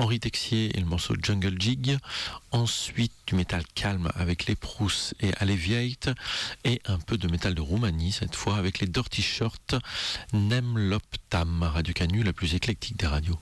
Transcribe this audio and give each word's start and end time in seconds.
Henri 0.00 0.18
Texier 0.18 0.74
et 0.74 0.80
le 0.80 0.86
morceau 0.86 1.14
Jungle 1.22 1.60
Jig. 1.60 1.98
Ensuite, 2.52 3.12
du 3.26 3.34
métal 3.34 3.62
calme 3.74 4.10
avec 4.14 4.46
les 4.46 4.56
Prousses 4.56 5.14
et 5.20 5.32
Alleviate. 5.36 6.08
Et 6.64 6.80
un 6.86 6.98
peu 6.98 7.18
de 7.18 7.28
métal 7.28 7.54
de 7.54 7.60
Roumanie, 7.60 8.12
cette 8.12 8.34
fois 8.34 8.56
avec 8.56 8.80
les 8.80 8.86
Dirty 8.86 9.20
Short, 9.20 9.74
Nemloptam, 10.32 11.62
Radio 11.62 11.92
Canu, 11.92 12.22
la 12.22 12.32
plus 12.32 12.54
éclectique 12.54 12.96
des 12.96 13.06
radios. 13.06 13.38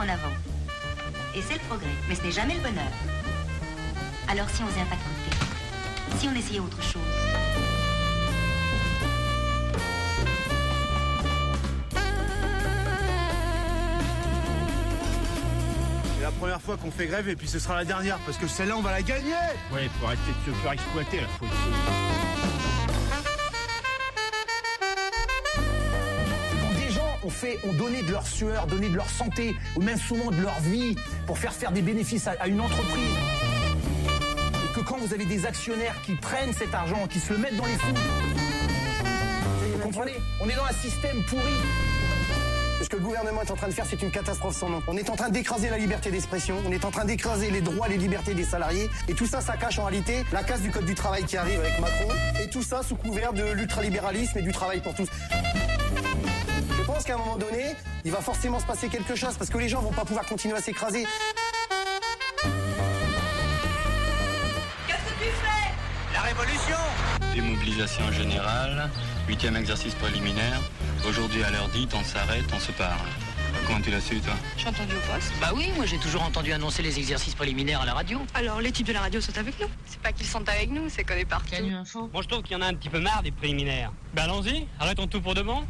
En 0.00 0.08
avant. 0.08 0.34
Et 1.34 1.42
c'est 1.42 1.54
le 1.54 1.60
progrès, 1.60 1.94
mais 2.08 2.14
ce 2.14 2.22
n'est 2.22 2.30
jamais 2.32 2.54
le 2.54 2.60
bonheur. 2.60 2.90
Alors 4.28 4.48
si 4.48 4.62
on 4.62 4.66
faisait 4.68 4.80
un 4.80 4.86
pas 4.86 4.96
de 4.96 5.00
côté, 5.00 6.18
si 6.18 6.28
on 6.28 6.34
essayait 6.34 6.60
autre 6.60 6.82
chose. 6.82 7.02
C'est 16.16 16.22
la 16.22 16.30
première 16.30 16.60
fois 16.60 16.76
qu'on 16.76 16.90
fait 16.90 17.06
grève 17.06 17.28
et 17.28 17.36
puis 17.36 17.48
ce 17.48 17.58
sera 17.58 17.76
la 17.76 17.84
dernière 17.84 18.18
parce 18.24 18.38
que 18.38 18.46
celle-là 18.46 18.76
on 18.76 18.82
va 18.82 18.92
la 18.92 19.02
gagner 19.02 19.32
Ouais, 19.72 19.90
faut 20.00 20.06
arrêter 20.06 20.20
de 20.46 20.52
se 20.52 20.56
faire 20.58 20.72
exploiter 20.72 21.20
là, 21.20 21.26
faut 21.38 21.46
ont 27.30 27.32
fait, 27.32 27.58
ont 27.64 27.72
donné 27.72 28.02
de 28.02 28.10
leur 28.10 28.26
sueur, 28.26 28.66
donné 28.66 28.88
de 28.88 28.96
leur 28.96 29.08
santé, 29.08 29.54
ou 29.76 29.82
même 29.82 29.98
souvent 29.98 30.30
de 30.30 30.40
leur 30.40 30.58
vie, 30.60 30.96
pour 31.26 31.38
faire 31.38 31.52
faire 31.52 31.70
des 31.70 31.82
bénéfices 31.82 32.26
à, 32.26 32.46
une 32.48 32.60
entreprise. 32.60 33.16
Et 34.64 34.74
que 34.74 34.80
quand 34.80 34.98
vous 34.98 35.14
avez 35.14 35.26
des 35.26 35.46
actionnaires 35.46 35.94
qui 36.02 36.16
prennent 36.16 36.52
cet 36.52 36.74
argent, 36.74 37.06
qui 37.08 37.20
se 37.20 37.32
le 37.32 37.38
mettent 37.38 37.56
dans 37.56 37.66
les 37.66 37.74
fous, 37.74 37.94
vous 39.72 39.78
comprenez 39.78 40.14
On 40.40 40.48
est 40.48 40.56
dans 40.56 40.64
un 40.64 40.72
système 40.72 41.22
pourri. 41.24 41.42
Ce 42.82 42.88
que 42.88 42.96
le 42.96 43.02
gouvernement 43.02 43.42
est 43.42 43.50
en 43.50 43.56
train 43.56 43.68
de 43.68 43.74
faire, 43.74 43.84
c'est 43.88 44.02
une 44.02 44.10
catastrophe 44.10 44.56
sans 44.56 44.70
nom. 44.70 44.82
On 44.88 44.96
est 44.96 45.10
en 45.10 45.14
train 45.14 45.28
d'écraser 45.28 45.68
la 45.68 45.76
liberté 45.76 46.10
d'expression, 46.10 46.56
on 46.66 46.72
est 46.72 46.84
en 46.84 46.90
train 46.90 47.04
d'écraser 47.04 47.50
les 47.50 47.60
droits, 47.60 47.88
les 47.88 47.98
libertés 47.98 48.34
des 48.34 48.44
salariés, 48.44 48.88
et 49.06 49.14
tout 49.14 49.26
ça, 49.26 49.40
ça 49.40 49.56
cache 49.56 49.78
en 49.78 49.84
réalité 49.84 50.24
la 50.32 50.42
casse 50.42 50.62
du 50.62 50.70
code 50.70 50.86
du 50.86 50.94
travail 50.94 51.24
qui 51.24 51.36
arrive 51.36 51.60
avec 51.60 51.78
Macron, 51.78 52.08
et 52.42 52.48
tout 52.48 52.62
ça 52.62 52.82
sous 52.82 52.96
couvert 52.96 53.34
de 53.34 53.52
l'ultralibéralisme 53.52 54.38
et 54.38 54.42
du 54.42 54.50
travail 54.50 54.80
pour 54.80 54.94
tous 54.94 55.08
qu'à 57.10 57.16
un 57.16 57.18
moment 57.18 57.36
donné, 57.36 57.74
il 58.04 58.12
va 58.12 58.20
forcément 58.20 58.60
se 58.60 58.66
passer 58.66 58.88
quelque 58.88 59.16
chose 59.16 59.34
parce 59.36 59.50
que 59.50 59.58
les 59.58 59.68
gens 59.68 59.80
vont 59.80 59.90
pas 59.90 60.04
pouvoir 60.04 60.24
continuer 60.26 60.56
à 60.56 60.60
s'écraser. 60.60 61.04
Qu'est-ce 64.86 64.98
que 64.98 65.18
tu 65.18 65.30
fais? 65.42 65.72
La 66.14 66.20
révolution 66.20 66.76
Démobilisation 67.34 68.12
générale, 68.12 68.88
huitième 69.26 69.56
exercice 69.56 69.94
préliminaire. 69.94 70.60
Aujourd'hui 71.08 71.42
à 71.42 71.50
l'heure 71.50 71.68
dite, 71.70 71.92
on 71.94 72.04
s'arrête, 72.04 72.44
on 72.54 72.60
se 72.60 72.70
parle. 72.72 73.08
Comment 73.66 73.80
tu 73.80 73.90
l'as 73.90 74.00
su, 74.00 74.20
toi? 74.20 74.34
J'ai 74.56 74.68
entendu 74.68 74.94
au 74.94 75.12
poste. 75.12 75.32
Bah 75.40 75.50
oui, 75.54 75.70
moi 75.76 75.86
j'ai 75.86 75.98
toujours 75.98 76.22
entendu 76.22 76.52
annoncer 76.52 76.82
les 76.82 76.96
exercices 76.98 77.34
préliminaires 77.34 77.80
à 77.80 77.86
la 77.86 77.94
radio. 77.94 78.20
Alors 78.34 78.60
les 78.60 78.70
types 78.70 78.86
de 78.86 78.92
la 78.92 79.00
radio 79.00 79.20
sont 79.20 79.36
avec 79.36 79.58
nous 79.58 79.66
C'est 79.84 80.00
pas 80.00 80.12
qu'ils 80.12 80.26
sont 80.26 80.48
avec 80.48 80.70
nous, 80.70 80.88
c'est 80.88 81.02
qu'on 81.02 81.14
est 81.14 81.24
partout. 81.24 81.56
Moi 82.12 82.22
je 82.22 82.28
trouve 82.28 82.42
qu'il 82.42 82.56
y 82.56 82.60
en 82.60 82.62
a 82.62 82.66
un 82.66 82.74
petit 82.74 82.88
peu 82.88 83.00
marre 83.00 83.24
des 83.24 83.32
préliminaires. 83.32 83.92
Bah 84.14 84.22
allons-y, 84.24 84.68
arrêtons 84.78 85.08
tout 85.08 85.20
pour 85.20 85.34
de 85.34 85.42
bon. 85.42 85.64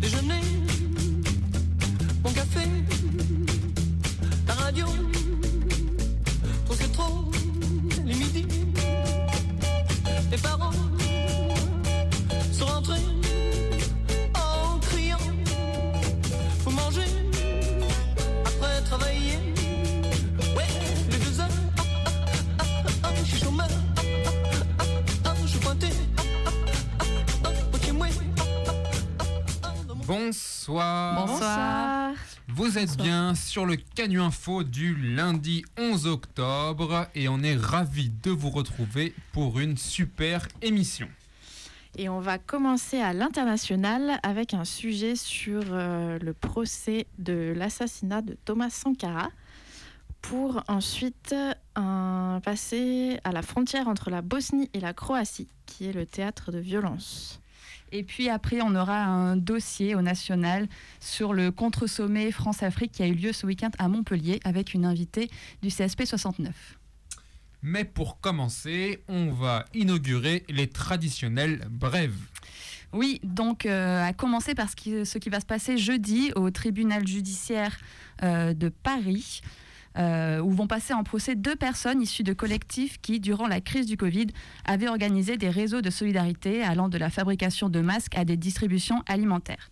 Déjeuner, 0.00 0.40
mon 2.22 2.32
café, 2.32 2.66
la 4.46 4.54
radio, 4.54 4.86
Bonsoir. 30.70 31.26
Bonsoir. 31.26 32.12
Vous 32.46 32.78
êtes 32.78 32.96
bien 32.96 33.34
sur 33.34 33.66
le 33.66 33.74
Canu 33.74 34.20
Info 34.20 34.62
du 34.62 34.94
lundi 34.94 35.64
11 35.76 36.06
octobre 36.06 37.08
et 37.16 37.28
on 37.28 37.42
est 37.42 37.56
ravis 37.56 38.12
de 38.22 38.30
vous 38.30 38.50
retrouver 38.50 39.12
pour 39.32 39.58
une 39.58 39.76
super 39.76 40.46
émission. 40.62 41.08
Et 41.98 42.08
on 42.08 42.20
va 42.20 42.38
commencer 42.38 43.00
à 43.00 43.12
l'international 43.12 44.20
avec 44.22 44.54
un 44.54 44.64
sujet 44.64 45.16
sur 45.16 45.64
euh, 45.72 46.20
le 46.20 46.32
procès 46.34 47.08
de 47.18 47.52
l'assassinat 47.56 48.22
de 48.22 48.36
Thomas 48.44 48.70
Sankara 48.70 49.30
pour 50.22 50.62
ensuite 50.68 51.34
euh, 51.34 52.40
passer 52.40 53.18
à 53.24 53.32
la 53.32 53.42
frontière 53.42 53.88
entre 53.88 54.08
la 54.08 54.22
Bosnie 54.22 54.70
et 54.72 54.78
la 54.78 54.92
Croatie 54.92 55.48
qui 55.66 55.88
est 55.88 55.92
le 55.92 56.06
théâtre 56.06 56.52
de 56.52 56.58
violence. 56.58 57.39
Et 57.92 58.02
puis 58.02 58.28
après, 58.28 58.60
on 58.62 58.74
aura 58.74 59.04
un 59.04 59.36
dossier 59.36 59.94
au 59.94 60.02
national 60.02 60.68
sur 61.00 61.32
le 61.32 61.50
contre-sommet 61.50 62.30
France-Afrique 62.30 62.92
qui 62.92 63.02
a 63.02 63.06
eu 63.06 63.14
lieu 63.14 63.32
ce 63.32 63.46
week-end 63.46 63.70
à 63.78 63.88
Montpellier 63.88 64.40
avec 64.44 64.74
une 64.74 64.84
invitée 64.84 65.30
du 65.62 65.68
CSP 65.68 66.04
69. 66.04 66.78
Mais 67.62 67.84
pour 67.84 68.20
commencer, 68.20 69.02
on 69.08 69.32
va 69.32 69.66
inaugurer 69.74 70.44
les 70.48 70.68
traditionnelles 70.68 71.66
brèves. 71.70 72.16
Oui, 72.92 73.20
donc 73.22 73.66
euh, 73.66 74.04
à 74.04 74.12
commencer 74.12 74.54
par 74.54 74.68
ce 74.68 74.76
qui, 74.76 75.06
ce 75.06 75.18
qui, 75.18 75.30
va 75.30 75.40
se 75.40 75.46
passer 75.46 75.78
jeudi 75.78 76.32
au 76.34 76.50
tribunal 76.50 77.06
judiciaire 77.06 77.78
euh, 78.22 78.52
de 78.52 78.68
Paris. 78.68 79.42
Euh, 79.98 80.38
où 80.38 80.52
vont 80.52 80.68
passer 80.68 80.94
en 80.94 81.02
procès 81.02 81.34
deux 81.34 81.56
personnes 81.56 82.00
issues 82.00 82.22
de 82.22 82.32
collectifs 82.32 83.00
qui, 83.00 83.18
durant 83.18 83.48
la 83.48 83.60
crise 83.60 83.86
du 83.86 83.96
Covid, 83.96 84.28
avaient 84.64 84.86
organisé 84.86 85.36
des 85.36 85.50
réseaux 85.50 85.80
de 85.80 85.90
solidarité 85.90 86.62
allant 86.62 86.88
de 86.88 86.96
la 86.96 87.10
fabrication 87.10 87.68
de 87.68 87.80
masques 87.80 88.16
à 88.16 88.24
des 88.24 88.36
distributions 88.36 89.02
alimentaires. 89.08 89.68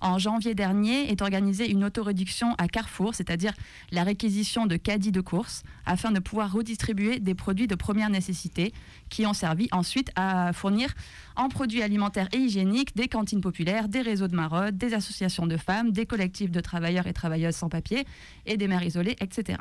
En 0.00 0.18
janvier 0.18 0.54
dernier 0.54 1.10
est 1.10 1.22
organisée 1.22 1.68
une 1.70 1.82
autoréduction 1.82 2.54
à 2.58 2.68
Carrefour, 2.68 3.16
c'est-à-dire 3.16 3.52
la 3.90 4.04
réquisition 4.04 4.66
de 4.66 4.76
caddies 4.76 5.10
de 5.10 5.20
course, 5.20 5.64
afin 5.86 6.12
de 6.12 6.20
pouvoir 6.20 6.52
redistribuer 6.52 7.18
des 7.18 7.34
produits 7.34 7.66
de 7.66 7.74
première 7.74 8.08
nécessité 8.08 8.72
qui 9.08 9.26
ont 9.26 9.32
servi 9.32 9.68
ensuite 9.72 10.10
à 10.14 10.52
fournir 10.52 10.94
en 11.34 11.48
produits 11.48 11.82
alimentaires 11.82 12.28
et 12.32 12.38
hygiéniques 12.38 12.94
des 12.94 13.08
cantines 13.08 13.40
populaires, 13.40 13.88
des 13.88 14.02
réseaux 14.02 14.28
de 14.28 14.36
maraudes, 14.36 14.78
des 14.78 14.94
associations 14.94 15.46
de 15.46 15.56
femmes, 15.56 15.90
des 15.90 16.06
collectifs 16.06 16.52
de 16.52 16.60
travailleurs 16.60 17.08
et 17.08 17.12
travailleuses 17.12 17.56
sans 17.56 17.68
papier 17.68 18.06
et 18.46 18.56
des 18.56 18.68
mères 18.68 18.84
isolées, 18.84 19.16
etc. 19.20 19.58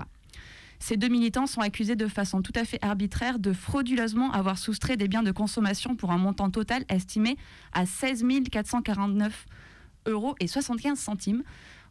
Ces 0.80 0.98
deux 0.98 1.08
militants 1.08 1.48
sont 1.48 1.62
accusés 1.62 1.96
de 1.96 2.08
façon 2.08 2.42
tout 2.42 2.54
à 2.56 2.64
fait 2.64 2.78
arbitraire 2.84 3.40
de 3.40 3.52
frauduleusement 3.52 4.32
avoir 4.32 4.60
soustrait 4.60 4.98
des 4.98 5.08
biens 5.08 5.24
de 5.24 5.32
consommation 5.32 5.96
pour 5.96 6.12
un 6.12 6.18
montant 6.18 6.52
total 6.52 6.86
estimé 6.90 7.38
à 7.74 7.88
16 7.88 8.24
449 8.52 9.46
et 10.40 10.48
75 10.48 10.98
centimes 10.98 11.44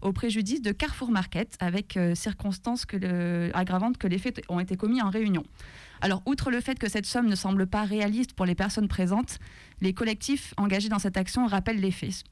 au 0.02 0.12
préjudice 0.12 0.62
de 0.62 0.72
Carrefour 0.72 1.10
Market, 1.10 1.56
avec 1.60 1.96
euh, 1.96 2.14
circonstances 2.14 2.86
aggravantes 3.54 3.98
que 3.98 4.06
les 4.06 4.18
faits 4.18 4.42
ont 4.48 4.60
été 4.60 4.76
commis 4.76 5.00
en 5.00 5.10
réunion. 5.10 5.42
Alors, 6.00 6.22
outre 6.26 6.50
le 6.50 6.60
fait 6.60 6.78
que 6.78 6.88
cette 6.88 7.06
somme 7.06 7.26
ne 7.26 7.34
semble 7.34 7.66
pas 7.66 7.84
réaliste 7.84 8.34
pour 8.34 8.46
les 8.46 8.54
personnes 8.54 8.88
présentes, 8.88 9.38
les 9.80 9.94
collectifs 9.94 10.52
engagés 10.58 10.88
dans 10.88 10.98
cette 10.98 11.16
action 11.16 11.46
rappellent 11.46 11.80
les 11.80 11.90
faits. 11.90 12.24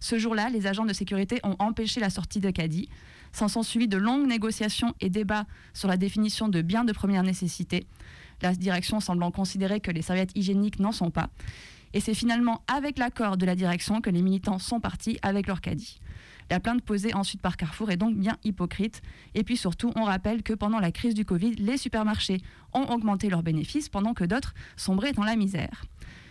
Ce 0.00 0.18
jour-là, 0.18 0.50
les 0.50 0.66
agents 0.66 0.84
de 0.84 0.92
sécurité 0.92 1.40
ont 1.44 1.56
empêché 1.58 2.00
la 2.00 2.10
sortie 2.10 2.40
de 2.40 2.50
Caddy. 2.50 2.88
S'en 3.32 3.48
sont 3.48 3.62
suivis 3.62 3.88
de 3.88 3.96
longues 3.96 4.26
négociations 4.26 4.94
et 5.00 5.08
débats 5.08 5.46
sur 5.74 5.88
la 5.88 5.96
définition 5.96 6.48
de 6.48 6.60
biens 6.60 6.84
de 6.84 6.92
première 6.92 7.22
nécessité, 7.22 7.86
la 8.42 8.52
direction 8.52 9.00
semblant 9.00 9.30
considérer 9.30 9.80
que 9.80 9.90
les 9.90 10.02
serviettes 10.02 10.32
hygiéniques 10.34 10.80
n'en 10.80 10.92
sont 10.92 11.10
pas. 11.10 11.30
Et 11.94 12.00
c'est 12.00 12.14
finalement 12.14 12.62
avec 12.68 12.98
l'accord 12.98 13.36
de 13.36 13.46
la 13.46 13.54
direction 13.54 14.00
que 14.00 14.10
les 14.10 14.22
militants 14.22 14.58
sont 14.58 14.80
partis 14.80 15.18
avec 15.22 15.46
leur 15.46 15.60
caddie. 15.60 16.00
La 16.50 16.60
plainte 16.60 16.82
posée 16.82 17.14
ensuite 17.14 17.40
par 17.40 17.56
Carrefour 17.56 17.90
est 17.90 17.96
donc 17.96 18.16
bien 18.16 18.36
hypocrite. 18.44 19.00
Et 19.34 19.44
puis 19.44 19.56
surtout, 19.56 19.92
on 19.96 20.04
rappelle 20.04 20.42
que 20.42 20.52
pendant 20.52 20.80
la 20.80 20.92
crise 20.92 21.14
du 21.14 21.24
Covid, 21.24 21.54
les 21.54 21.76
supermarchés 21.76 22.42
ont 22.72 22.84
augmenté 22.92 23.30
leurs 23.30 23.42
bénéfices 23.42 23.88
pendant 23.88 24.14
que 24.14 24.24
d'autres 24.24 24.54
sombraient 24.76 25.12
dans 25.12 25.24
la 25.24 25.36
misère. 25.36 25.84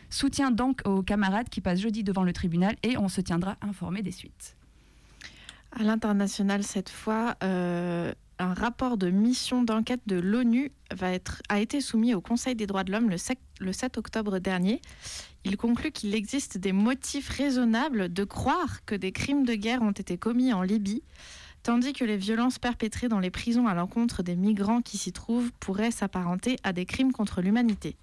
Soutien 0.09 0.51
donc 0.51 0.81
aux 0.85 1.01
camarades 1.01 1.49
qui 1.49 1.61
passent 1.61 1.79
jeudi 1.79 2.03
devant 2.03 2.23
le 2.23 2.33
tribunal 2.33 2.75
et 2.83 2.97
on 2.97 3.07
se 3.07 3.21
tiendra 3.21 3.55
informé 3.61 4.01
des 4.01 4.11
suites. 4.11 4.57
À 5.71 5.83
l'international, 5.83 6.63
cette 6.63 6.89
fois, 6.89 7.35
euh, 7.43 8.13
un 8.41 8.53
rapport 8.53 8.97
de 8.97 9.09
mission 9.09 9.63
d'enquête 9.63 10.01
de 10.07 10.19
l'ONU 10.19 10.71
a 11.47 11.59
été 11.59 11.79
soumis 11.79 12.13
au 12.15 12.21
Conseil 12.21 12.55
des 12.55 12.65
droits 12.65 12.83
de 12.83 12.91
l'homme 12.91 13.09
le, 13.09 13.17
le 13.59 13.73
7 13.73 13.97
octobre 13.97 14.39
dernier. 14.39 14.81
Il 15.45 15.57
conclut 15.57 15.91
qu'il 15.91 16.13
existe 16.15 16.57
des 16.57 16.73
motifs 16.73 17.29
raisonnables 17.29 18.11
de 18.11 18.23
croire 18.23 18.83
que 18.85 18.95
des 18.95 19.11
crimes 19.11 19.45
de 19.45 19.53
guerre 19.53 19.81
ont 19.81 19.91
été 19.91 20.17
commis 20.17 20.53
en 20.53 20.63
Libye, 20.63 21.03
tandis 21.63 21.93
que 21.93 22.03
les 22.03 22.17
violences 22.17 22.59
perpétrées 22.59 23.07
dans 23.07 23.19
les 23.19 23.31
prisons 23.31 23.67
à 23.67 23.75
l'encontre 23.75 24.23
des 24.23 24.35
migrants 24.35 24.81
qui 24.81 24.97
s'y 24.97 25.11
trouvent 25.11 25.51
pourraient 25.59 25.91
s'apparenter 25.91 26.57
à 26.63 26.73
des 26.73 26.85
crimes 26.85 27.11
contre 27.11 27.41
l'humanité. 27.41 27.95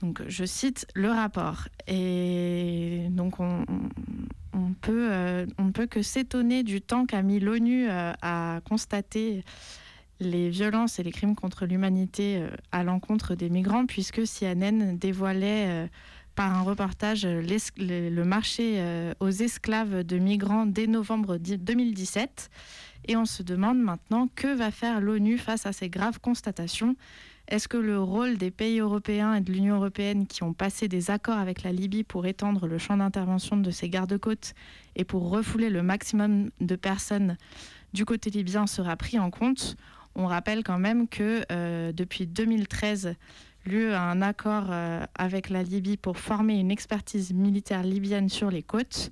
Donc, 0.00 0.22
je 0.26 0.44
cite 0.44 0.86
le 0.94 1.08
rapport. 1.08 1.68
Et 1.86 3.06
donc, 3.10 3.40
on, 3.40 3.64
peut, 4.80 5.08
euh, 5.10 5.46
on 5.58 5.64
ne 5.64 5.70
peut 5.70 5.86
que 5.86 6.02
s'étonner 6.02 6.62
du 6.62 6.80
temps 6.80 7.06
qu'a 7.06 7.22
mis 7.22 7.40
l'ONU 7.40 7.88
euh, 7.88 8.12
à 8.22 8.60
constater 8.68 9.44
les 10.20 10.48
violences 10.48 10.98
et 10.98 11.02
les 11.02 11.12
crimes 11.12 11.34
contre 11.34 11.66
l'humanité 11.66 12.38
euh, 12.38 12.48
à 12.72 12.84
l'encontre 12.84 13.34
des 13.34 13.50
migrants, 13.50 13.86
puisque 13.86 14.22
CNN 14.26 14.96
dévoilait 14.96 15.88
par 16.34 16.52
un 16.52 16.62
reportage 16.62 17.24
le 17.24 18.22
marché 18.24 18.82
aux 19.20 19.30
esclaves 19.30 20.02
de 20.02 20.18
migrants 20.18 20.66
dès 20.66 20.88
novembre 20.88 21.36
2017. 21.38 22.50
Et 23.06 23.16
on 23.16 23.24
se 23.24 23.42
demande 23.42 23.78
maintenant 23.78 24.28
que 24.34 24.48
va 24.48 24.70
faire 24.70 25.00
l'ONU 25.00 25.38
face 25.38 25.66
à 25.66 25.72
ces 25.72 25.88
graves 25.88 26.20
constatations 26.20 26.96
est-ce 27.48 27.68
que 27.68 27.76
le 27.76 28.00
rôle 28.00 28.38
des 28.38 28.50
pays 28.50 28.80
européens 28.80 29.34
et 29.34 29.40
de 29.40 29.52
l'Union 29.52 29.76
européenne 29.76 30.26
qui 30.26 30.42
ont 30.42 30.54
passé 30.54 30.88
des 30.88 31.10
accords 31.10 31.38
avec 31.38 31.62
la 31.62 31.72
Libye 31.72 32.02
pour 32.02 32.26
étendre 32.26 32.66
le 32.66 32.78
champ 32.78 32.96
d'intervention 32.96 33.58
de 33.58 33.70
ces 33.70 33.90
gardes-côtes 33.90 34.54
et 34.96 35.04
pour 35.04 35.28
refouler 35.28 35.68
le 35.68 35.82
maximum 35.82 36.50
de 36.60 36.76
personnes 36.76 37.36
du 37.92 38.04
côté 38.04 38.30
libyen 38.30 38.66
sera 38.66 38.96
pris 38.96 39.18
en 39.18 39.30
compte? 39.30 39.76
On 40.14 40.26
rappelle 40.26 40.64
quand 40.64 40.78
même 40.78 41.06
que 41.06 41.44
euh, 41.52 41.92
depuis 41.92 42.26
2013, 42.26 43.14
l'UE 43.66 43.92
a 43.92 44.02
un 44.02 44.22
accord 44.22 44.66
euh, 44.70 45.04
avec 45.14 45.50
la 45.50 45.62
Libye 45.62 45.96
pour 45.96 46.18
former 46.18 46.58
une 46.58 46.70
expertise 46.70 47.32
militaire 47.32 47.82
libyenne 47.82 48.28
sur 48.28 48.50
les 48.50 48.62
côtes. 48.62 49.10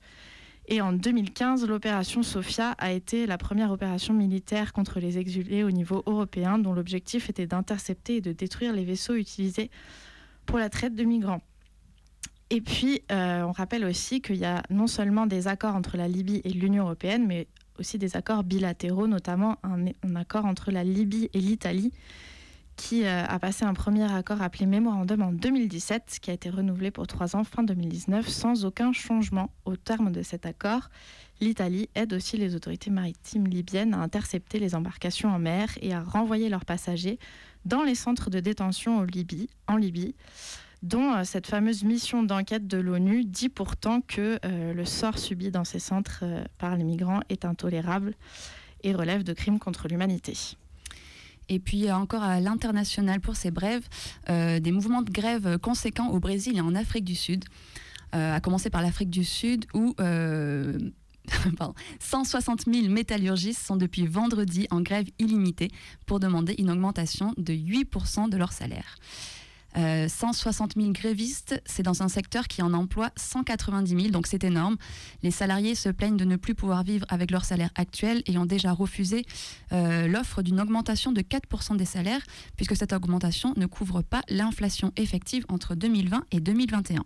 Et 0.72 0.80
en 0.80 0.94
2015, 0.94 1.66
l'opération 1.66 2.22
Sophia 2.22 2.70
a 2.78 2.92
été 2.92 3.26
la 3.26 3.36
première 3.36 3.70
opération 3.72 4.14
militaire 4.14 4.72
contre 4.72 5.00
les 5.00 5.18
exilés 5.18 5.64
au 5.64 5.70
niveau 5.70 6.02
européen, 6.06 6.58
dont 6.58 6.72
l'objectif 6.72 7.28
était 7.28 7.46
d'intercepter 7.46 8.16
et 8.16 8.20
de 8.22 8.32
détruire 8.32 8.72
les 8.72 8.86
vaisseaux 8.86 9.16
utilisés 9.16 9.70
pour 10.46 10.56
la 10.56 10.70
traite 10.70 10.94
de 10.94 11.04
migrants. 11.04 11.42
Et 12.48 12.62
puis, 12.62 13.02
euh, 13.12 13.42
on 13.42 13.52
rappelle 13.52 13.84
aussi 13.84 14.22
qu'il 14.22 14.36
y 14.36 14.46
a 14.46 14.62
non 14.70 14.86
seulement 14.86 15.26
des 15.26 15.46
accords 15.46 15.76
entre 15.76 15.98
la 15.98 16.08
Libye 16.08 16.40
et 16.42 16.48
l'Union 16.48 16.84
européenne, 16.84 17.26
mais 17.26 17.48
aussi 17.78 17.98
des 17.98 18.16
accords 18.16 18.42
bilatéraux, 18.42 19.06
notamment 19.06 19.58
un 19.64 20.16
accord 20.16 20.46
entre 20.46 20.70
la 20.70 20.84
Libye 20.84 21.28
et 21.34 21.40
l'Italie, 21.40 21.92
qui 22.76 23.04
euh, 23.04 23.24
a 23.24 23.38
passé 23.38 23.64
un 23.64 23.74
premier 23.74 24.10
accord 24.12 24.42
appelé 24.42 24.66
Mémorandum 24.66 25.22
en 25.22 25.32
2017, 25.32 26.18
qui 26.20 26.30
a 26.30 26.34
été 26.34 26.50
renouvelé 26.50 26.90
pour 26.90 27.06
trois 27.06 27.36
ans 27.36 27.44
fin 27.44 27.62
2019, 27.62 28.28
sans 28.28 28.64
aucun 28.64 28.92
changement. 28.92 29.50
Au 29.64 29.76
terme 29.76 30.12
de 30.12 30.22
cet 30.22 30.46
accord, 30.46 30.88
l'Italie 31.40 31.88
aide 31.94 32.12
aussi 32.12 32.36
les 32.36 32.54
autorités 32.54 32.90
maritimes 32.90 33.46
libyennes 33.46 33.94
à 33.94 33.98
intercepter 33.98 34.58
les 34.58 34.74
embarcations 34.74 35.30
en 35.30 35.38
mer 35.38 35.68
et 35.80 35.92
à 35.92 36.02
renvoyer 36.02 36.48
leurs 36.48 36.64
passagers 36.64 37.18
dans 37.64 37.82
les 37.82 37.94
centres 37.94 38.30
de 38.30 38.40
détention 38.40 38.98
en 38.98 39.76
Libye, 39.76 40.14
dont 40.82 41.14
euh, 41.14 41.24
cette 41.24 41.46
fameuse 41.46 41.84
mission 41.84 42.22
d'enquête 42.22 42.66
de 42.66 42.78
l'ONU 42.78 43.24
dit 43.24 43.48
pourtant 43.48 44.00
que 44.00 44.38
euh, 44.44 44.74
le 44.74 44.84
sort 44.84 45.18
subi 45.18 45.50
dans 45.50 45.64
ces 45.64 45.78
centres 45.78 46.24
par 46.58 46.76
les 46.76 46.84
migrants 46.84 47.20
est 47.28 47.44
intolérable 47.44 48.14
et 48.82 48.94
relève 48.94 49.22
de 49.22 49.32
crimes 49.32 49.58
contre 49.58 49.86
l'humanité. 49.88 50.56
Et 51.48 51.58
puis 51.58 51.90
encore 51.90 52.22
à 52.22 52.40
l'international 52.40 53.20
pour 53.20 53.36
ces 53.36 53.50
brèves, 53.50 53.86
euh, 54.28 54.60
des 54.60 54.72
mouvements 54.72 55.02
de 55.02 55.10
grève 55.10 55.58
conséquents 55.58 56.08
au 56.08 56.20
Brésil 56.20 56.56
et 56.56 56.60
en 56.60 56.74
Afrique 56.74 57.04
du 57.04 57.14
Sud, 57.14 57.44
euh, 58.14 58.34
à 58.34 58.40
commencer 58.40 58.70
par 58.70 58.82
l'Afrique 58.82 59.10
du 59.10 59.24
Sud 59.24 59.66
où 59.74 59.94
160 62.00 62.64
000 62.66 62.88
métallurgistes 62.88 63.64
sont 63.64 63.76
depuis 63.76 64.06
vendredi 64.06 64.66
en 64.70 64.80
grève 64.80 65.06
illimitée 65.18 65.70
pour 66.06 66.20
demander 66.20 66.54
une 66.58 66.70
augmentation 66.70 67.34
de 67.36 67.52
8% 67.52 68.28
de 68.28 68.36
leur 68.36 68.52
salaire. 68.52 68.96
160 69.74 70.76
euh, 70.76 70.80
000 70.80 70.92
grévistes, 70.92 71.60
c'est 71.64 71.82
dans 71.82 72.02
un 72.02 72.08
secteur 72.08 72.48
qui 72.48 72.62
en 72.62 72.74
emploie 72.74 73.10
190 73.16 73.90
000, 73.90 74.08
donc 74.08 74.26
c'est 74.26 74.44
énorme. 74.44 74.76
Les 75.22 75.30
salariés 75.30 75.74
se 75.74 75.88
plaignent 75.88 76.16
de 76.16 76.24
ne 76.24 76.36
plus 76.36 76.54
pouvoir 76.54 76.82
vivre 76.82 77.06
avec 77.08 77.30
leur 77.30 77.44
salaire 77.44 77.70
actuel 77.74 78.22
et 78.26 78.36
ont 78.38 78.46
déjà 78.46 78.72
refusé 78.72 79.24
euh, 79.72 80.06
l'offre 80.06 80.42
d'une 80.42 80.60
augmentation 80.60 81.12
de 81.12 81.20
4% 81.22 81.76
des 81.76 81.84
salaires, 81.84 82.22
puisque 82.56 82.76
cette 82.76 82.92
augmentation 82.92 83.54
ne 83.56 83.66
couvre 83.66 84.02
pas 84.02 84.22
l'inflation 84.28 84.92
effective 84.96 85.44
entre 85.48 85.74
2020 85.74 86.24
et 86.32 86.40
2021. 86.40 87.04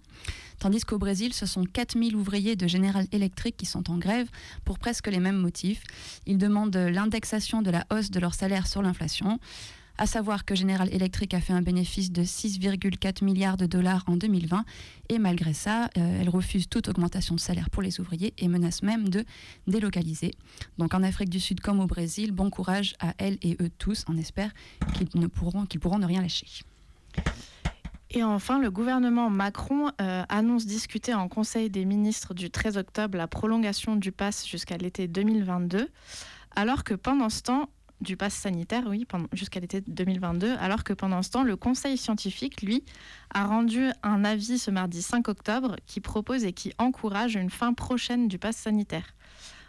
Tandis 0.59 0.81
qu'au 0.81 0.99
Brésil, 0.99 1.35
ce 1.35 1.47
sont 1.47 1.65
4000 1.65 2.17
ouvriers 2.17 2.57
de 2.57 2.67
General 2.67 3.07
Electric 3.13 3.57
qui 3.57 3.67
sont 3.67 3.91
en 3.91 3.99
grève 3.99 4.29
pour 4.65 4.79
presque 4.79 5.07
les 5.07 5.21
mêmes 5.21 5.37
motifs. 5.37 5.83
Ils 6.27 6.39
demandent 6.39 6.77
l'indexation 6.77 7.63
de 7.63 7.71
la 7.71 7.87
hausse 7.93 8.11
de 8.11 8.21
leur 8.21 8.35
salaire 8.35 8.67
sur 8.67 8.83
l'inflation. 8.83 9.39
À 9.99 10.07
savoir 10.07 10.45
que 10.45 10.55
General 10.55 10.93
Electric 10.93 11.33
a 11.33 11.41
fait 11.41 11.55
un 11.55 11.63
bénéfice 11.63 12.13
de 12.13 12.23
6,4 12.23 13.25
milliards 13.25 13.57
de 13.57 13.65
dollars 13.65 14.05
en 14.07 14.17
2020 14.17 14.65
et 15.09 15.19
malgré 15.19 15.55
ça, 15.55 15.85
euh, 15.97 16.21
elle 16.21 16.29
refuse 16.29 16.69
toute 16.69 16.89
augmentation 16.89 17.35
de 17.35 17.41
salaire 17.41 17.71
pour 17.71 17.83
les 17.83 17.99
ouvriers 17.99 18.35
et 18.37 18.49
menace 18.49 18.83
même 18.83 19.09
de 19.09 19.25
délocaliser. 19.67 20.33
Donc 20.77 20.93
en 20.93 21.03
Afrique 21.03 21.31
du 21.31 21.41
Sud 21.41 21.61
comme 21.61 21.81
au 21.81 21.87
Brésil, 21.87 22.33
bon 22.33 22.51
courage 22.51 22.95
à 23.01 23.15
elle 23.17 23.39
et 23.41 23.57
eux 23.61 23.71
tous. 23.79 24.05
On 24.09 24.19
espère 24.19 24.51
qu'ils 24.95 25.09
ne 25.19 25.29
pourront, 25.29 25.65
qu'ils 25.65 25.81
pourront 25.81 25.99
ne 25.99 26.07
rien 26.07 26.21
lâcher. 26.21 26.47
Et 28.11 28.23
enfin, 28.23 28.59
le 28.59 28.71
gouvernement 28.71 29.31
Macron 29.31 29.91
euh, 30.01 30.25
annonce 30.29 30.67
discuter 30.67 31.15
en 31.15 31.29
Conseil 31.29 31.71
des 31.71 31.85
ministres 31.85 32.35
du 32.35 32.51
13 32.51 32.77
octobre 32.77 33.17
la 33.17 33.27
prolongation 33.27 33.97
du 33.97 34.13
pass 34.13 34.47
jusqu'à 34.47 34.77
l'été 34.77 35.09
2022, 35.09 35.89
alors 36.55 36.85
que 36.85 36.95
pendant 36.95 37.29
ce 37.31 37.43
temps, 37.43 37.69
du 38.01 38.17
pass 38.17 38.35
sanitaire, 38.35 38.85
oui, 38.87 39.07
jusqu'à 39.33 39.61
l'été 39.61 39.81
2022, 39.81 40.55
alors 40.59 40.85
que 40.85 40.93
pendant 40.93 41.23
ce 41.23 41.31
temps, 41.31 41.43
le 41.43 41.57
Conseil 41.57 41.97
scientifique, 41.97 42.63
lui, 42.63 42.85
a 43.33 43.47
rendu 43.47 43.89
un 44.03 44.25
avis 44.25 44.59
ce 44.59 44.71
mardi 44.71 45.03
5 45.03 45.29
octobre 45.29 45.77
qui 45.87 46.01
propose 46.01 46.45
et 46.45 46.53
qui 46.53 46.73
encourage 46.79 47.35
une 47.35 47.51
fin 47.51 47.73
prochaine 47.73 48.29
du 48.29 48.39
pass 48.39 48.57
sanitaire. 48.57 49.15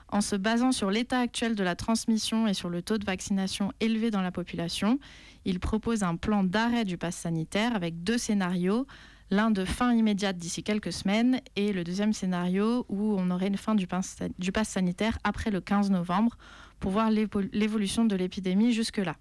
En 0.09 0.21
se 0.21 0.35
basant 0.35 0.71
sur 0.71 0.89
l'état 0.89 1.19
actuel 1.19 1.55
de 1.55 1.63
la 1.63 1.75
transmission 1.75 2.47
et 2.47 2.53
sur 2.53 2.69
le 2.69 2.81
taux 2.81 2.97
de 2.97 3.05
vaccination 3.05 3.73
élevé 3.79 4.09
dans 4.09 4.21
la 4.21 4.31
population, 4.31 4.99
il 5.43 5.59
propose 5.59 6.03
un 6.03 6.15
plan 6.15 6.43
d'arrêt 6.43 6.85
du 6.85 6.97
pass 6.97 7.15
sanitaire 7.15 7.75
avec 7.75 8.03
deux 8.03 8.17
scénarios. 8.17 8.87
L'un 9.29 9.51
de 9.51 9.65
fin 9.65 9.93
immédiate 9.93 10.37
d'ici 10.37 10.63
quelques 10.63 10.93
semaines 10.93 11.41
et 11.57 11.73
le 11.73 11.83
deuxième 11.83 12.13
scénario 12.13 12.85
où 12.87 13.15
on 13.19 13.29
aurait 13.29 13.47
une 13.47 13.57
fin 13.57 13.75
du 13.75 13.85
pass, 13.85 14.15
sanitaire 14.63 15.17
après 15.25 15.51
le 15.51 15.59
15 15.59 15.91
novembre 15.91 16.37
pour 16.79 16.91
voir 16.91 17.09
l'évolution 17.11 18.05
de 18.05 18.15
l'épidémie 18.15 18.71
jusque-là. 18.71 19.15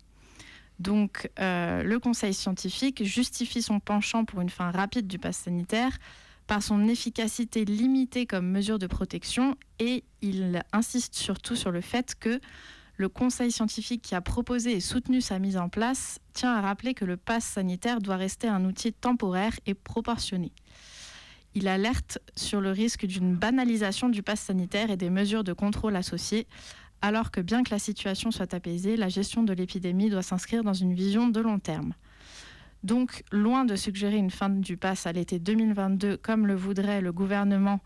Donc 0.78 1.30
euh, 1.38 1.82
le 1.82 1.98
Conseil 1.98 2.34
scientifique 2.34 3.02
justifie 3.04 3.62
son 3.62 3.80
penchant 3.80 4.24
pour 4.24 4.40
une 4.40 4.50
fin 4.50 4.70
rapide 4.70 5.06
du 5.06 5.18
pass 5.18 5.38
sanitaire 5.38 5.96
par 6.46 6.62
son 6.62 6.86
efficacité 6.86 7.64
limitée 7.64 8.26
comme 8.26 8.48
mesure 8.48 8.78
de 8.78 8.86
protection 8.86 9.56
et 9.78 10.04
il 10.22 10.62
insiste 10.72 11.14
surtout 11.14 11.56
sur 11.56 11.70
le 11.70 11.80
fait 11.80 12.14
que 12.18 12.40
le 12.98 13.08
Conseil 13.08 13.50
scientifique 13.50 14.02
qui 14.02 14.14
a 14.14 14.20
proposé 14.20 14.72
et 14.72 14.80
soutenu 14.80 15.20
sa 15.20 15.38
mise 15.38 15.56
en 15.56 15.68
place 15.68 16.18
tient 16.32 16.54
à 16.54 16.60
rappeler 16.60 16.94
que 16.94 17.04
le 17.04 17.16
pass 17.16 17.44
sanitaire 17.44 18.00
doit 18.00 18.16
rester 18.16 18.48
un 18.48 18.64
outil 18.64 18.92
temporaire 18.92 19.52
et 19.66 19.74
proportionné. 19.74 20.52
Il 21.54 21.68
alerte 21.68 22.18
sur 22.36 22.60
le 22.60 22.70
risque 22.70 23.06
d'une 23.06 23.34
banalisation 23.34 24.08
du 24.08 24.22
pass 24.22 24.40
sanitaire 24.40 24.90
et 24.90 24.96
des 24.96 25.10
mesures 25.10 25.44
de 25.44 25.52
contrôle 25.52 25.96
associées, 25.96 26.46
alors 27.02 27.30
que 27.30 27.40
bien 27.40 27.62
que 27.62 27.70
la 27.70 27.78
situation 27.78 28.30
soit 28.30 28.54
apaisée, 28.54 28.96
la 28.96 29.08
gestion 29.08 29.42
de 29.42 29.52
l'épidémie 29.52 30.10
doit 30.10 30.22
s'inscrire 30.22 30.64
dans 30.64 30.72
une 30.72 30.94
vision 30.94 31.28
de 31.28 31.40
long 31.40 31.58
terme. 31.58 31.92
Donc, 32.82 33.24
loin 33.32 33.64
de 33.64 33.74
suggérer 33.74 34.16
une 34.16 34.30
fin 34.30 34.48
du 34.48 34.76
pass 34.76 35.06
à 35.06 35.12
l'été 35.12 35.38
2022, 35.38 36.16
comme 36.16 36.46
le 36.46 36.54
voudrait 36.54 37.00
le 37.00 37.12
gouvernement 37.12 37.80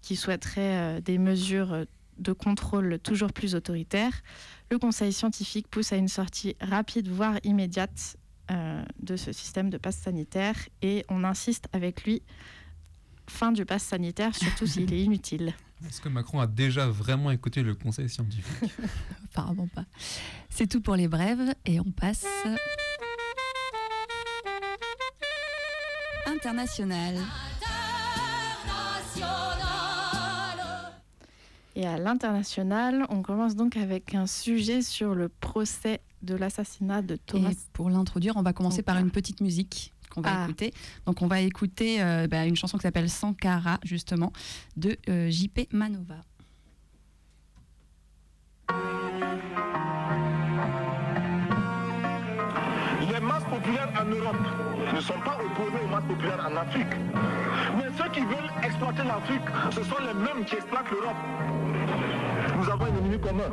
qui 0.00 0.16
souhaiterait 0.16 0.98
euh, 0.98 1.00
des 1.00 1.18
mesures 1.18 1.72
euh, 1.72 1.84
de 2.18 2.32
contrôle 2.32 2.98
toujours 3.00 3.32
plus 3.32 3.54
autoritaires, 3.54 4.22
le 4.70 4.78
Conseil 4.78 5.12
scientifique 5.12 5.66
pousse 5.68 5.92
à 5.92 5.96
une 5.96 6.08
sortie 6.08 6.56
rapide, 6.60 7.08
voire 7.08 7.38
immédiate, 7.42 8.16
euh, 8.50 8.84
de 9.00 9.16
ce 9.16 9.32
système 9.32 9.70
de 9.70 9.78
passe 9.78 9.96
sanitaire 9.96 10.56
et 10.82 11.06
on 11.08 11.24
insiste 11.24 11.66
avec 11.72 12.04
lui 12.04 12.22
fin 13.26 13.52
du 13.52 13.64
pass 13.64 13.82
sanitaire, 13.82 14.34
surtout 14.34 14.66
s'il 14.66 14.92
est 14.92 15.02
inutile. 15.02 15.54
Est-ce 15.86 16.00
que 16.00 16.08
Macron 16.08 16.40
a 16.40 16.46
déjà 16.46 16.86
vraiment 16.86 17.30
écouté 17.30 17.62
le 17.62 17.74
conseil 17.74 18.08
scientifique? 18.08 18.70
Apparemment 19.32 19.68
pas. 19.74 19.84
C'est 20.48 20.66
tout 20.66 20.80
pour 20.80 20.96
les 20.96 21.08
brèves 21.08 21.54
et 21.66 21.80
on 21.80 21.90
passe. 21.90 22.26
International. 26.26 27.16
Et 31.76 31.86
à 31.86 31.98
l'international, 31.98 33.04
on 33.08 33.22
commence 33.22 33.56
donc 33.56 33.76
avec 33.76 34.14
un 34.14 34.26
sujet 34.26 34.80
sur 34.80 35.14
le 35.14 35.28
procès 35.28 36.00
de 36.22 36.34
l'assassinat 36.36 37.02
de 37.02 37.16
Thomas. 37.16 37.50
Et 37.50 37.56
pour 37.72 37.90
l'introduire, 37.90 38.36
on 38.36 38.42
va 38.42 38.52
commencer 38.52 38.82
par 38.82 38.96
une 38.98 39.10
petite 39.10 39.40
musique 39.40 39.92
qu'on 40.14 40.20
va 40.20 40.42
ah. 40.42 40.44
écouter. 40.44 40.72
Donc 41.06 41.22
on 41.22 41.26
va 41.26 41.40
écouter 41.40 42.02
euh, 42.02 42.26
bah, 42.26 42.44
une 42.46 42.56
chanson 42.56 42.78
qui 42.78 42.82
s'appelle 42.82 43.10
Sankara, 43.10 43.78
justement, 43.84 44.32
de 44.76 44.96
euh, 45.08 45.30
JP 45.30 45.72
Manova. 45.72 46.20
Les 53.10 53.20
masses 53.20 53.44
populaires 53.44 53.92
en 54.00 54.04
Europe 54.06 54.36
ne 54.94 55.00
sont 55.00 55.20
pas 55.24 55.38
opposées 55.44 55.84
aux 55.84 55.88
masses 55.88 56.04
populaires 56.04 56.48
en 56.50 56.56
Afrique. 56.56 56.94
Mais 57.76 57.84
ceux 57.98 58.10
qui 58.10 58.20
veulent 58.20 58.52
exploiter 58.62 59.02
l'Afrique, 59.04 59.42
ce 59.70 59.82
sont 59.82 60.00
les 60.00 60.14
mêmes 60.14 60.44
qui 60.44 60.54
exploitent 60.54 60.90
l'Europe. 60.90 61.16
Nous 62.56 62.70
avons 62.70 62.84
un 62.84 62.96
ennemi 62.96 63.18
commun. 63.18 63.50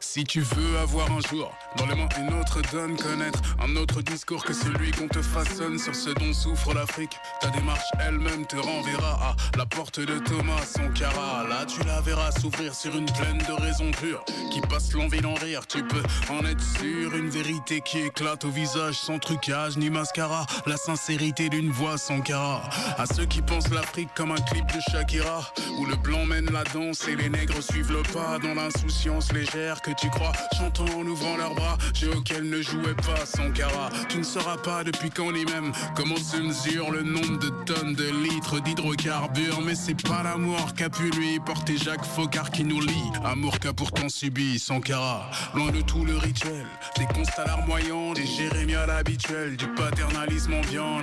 Si 0.00 0.22
tu 0.22 0.40
veux 0.40 0.78
avoir 0.78 1.10
un 1.10 1.20
jour 1.28 1.52
dans 1.76 1.86
les 1.86 1.94
mains 1.94 2.08
une 2.20 2.38
autre 2.38 2.60
donne 2.70 2.96
connaître 2.96 3.40
un 3.60 3.74
autre 3.76 4.02
discours 4.02 4.44
que 4.44 4.52
celui 4.52 4.90
qu'on 4.92 5.08
te 5.08 5.20
façonne 5.20 5.78
sur 5.78 5.94
ce 5.94 6.10
dont 6.10 6.32
souffre 6.32 6.72
l'Afrique, 6.72 7.16
ta 7.40 7.48
démarche 7.48 7.90
elle-même 7.98 8.46
te 8.46 8.56
renverra 8.56 9.14
à 9.30 9.58
la 9.58 9.66
porte 9.66 10.00
de 10.00 10.18
Thomas 10.18 10.62
Sankara. 10.64 11.48
Là, 11.48 11.64
tu 11.66 11.82
la 11.84 12.00
verras 12.00 12.30
s'ouvrir 12.32 12.74
sur 12.74 12.94
une 12.94 13.06
plaine 13.06 13.38
de 13.38 13.52
raisons 13.60 13.90
pures 13.90 14.24
qui 14.52 14.60
passe 14.60 14.92
l'envie 14.92 15.20
d'en 15.20 15.34
rire. 15.34 15.66
Tu 15.66 15.82
peux 15.82 16.02
en 16.30 16.44
être 16.44 16.62
sûr, 16.78 17.16
une 17.16 17.30
vérité 17.30 17.80
qui 17.80 18.00
éclate 18.00 18.44
au 18.44 18.50
visage 18.50 18.94
sans 18.94 19.18
trucage 19.18 19.76
ni 19.76 19.90
mascara. 19.90 20.46
La 20.66 20.76
sincérité 20.76 21.48
d'une 21.48 21.70
voix 21.70 21.98
Sankara. 21.98 22.68
À 22.98 23.06
ceux 23.06 23.26
qui 23.26 23.42
pensent 23.42 23.70
l'Afrique 23.70 24.10
comme 24.14 24.30
un 24.30 24.40
clip 24.40 24.66
de 24.66 24.80
Shakira 24.92 25.52
où 25.78 25.86
le 25.86 25.96
blanc 25.96 26.24
mène 26.24 26.50
la 26.52 26.64
danse 26.64 27.08
et 27.08 27.16
les 27.16 27.30
nègres 27.30 27.62
suivent 27.62 27.92
le 27.92 28.02
pas 28.12 28.38
dans 28.38 28.54
l'insouciance 28.54 29.32
légère 29.32 29.80
que 29.84 29.90
tu 29.92 30.08
crois, 30.08 30.32
chantant 30.56 30.86
en 30.98 31.06
ouvrant 31.06 31.36
leurs 31.36 31.54
bras, 31.54 31.76
jeu 31.92 32.10
auquel 32.16 32.48
ne 32.48 32.62
jouait 32.62 32.94
pas 32.94 33.26
Sankara. 33.26 33.90
Tu 34.08 34.18
ne 34.18 34.22
sauras 34.22 34.56
pas 34.56 34.82
depuis 34.82 35.10
quand 35.10 35.30
ni 35.32 35.44
même 35.44 35.72
comment 35.94 36.16
se 36.16 36.38
mesure 36.38 36.90
le 36.90 37.02
nombre 37.02 37.38
de 37.38 37.50
tonnes 37.64 37.94
de 37.94 38.08
litres 38.24 38.60
d'hydrocarbures? 38.60 39.60
Mais 39.60 39.74
c'est 39.74 40.00
pas 40.02 40.22
l'amour 40.22 40.72
qu'a 40.74 40.88
pu 40.88 41.10
lui 41.10 41.38
porter 41.38 41.76
Jacques 41.76 42.04
Faucard 42.04 42.50
qui 42.50 42.64
nous 42.64 42.80
lie. 42.80 43.12
Amour 43.24 43.58
qu'a 43.58 43.74
pourtant 43.74 44.08
subi 44.08 44.58
Sankara. 44.58 45.30
Loin 45.54 45.70
de 45.70 45.82
tout 45.82 46.04
le 46.04 46.16
rituel, 46.16 46.66
des 46.96 47.06
constats 47.06 47.44
larmoyants, 47.44 48.14
des 48.14 48.26
jérémiades 48.26 48.90
habituels, 48.90 49.56
du 49.56 49.66
paternalisme 49.68 50.54
ambiant. 50.54 50.94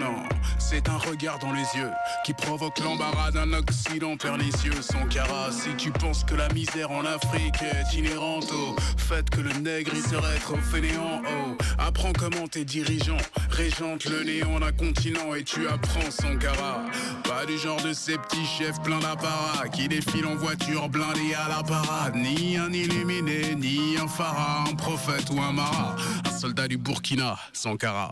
C'est 0.57 0.88
un 0.89 0.97
regard 0.97 1.38
dans 1.39 1.51
les 1.51 1.67
yeux 1.75 1.91
qui 2.23 2.33
provoque 2.33 2.79
l'embarras 2.79 3.31
d'un 3.31 3.51
Occident 3.53 4.15
pernicieux. 4.15 4.81
Sankara, 4.81 5.51
si 5.51 5.75
tu 5.75 5.91
penses 5.91 6.23
que 6.23 6.33
la 6.33 6.47
misère 6.50 6.91
en 6.91 7.05
Afrique 7.05 7.61
est 7.61 7.97
inhérente 7.97 8.50
au 8.51 8.71
fait 8.98 9.30
que 9.30 9.42
le 9.42 9.54
nègre 9.54 9.92
il 9.94 10.01
serait 10.01 10.40
trop 10.40 10.58
fainéant. 10.58 11.22
Oh, 11.25 11.58
apprends 11.78 12.13
comment 12.13 12.48
tes 12.48 12.66
dirigeants 12.66 13.18
régentent 13.50 14.06
le 14.06 14.24
néant 14.24 14.60
d'un 14.60 14.72
continent 14.72 15.36
et 15.36 15.44
tu 15.44 15.68
apprends 15.68 16.12
son 16.12 16.38
cara. 16.38 16.86
Pas 17.24 17.46
du 17.46 17.58
genre 17.58 17.82
de 17.82 17.94
ces 17.94 18.18
petits 18.18 18.46
chefs 18.46 18.82
pleins 18.82 19.00
d'apparat 19.00 19.68
qui 19.70 19.88
défilent 19.88 20.28
en 20.28 20.36
voiture 20.36 20.90
blindée 20.90 21.34
à 21.34 21.48
la 21.50 21.63
parade. 21.63 22.16
Ni 22.16 22.58
un 22.58 22.72
illuminé, 22.72 23.56
ni 23.56 23.98
un 23.98 24.08
pharaon, 24.08 24.72
un 24.72 24.75
prophète 24.75 25.30
ou 25.32 25.40
un 25.42 25.54
marat. 25.54 25.96
Un 26.25 26.32
soldat 26.32 26.68
du 26.68 26.78
Burkina, 26.78 27.38
Sankara. 27.54 28.12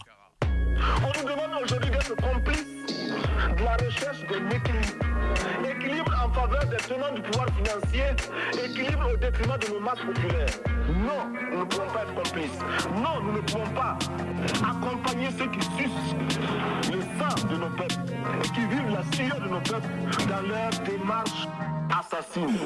On 1.04 1.12
Équilibre 4.31 6.13
en 6.24 6.31
faveur 6.31 6.65
des 6.65 6.77
tenants 6.77 7.13
du 7.15 7.21
pouvoir 7.21 7.48
financier, 7.48 8.03
équilibre 8.63 9.12
au 9.12 9.17
détriment 9.17 9.57
de 9.57 9.74
nos 9.74 9.79
masses 9.79 10.01
populaires. 10.01 10.48
Non, 10.88 11.31
nous 11.51 11.59
ne 11.59 11.65
pouvons 11.65 11.88
pas 11.88 12.03
être 12.03 12.13
complices. 12.13 12.59
Non, 12.95 13.21
nous 13.24 13.31
ne 13.33 13.41
pouvons 13.41 13.69
pas 13.74 13.98
accompagner 14.69 15.29
ceux 15.36 15.48
qui 15.48 15.62
sucent 15.77 16.15
le 16.91 17.01
sang 17.17 17.48
de 17.48 17.55
nos 17.55 17.69
peuples 17.69 17.95
et 18.43 18.50
qui 18.50 18.65
vivent 18.67 18.91
la 18.91 19.03
sueur 19.15 19.39
de 19.41 19.50
nos 19.50 19.62
peuples 19.62 19.89
dans 20.27 20.48
leur 20.48 20.69
démarche 20.86 21.48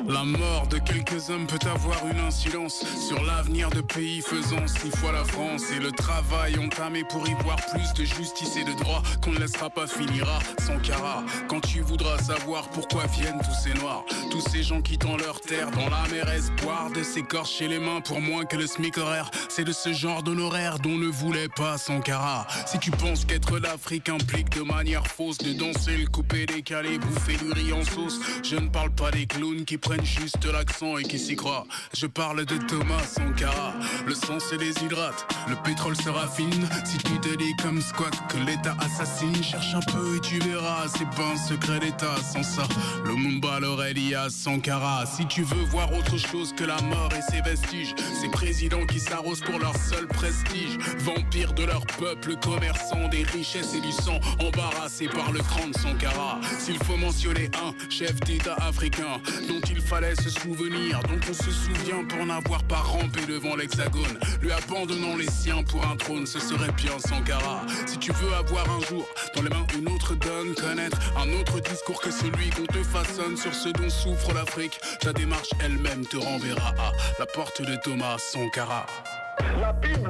la 0.10 0.24
mort 0.24 0.68
de 0.68 0.77
quelques 0.80 1.30
hommes 1.30 1.48
peut 1.48 1.70
avoir 1.70 2.06
une 2.12 2.20
incidence 2.20 2.84
sur 3.08 3.24
l'avenir 3.24 3.70
de 3.70 3.80
pays 3.80 4.22
faisant 4.22 4.68
six 4.68 4.92
fois 4.98 5.13
la 5.13 5.24
France 5.24 5.63
et 5.72 5.80
le 5.80 5.92
travail 5.92 6.58
entamé 6.58 7.03
pour 7.10 7.27
y 7.27 7.34
voir 7.44 7.56
plus 7.72 7.94
de 7.94 8.03
justice 8.03 8.58
et 8.58 8.65
de 8.65 8.74
droit 8.84 9.01
qu'on 9.22 9.32
ne 9.32 9.39
laissera 9.39 9.70
pas 9.70 9.88
finira 9.88 10.39
sans 10.60 10.77
cara. 10.80 11.24
Quand 11.48 11.62
tu 11.62 11.82
voudras 11.82 12.18
savoir 12.18 12.68
pourquoi 12.70 13.06
viennent 13.06 13.39
tous 13.39 13.56
ces 13.63 13.74
noirs, 13.80 14.03
tous 14.30 14.42
ces 14.42 14.62
gens 14.62 14.82
quittant 14.82 15.15
leur 15.15 15.39
terre 15.39 15.72
dans 15.72 15.89
la 15.89 16.08
mer 16.12 16.30
espoir 16.30 16.92
de 16.92 17.01
s'écorcher 17.01 17.68
les 17.68 17.80
mains 17.80 18.01
pour 18.01 18.20
moins 18.20 18.46
que 18.46 18.58
le 18.58 18.68
SMIC 18.68 18.98
horaire, 18.98 19.32
c'est 19.48 19.63
de 19.63 19.72
ce 19.72 19.94
genre 19.94 20.24
d'honoraire 20.24 20.80
dont 20.80 20.98
ne 20.98 21.08
voulait 21.08 21.50
pas 21.50 21.77
Sankara. 21.77 22.46
Si 22.65 22.77
tu 22.77 22.92
penses 22.92 23.24
qu'être 23.24 23.58
l'Afrique 23.58 24.10
implique 24.10 24.50
de 24.50 24.63
manière 24.63 25.08
fausse 25.08 25.38
de 25.38 25.53
danser 25.53 25.98
le 25.98 26.08
coupé 26.08 26.46
décalé, 26.46 26.98
bouffer 26.98 27.38
du 27.38 27.51
riz 27.51 27.72
en 27.72 27.84
sauce, 27.84 28.20
je 28.44 28.58
ne 28.58 28.68
parle 28.68 28.92
pas 28.92 29.12
des 29.13 29.25
clowns 29.25 29.65
qui 29.65 29.77
prennent 29.77 30.05
juste 30.05 30.46
l'accent 30.51 30.98
et 30.98 31.03
qui 31.03 31.20
s'y 31.20 31.36
croient. 31.36 31.65
Je 31.93 32.08
parle 32.08 32.46
de 32.46 32.58
Thomas 32.58 33.03
Sankara. 33.05 33.74
Le 34.05 34.13
sang 34.13 34.39
se 34.39 34.55
déshydrate, 34.55 35.25
le 35.48 35.55
pétrole 35.63 35.96
se 35.96 36.10
raffine. 36.10 36.67
Si 36.86 36.98
tu 36.98 37.20
te 37.20 37.36
dis 37.38 37.53
comme 37.62 37.82
squat 37.82 38.13
que 38.29 38.38
l'État 38.38 38.75
assassine, 38.79 39.43
cherche 39.43 39.74
un 39.75 39.91
peu 39.91 40.17
et 40.17 40.20
tu 40.20 40.39
verras. 40.39 40.88
C'est 40.88 41.10
pas 41.15 41.32
un 41.34 41.38
secret 41.38 41.79
d'État. 41.79 42.15
Sans 42.34 42.43
ça, 42.43 42.63
le 43.05 43.15
Mumba 43.15 43.60
l'Aurélia 43.60 44.29
Sankara. 44.29 45.05
Si 45.05 45.25
tu 45.27 45.43
veux 45.43 45.63
voir 45.65 45.93
autre 45.93 46.17
chose 46.17 46.53
que 46.53 46.63
la 46.63 46.82
mort 46.82 47.12
et 47.17 47.32
ses 47.32 47.41
vestiges, 47.41 47.96
ces 48.22 48.29
présidents 48.29 48.86
qui 48.86 49.00
s'arrosent 49.00 49.41
pour 49.41 49.60
leur 49.60 49.75
seul 49.77 50.08
prestige. 50.08 50.77
Vampires 51.00 51.53
de 51.53 51.63
leur 51.63 51.86
peuple, 51.86 52.36
commerçants 52.38 53.08
des 53.10 53.24
richesses 53.24 53.75
et 53.75 53.82
du 53.82 53.91
sang, 53.91 54.20
embarrassés 54.39 55.08
par 55.08 55.32
le 55.32 55.39
cran 55.39 55.67
de 55.67 55.77
Sankara. 55.77 56.39
S'il 56.60 56.77
faut 56.84 56.98
mentionner 56.98 57.50
un 57.63 57.74
chef 57.89 58.20
d'État 58.22 58.55
africain 58.55 59.02
dont 59.48 59.62
il 59.69 59.81
fallait 59.81 60.15
se 60.15 60.29
souvenir, 60.29 61.00
dont 61.03 61.19
on 61.29 61.33
se 61.33 61.51
souvient 61.51 62.03
pour 62.05 62.25
n'avoir 62.25 62.63
pas 62.63 62.77
rampé 62.77 63.25
devant 63.27 63.55
l'hexagone, 63.55 64.19
lui 64.41 64.51
abandonnant 64.51 65.15
les 65.17 65.29
siens 65.29 65.63
pour 65.63 65.86
un 65.86 65.95
trône, 65.95 66.25
ce 66.25 66.39
serait 66.39 66.72
bien 66.72 66.98
Sankara. 67.00 67.62
Si 67.86 67.98
tu 67.98 68.12
veux 68.13 68.33
avoir 68.33 68.69
un 68.69 68.79
jour 68.81 69.05
dans 69.36 69.41
les 69.41 69.50
mains 69.50 69.65
une 69.77 69.89
autre 69.89 70.15
donne, 70.15 70.53
connaître 70.55 70.98
un 71.17 71.29
autre 71.39 71.60
discours 71.60 72.01
que 72.01 72.12
celui 72.12 72.50
qu'on 72.50 72.65
te 72.65 72.83
façonne 72.83 73.38
sur 73.38 73.53
ce 73.53 73.69
dont 73.69 73.89
souffre 73.89 74.33
l'Afrique, 74.33 74.79
ta 75.01 75.13
démarche 75.13 75.50
elle-même 75.63 76.05
te 76.05 76.17
renverra 76.17 76.69
à 76.79 76.91
la 77.19 77.25
porte 77.25 77.62
de 77.62 77.75
Thomas 77.83 78.17
Sankara. 78.17 78.86
La 79.60 79.74
Bible, 79.74 80.10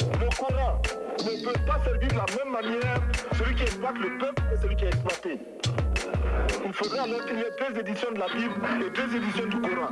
le 0.00 0.36
Coran, 0.36 0.82
ne 1.24 1.44
peut 1.44 1.60
pas 1.66 1.82
servir 1.84 2.08
de 2.08 2.14
la 2.14 2.26
même 2.36 2.52
manière 2.52 3.00
celui 3.38 3.54
qui 3.54 3.62
exploite 3.62 3.96
le 3.98 4.18
peuple 4.18 4.42
et 4.52 4.60
celui 4.60 4.76
qui 4.76 4.84
est 4.84 4.88
exploité. 4.88 5.40
Il 6.64 6.72
faudrait 6.72 6.98
alors 6.98 7.24
qu'il 7.26 7.36
y 7.36 7.40
ait 7.40 7.56
deux 7.58 7.80
éditions 7.80 8.12
de 8.12 8.18
la 8.18 8.26
Bible 8.26 8.84
et 8.84 8.90
deux 8.90 9.16
éditions 9.16 9.46
du 9.46 9.60
Coran. 9.60 9.88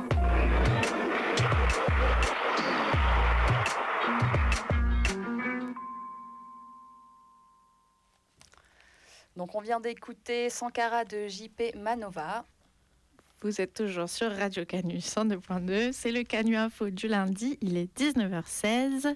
Donc 9.35 9.53
on 9.53 9.59
vient 9.59 9.79
d'écouter 9.79 10.49
Sankara 10.49 11.03
de 11.03 11.27
JP 11.27 11.75
Manova. 11.75 12.45
Vous 13.41 13.59
êtes 13.59 13.73
toujours 13.73 14.09
sur 14.09 14.31
Radio 14.31 14.65
Canu 14.65 14.97
102.2. 14.97 15.91
C'est 15.91 16.11
le 16.11 16.23
Canu 16.23 16.55
Info 16.55 16.89
du 16.89 17.07
lundi. 17.07 17.57
Il 17.61 17.77
est 17.77 17.95
19h16. 17.97 19.15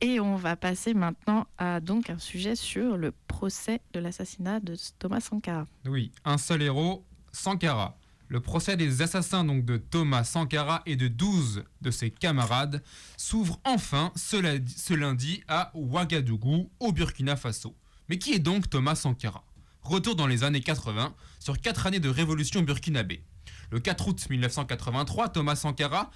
Et 0.00 0.20
on 0.20 0.36
va 0.36 0.56
passer 0.56 0.92
maintenant 0.92 1.46
à 1.56 1.80
donc 1.80 2.10
un 2.10 2.18
sujet 2.18 2.56
sur 2.56 2.96
le 2.96 3.12
procès 3.26 3.80
de 3.92 4.00
l'assassinat 4.00 4.60
de 4.60 4.76
Thomas 4.98 5.20
Sankara. 5.20 5.66
Oui, 5.86 6.12
un 6.24 6.36
seul 6.38 6.62
héros, 6.62 7.04
Sankara. 7.32 7.96
Le 8.28 8.40
procès 8.40 8.76
des 8.76 9.02
assassins 9.02 9.44
donc 9.44 9.64
de 9.64 9.76
Thomas 9.76 10.24
Sankara 10.24 10.82
et 10.86 10.96
de 10.96 11.08
12 11.08 11.64
de 11.82 11.90
ses 11.90 12.10
camarades 12.10 12.82
s'ouvre 13.16 13.60
enfin 13.64 14.12
ce 14.16 14.94
lundi, 14.94 15.42
à 15.46 15.70
Ouagadougou, 15.74 16.70
au 16.80 16.92
Burkina 16.92 17.36
Faso. 17.36 17.74
Mais 18.08 18.18
qui 18.18 18.32
est 18.32 18.38
donc 18.38 18.68
Thomas 18.68 18.96
Sankara? 18.96 19.44
Retour 19.82 20.16
dans 20.16 20.26
les 20.26 20.42
années 20.42 20.62
80 20.62 21.14
sur 21.38 21.60
quatre 21.60 21.86
années 21.86 22.00
de 22.00 22.08
révolution 22.08 22.62
burkinabé. 22.62 23.22
Le 23.70 23.80
4 23.80 24.08
août 24.08 24.26
1983, 24.28 25.28
Thomas 25.28 25.56
Sankara, 25.56 26.10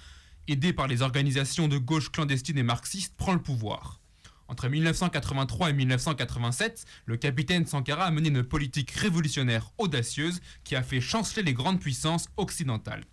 aidé 0.51 0.73
par 0.73 0.87
les 0.87 1.01
organisations 1.01 1.67
de 1.67 1.77
gauche 1.77 2.11
clandestines 2.11 2.57
et 2.57 2.63
marxistes, 2.63 3.15
prend 3.15 3.33
le 3.33 3.41
pouvoir. 3.41 3.99
Entre 4.47 4.67
1983 4.67 5.69
et 5.69 5.73
1987, 5.73 6.85
le 7.05 7.17
capitaine 7.17 7.67
Sankara 7.67 8.05
a 8.05 8.11
mené 8.11 8.29
une 8.29 8.43
politique 8.43 8.89
révolutionnaire 8.91 9.71
audacieuse 9.77 10.41
qui 10.63 10.75
a 10.75 10.81
fait 10.81 11.01
chanceler 11.01 11.43
les 11.43 11.53
grandes 11.53 11.79
puissances 11.79 12.29
occidentales. 12.35 13.03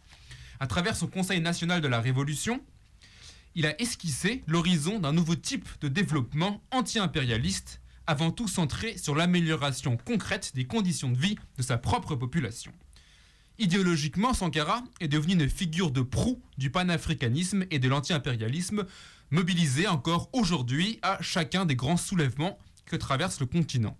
À 0.60 0.66
travers 0.66 0.96
son 0.96 1.06
Conseil 1.06 1.40
national 1.40 1.82
de 1.82 1.88
la 1.88 2.00
Révolution, 2.00 2.62
il 3.54 3.66
a 3.66 3.78
esquissé 3.80 4.44
l'horizon 4.46 4.98
d'un 4.98 5.12
nouveau 5.12 5.34
type 5.34 5.68
de 5.80 5.88
développement 5.88 6.62
anti-impérialiste, 6.70 7.80
avant 8.06 8.30
tout 8.30 8.48
centré 8.48 8.96
sur 8.96 9.14
l'amélioration 9.14 9.96
concrète 9.96 10.52
des 10.54 10.64
conditions 10.64 11.10
de 11.10 11.18
vie 11.18 11.36
de 11.58 11.62
sa 11.62 11.76
propre 11.76 12.14
population. 12.14 12.72
Idéologiquement, 13.58 14.34
Sankara 14.34 14.84
est 15.00 15.08
devenu 15.08 15.32
une 15.32 15.48
figure 15.48 15.90
de 15.90 16.02
proue 16.02 16.42
du 16.58 16.70
panafricanisme 16.70 17.64
et 17.70 17.78
de 17.78 17.88
l'anti-impérialisme, 17.88 18.84
mobilisé 19.30 19.88
encore 19.88 20.28
aujourd'hui 20.34 20.98
à 21.00 21.18
chacun 21.22 21.64
des 21.64 21.74
grands 21.74 21.96
soulèvements 21.96 22.58
que 22.84 22.96
traverse 22.96 23.40
le 23.40 23.46
continent. 23.46 23.96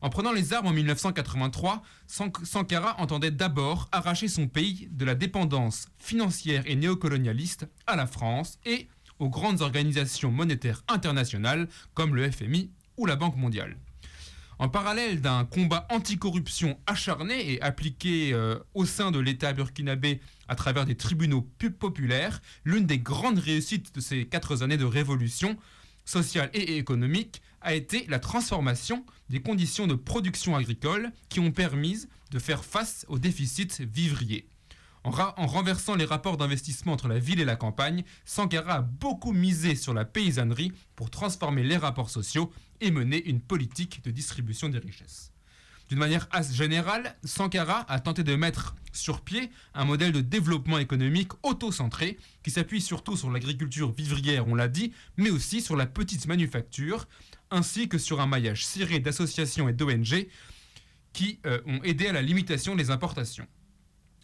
En 0.00 0.08
prenant 0.08 0.32
les 0.32 0.54
armes 0.54 0.68
en 0.68 0.72
1983, 0.72 1.82
Sankara 2.06 2.98
entendait 2.98 3.30
d'abord 3.30 3.88
arracher 3.92 4.28
son 4.28 4.48
pays 4.48 4.88
de 4.90 5.04
la 5.04 5.14
dépendance 5.14 5.88
financière 5.98 6.62
et 6.64 6.74
néocolonialiste 6.74 7.68
à 7.86 7.96
la 7.96 8.06
France 8.06 8.58
et 8.64 8.88
aux 9.18 9.28
grandes 9.28 9.60
organisations 9.60 10.30
monétaires 10.30 10.82
internationales 10.88 11.68
comme 11.92 12.14
le 12.14 12.30
FMI 12.30 12.70
ou 12.96 13.04
la 13.04 13.16
Banque 13.16 13.36
mondiale. 13.36 13.76
En 14.60 14.68
parallèle 14.68 15.22
d'un 15.22 15.46
combat 15.46 15.86
anticorruption 15.88 16.78
acharné 16.86 17.50
et 17.50 17.62
appliqué 17.62 18.34
euh, 18.34 18.58
au 18.74 18.84
sein 18.84 19.10
de 19.10 19.18
l'État 19.18 19.54
burkinabé 19.54 20.20
à 20.48 20.54
travers 20.54 20.84
des 20.84 20.96
tribunaux 20.96 21.48
populaires, 21.78 22.42
l'une 22.66 22.84
des 22.84 22.98
grandes 22.98 23.38
réussites 23.38 23.94
de 23.94 24.02
ces 24.02 24.26
quatre 24.26 24.62
années 24.62 24.76
de 24.76 24.84
révolution 24.84 25.56
sociale 26.04 26.50
et 26.52 26.76
économique 26.76 27.40
a 27.62 27.72
été 27.72 28.04
la 28.10 28.18
transformation 28.18 29.06
des 29.30 29.40
conditions 29.40 29.86
de 29.86 29.94
production 29.94 30.54
agricole 30.54 31.10
qui 31.30 31.40
ont 31.40 31.52
permis 31.52 32.04
de 32.30 32.38
faire 32.38 32.62
face 32.62 33.06
au 33.08 33.18
déficit 33.18 33.80
vivrier. 33.80 34.46
En, 35.02 35.10
en, 35.10 35.46
renversant 35.46 35.94
les 35.94 36.04
rapports 36.04 36.36
d'investissement 36.36 36.92
entre 36.92 37.08
la 37.08 37.18
ville 37.18 37.40
et 37.40 37.44
la 37.44 37.56
campagne, 37.56 38.04
Sankara 38.24 38.74
a 38.74 38.82
beaucoup 38.82 39.32
misé 39.32 39.74
sur 39.74 39.94
la 39.94 40.04
paysannerie 40.04 40.72
pour 40.94 41.10
transformer 41.10 41.62
les 41.62 41.78
rapports 41.78 42.10
sociaux 42.10 42.52
et 42.80 42.90
mener 42.90 43.24
une 43.26 43.40
politique 43.40 44.04
de 44.04 44.10
distribution 44.10 44.68
des 44.68 44.78
richesses. 44.78 45.32
D'une 45.88 45.98
manière 45.98 46.28
générale, 46.52 47.16
Sankara 47.24 47.84
a 47.90 47.98
tenté 47.98 48.22
de 48.22 48.36
mettre 48.36 48.76
sur 48.92 49.22
pied 49.22 49.50
un 49.74 49.84
modèle 49.84 50.12
de 50.12 50.20
développement 50.20 50.78
économique 50.78 51.32
auto-centré 51.42 52.16
qui 52.44 52.52
s'appuie 52.52 52.80
surtout 52.80 53.16
sur 53.16 53.30
l'agriculture 53.30 53.90
vivrière, 53.90 54.46
on 54.46 54.54
l'a 54.54 54.68
dit, 54.68 54.92
mais 55.16 55.30
aussi 55.30 55.60
sur 55.60 55.74
la 55.74 55.86
petite 55.86 56.26
manufacture, 56.26 57.08
ainsi 57.50 57.88
que 57.88 57.98
sur 57.98 58.20
un 58.20 58.26
maillage 58.26 58.64
serré 58.64 59.00
d'associations 59.00 59.68
et 59.68 59.72
d'ONG 59.72 60.28
qui 61.12 61.40
euh, 61.46 61.60
ont 61.66 61.82
aidé 61.82 62.06
à 62.06 62.12
la 62.12 62.22
limitation 62.22 62.76
des 62.76 62.90
importations. 62.90 63.48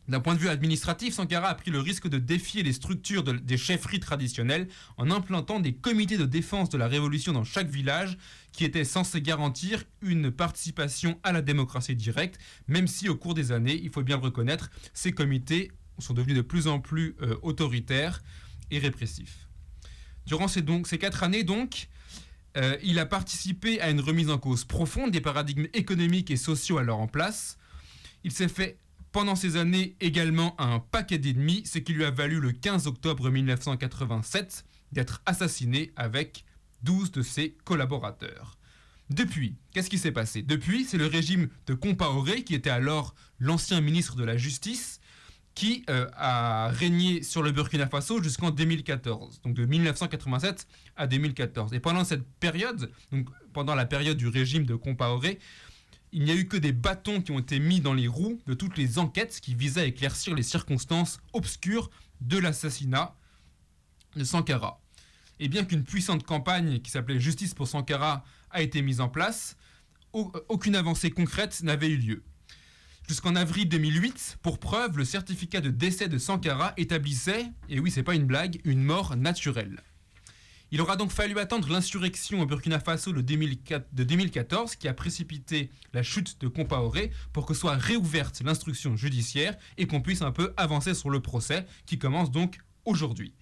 D'un 0.09 0.21
point 0.21 0.35
de 0.35 0.39
vue 0.39 0.49
administratif, 0.49 1.15
Sankara 1.15 1.49
a 1.49 1.55
pris 1.55 1.71
le 1.71 1.81
risque 1.81 2.09
de 2.09 2.19
défier 2.19 2.63
les 2.63 2.73
structures 2.73 3.25
de, 3.25 3.33
des 3.33 3.57
chefferies 3.57 3.99
traditionnelles 3.99 4.69
en 4.99 5.11
implantant 5.11 5.59
des 5.59 5.75
comités 5.75 6.17
de 6.17 6.27
défense 6.27 6.69
de 6.69 6.79
la 6.79 6.87
révolution 6.87 7.33
dans 7.33 7.43
chaque 7.43 7.69
village 7.69 8.17
qui 8.53 8.65
étaient 8.65 8.85
censés 8.85 9.21
garantir 9.21 9.85
une 10.03 10.31
participation 10.31 11.19
à 11.25 11.33
la 11.33 11.43
démocratie 11.43 11.97
directe, 11.97 12.39
même 12.69 12.87
si 12.87 13.09
au 13.09 13.17
cours 13.17 13.35
des 13.35 13.51
années, 13.51 13.81
il 13.83 13.91
faut 13.91 14.03
bien 14.03 14.17
le 14.17 14.23
reconnaître, 14.23 14.71
ces 14.95 15.11
comités 15.13 15.73
sont 15.99 16.15
devenus 16.15 16.37
de 16.37 16.43
plus 16.43 16.69
en 16.69 16.79
plus 16.79 17.17
euh, 17.23 17.37
autoritaires 17.43 18.23
et 18.71 18.79
répressifs. 18.79 19.49
Durant 20.27 20.49
ces 20.49 20.63
quatre 20.99 21.23
années, 21.23 21.45
donc, 21.45 21.89
euh, 22.57 22.77
il 22.83 22.99
a 22.99 23.07
participé 23.07 23.81
à 23.81 23.91
une 23.91 24.01
remise 24.01 24.31
en 24.31 24.39
cause 24.39 24.65
profonde 24.65 25.11
des 25.11 25.21
paradigmes 25.21 25.67
économiques 25.73 26.31
et 26.31 26.37
sociaux 26.37 26.79
alors 26.79 27.01
en 27.01 27.07
place. 27.07 27.59
Il 28.25 28.33
s'est 28.33 28.49
fait 28.49 28.79
pendant 29.17 29.35
ces 29.35 29.57
années 29.57 29.97
également 29.99 30.55
un 30.61 30.79
paquet 30.79 31.17
d'ennemis, 31.17 31.63
ce 31.65 31.79
qui 31.79 31.95
lui 31.95 32.05
a 32.05 32.11
valu 32.11 32.39
le 32.39 32.53
15 32.53 32.87
octobre 32.87 33.31
1987 33.31 34.67
d'être 34.93 35.23
assassiné 35.25 35.91
avec 35.97 36.45
12 36.83 37.13
de 37.13 37.23
ses 37.23 37.57
collaborateurs. 37.65 38.59
Depuis, 39.09 39.57
qu'est-ce 39.73 39.89
qui 39.89 39.97
s'est 39.97 40.13
passé? 40.13 40.43
Depuis, 40.43 40.85
c'est 40.85 40.99
le 40.99 41.07
régime 41.07 41.49
de 41.67 41.73
Compaoré, 41.73 42.45
qui 42.45 42.55
était 42.55 42.69
alors 42.69 43.15
l'ancien 43.39 43.81
ministre 43.81 44.17
de 44.17 44.25
la 44.25 44.37
Justice, 44.37 45.01
qui 45.55 45.87
euh, 45.89 46.07
a 46.15 46.69
régné 46.69 47.23
sur 47.23 47.43
le 47.43 47.53
Burkina 47.53 47.87
Faso 47.87 48.23
jusqu'en 48.23 48.51
2014, 48.51 49.41
donc 49.41 49.55
de 49.55 49.65
1987 49.65 50.69
à 50.95 51.07
2014. 51.07 51.73
Et 51.73 51.81
pendant 51.81 52.05
cette 52.05 52.29
période, 52.39 52.93
donc 53.11 53.29
pendant 53.55 53.75
la 53.75 53.87
période 53.87 54.19
du 54.19 54.29
régime 54.29 54.67
de 54.67 54.75
Compaoré, 54.75 55.39
il 56.17 56.25
n'y 56.25 56.31
a 56.31 56.35
eu 56.35 56.49
que 56.49 56.57
des 56.57 56.73
bâtons 56.73 57.21
qui 57.21 57.31
ont 57.31 57.39
été 57.39 57.59
mis 57.59 57.83
dans 57.83 57.93
les 57.93 58.09
roues 58.09 58.41
de 58.47 58.55
toutes 58.55 58.79
les 58.79 58.99
enquêtes 58.99 59.39
qui 59.39 59.55
visaient 59.55 59.83
à 59.83 59.85
éclaircir 59.85 60.35
les 60.35 60.43
circonstances 60.43 61.21
obscures 61.35 61.91
de 62.23 62.39
l'assassinat 62.39 63.15
de 64.17 64.25
Sankara. 64.25 64.81
Et 65.41 65.49
bien 65.49 65.67
qu'une 65.67 65.85
puissante 65.85 66.25
campagne 66.25 66.81
qui 66.81 66.91
s'appelait 66.91 67.21
Justice 67.21 67.53
pour 67.53 67.69
Sankara 67.69 68.25
a 68.51 68.63
été 68.63 68.81
mise 68.81 69.03
en 69.03 69.11
place, 69.11 69.59
aucune 70.15 70.75
avancée 70.75 71.11
concrète 71.11 71.63
n'avait 71.63 71.91
eu 71.91 71.99
lieu. 71.99 72.25
Jusqu'en 73.07 73.37
avril 73.37 73.69
2008, 73.69 74.39
pour 74.41 74.59
preuve, 74.59 74.97
le 74.97 75.05
certificat 75.05 75.61
de 75.61 75.69
décès 75.69 76.09
de 76.09 76.17
Sankara 76.17 76.73
établissait, 76.79 77.53
et 77.69 77.79
oui 77.79 77.91
c'est 77.91 78.03
pas 78.03 78.15
une 78.15 78.25
blague, 78.25 78.63
une 78.65 78.83
mort 78.83 79.17
naturelle. 79.17 79.83
Il 80.73 80.81
aura 80.81 80.97
donc 80.97 81.13
fallu 81.13 81.39
attendre 81.39 81.71
l'insurrection 81.71 82.41
au 82.41 82.47
Burkina 82.47 82.81
Faso 82.81 83.13
de 83.13 83.21
2014 83.21 84.75
qui 84.75 84.89
a 84.89 84.95
précipité 84.95 85.71
la 85.93 86.03
chute 86.03 86.41
de 86.41 86.49
Compaoré 86.49 87.13
pour 87.33 87.47
que 87.47 87.55
soit 87.55 87.77
réouverte 87.77 88.43
l'instruction 88.45 88.97
judiciaire 88.97 89.57
et 89.79 89.87
qu'on 89.87 90.01
puisse 90.01 90.23
un 90.23 90.33
peu 90.33 90.53
avancer 90.57 90.95
sur 90.95 91.09
le 91.09 91.21
procès 91.21 91.67
qui 91.87 91.99
commence 91.99 92.33
donc 92.33 92.59
aujourd'hui. 92.85 93.33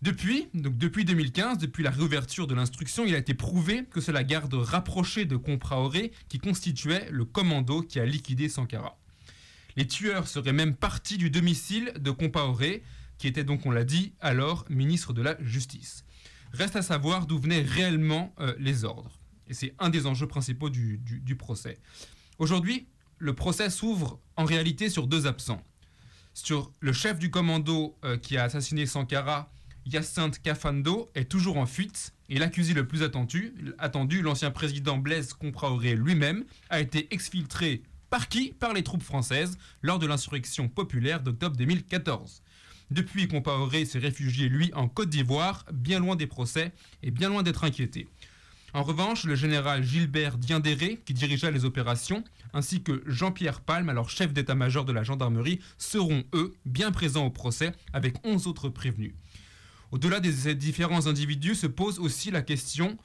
Depuis, 0.00 0.48
donc 0.54 0.78
depuis 0.78 1.04
2015, 1.04 1.58
depuis 1.58 1.82
la 1.82 1.90
réouverture 1.90 2.46
de 2.46 2.54
l'instruction, 2.54 3.04
il 3.04 3.14
a 3.14 3.18
été 3.18 3.34
prouvé 3.34 3.84
que 3.90 4.00
c'est 4.00 4.12
la 4.12 4.24
garde 4.24 4.54
rapprochée 4.54 5.26
de 5.26 5.36
Compaoré 5.36 6.12
qui 6.28 6.38
constituait 6.38 7.08
le 7.10 7.26
commando 7.26 7.82
qui 7.82 8.00
a 8.00 8.06
liquidé 8.06 8.48
Sankara. 8.48 8.96
Les 9.76 9.86
tueurs 9.86 10.26
seraient 10.26 10.52
même 10.52 10.74
partis 10.74 11.18
du 11.18 11.30
domicile 11.30 11.92
de 11.98 12.10
Compaoré, 12.12 12.82
qui 13.18 13.26
était 13.26 13.44
donc, 13.44 13.66
on 13.66 13.70
l'a 13.70 13.84
dit, 13.84 14.12
alors 14.20 14.64
ministre 14.70 15.12
de 15.12 15.22
la 15.22 15.36
Justice. 15.42 16.04
Reste 16.52 16.76
à 16.76 16.82
savoir 16.82 17.26
d'où 17.26 17.38
venaient 17.38 17.62
réellement 17.62 18.34
euh, 18.40 18.54
les 18.58 18.84
ordres. 18.84 19.18
Et 19.48 19.54
c'est 19.54 19.74
un 19.78 19.90
des 19.90 20.06
enjeux 20.06 20.26
principaux 20.26 20.70
du, 20.70 21.36
procès. 21.38 21.78
Aujourd'hui, 22.38 22.86
le 23.18 23.34
procès 23.34 23.70
s'ouvre 23.70 24.20
en 24.36 24.44
réalité 24.44 24.88
sur 24.88 25.06
deux 25.06 25.26
absents. 25.26 25.62
Sur 26.34 26.70
le 26.80 26.92
chef 26.92 27.18
du 27.18 27.30
commando 27.30 27.96
euh, 28.04 28.16
qui 28.16 28.36
a 28.36 28.44
assassiné 28.44 28.86
Sankara, 28.86 29.50
Yacinthe 29.86 30.40
Kafando, 30.40 31.10
est 31.14 31.30
toujours 31.30 31.56
en 31.56 31.66
fuite 31.66 32.14
et 32.28 32.38
l'accusé 32.38 32.74
le 32.74 32.86
plus 32.86 33.02
attendu, 33.02 33.54
attendu 33.78 34.20
l'ancien 34.22 34.50
président 34.50 34.98
Blaise 34.98 35.32
Compaoré 35.32 35.96
lui-même, 35.96 36.44
a 36.68 36.80
été 36.80 37.12
exfiltré 37.12 37.82
par 38.10 38.28
qui? 38.28 38.52
Par 38.52 38.74
les 38.74 38.82
troupes 38.82 39.02
françaises 39.02 39.58
lors 39.82 39.98
de 39.98 40.06
l'insurrection 40.06 40.68
populaire 40.68 41.20
d'octobre 41.20 41.56
2014. 41.56 42.42
Depuis, 42.90 43.28
Compaoré 43.28 43.84
s'est 43.84 43.98
réfugié, 43.98 44.48
lui, 44.48 44.72
en 44.74 44.88
Côte 44.88 45.10
d'Ivoire, 45.10 45.66
bien 45.72 45.98
loin 45.98 46.16
des 46.16 46.26
procès 46.26 46.72
et 47.02 47.10
bien 47.10 47.28
loin 47.28 47.42
d'être 47.42 47.64
inquiété. 47.64 48.08
En 48.74 48.82
revanche, 48.82 49.24
le 49.24 49.34
général 49.34 49.82
Gilbert 49.82 50.38
Diendéré, 50.38 51.00
qui 51.04 51.14
dirigea 51.14 51.50
les 51.50 51.64
opérations, 51.64 52.24
ainsi 52.52 52.82
que 52.82 53.02
Jean-Pierre 53.06 53.60
Palme, 53.60 53.88
alors 53.88 54.10
chef 54.10 54.32
d'état-major 54.32 54.84
de 54.84 54.92
la 54.92 55.02
gendarmerie, 55.02 55.60
seront, 55.78 56.24
eux, 56.34 56.54
bien 56.64 56.92
présents 56.92 57.26
au 57.26 57.30
procès 57.30 57.72
avec 57.92 58.14
11 58.26 58.46
autres 58.46 58.68
prévenus. 58.68 59.14
Au-delà 59.90 60.20
de 60.20 60.30
ces 60.30 60.54
différents 60.54 61.06
individus 61.06 61.54
se 61.54 61.66
pose 61.66 61.98
aussi 61.98 62.30
la 62.30 62.42
question 62.42 62.98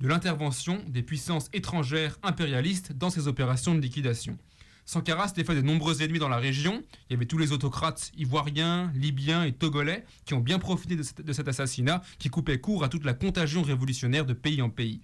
de 0.00 0.08
l'intervention 0.08 0.82
des 0.88 1.02
puissances 1.02 1.48
étrangères 1.52 2.18
impérialistes 2.22 2.92
dans 2.92 3.10
ces 3.10 3.28
opérations 3.28 3.74
de 3.74 3.80
liquidation. 3.80 4.38
Sankara 4.84 5.28
s'était 5.28 5.44
fait 5.44 5.54
de 5.54 5.62
nombreux 5.62 6.02
ennemis 6.02 6.18
dans 6.18 6.28
la 6.28 6.38
région. 6.38 6.82
Il 7.08 7.14
y 7.14 7.16
avait 7.16 7.26
tous 7.26 7.38
les 7.38 7.52
autocrates 7.52 8.10
ivoiriens, 8.16 8.92
libyens 8.94 9.44
et 9.44 9.52
togolais 9.52 10.04
qui 10.24 10.34
ont 10.34 10.40
bien 10.40 10.58
profité 10.58 10.96
de 10.96 11.02
cet, 11.02 11.22
de 11.22 11.32
cet 11.32 11.48
assassinat 11.48 12.02
qui 12.18 12.28
coupait 12.28 12.58
court 12.58 12.84
à 12.84 12.88
toute 12.88 13.04
la 13.04 13.14
contagion 13.14 13.62
révolutionnaire 13.62 14.26
de 14.26 14.32
pays 14.32 14.60
en 14.60 14.70
pays. 14.70 15.00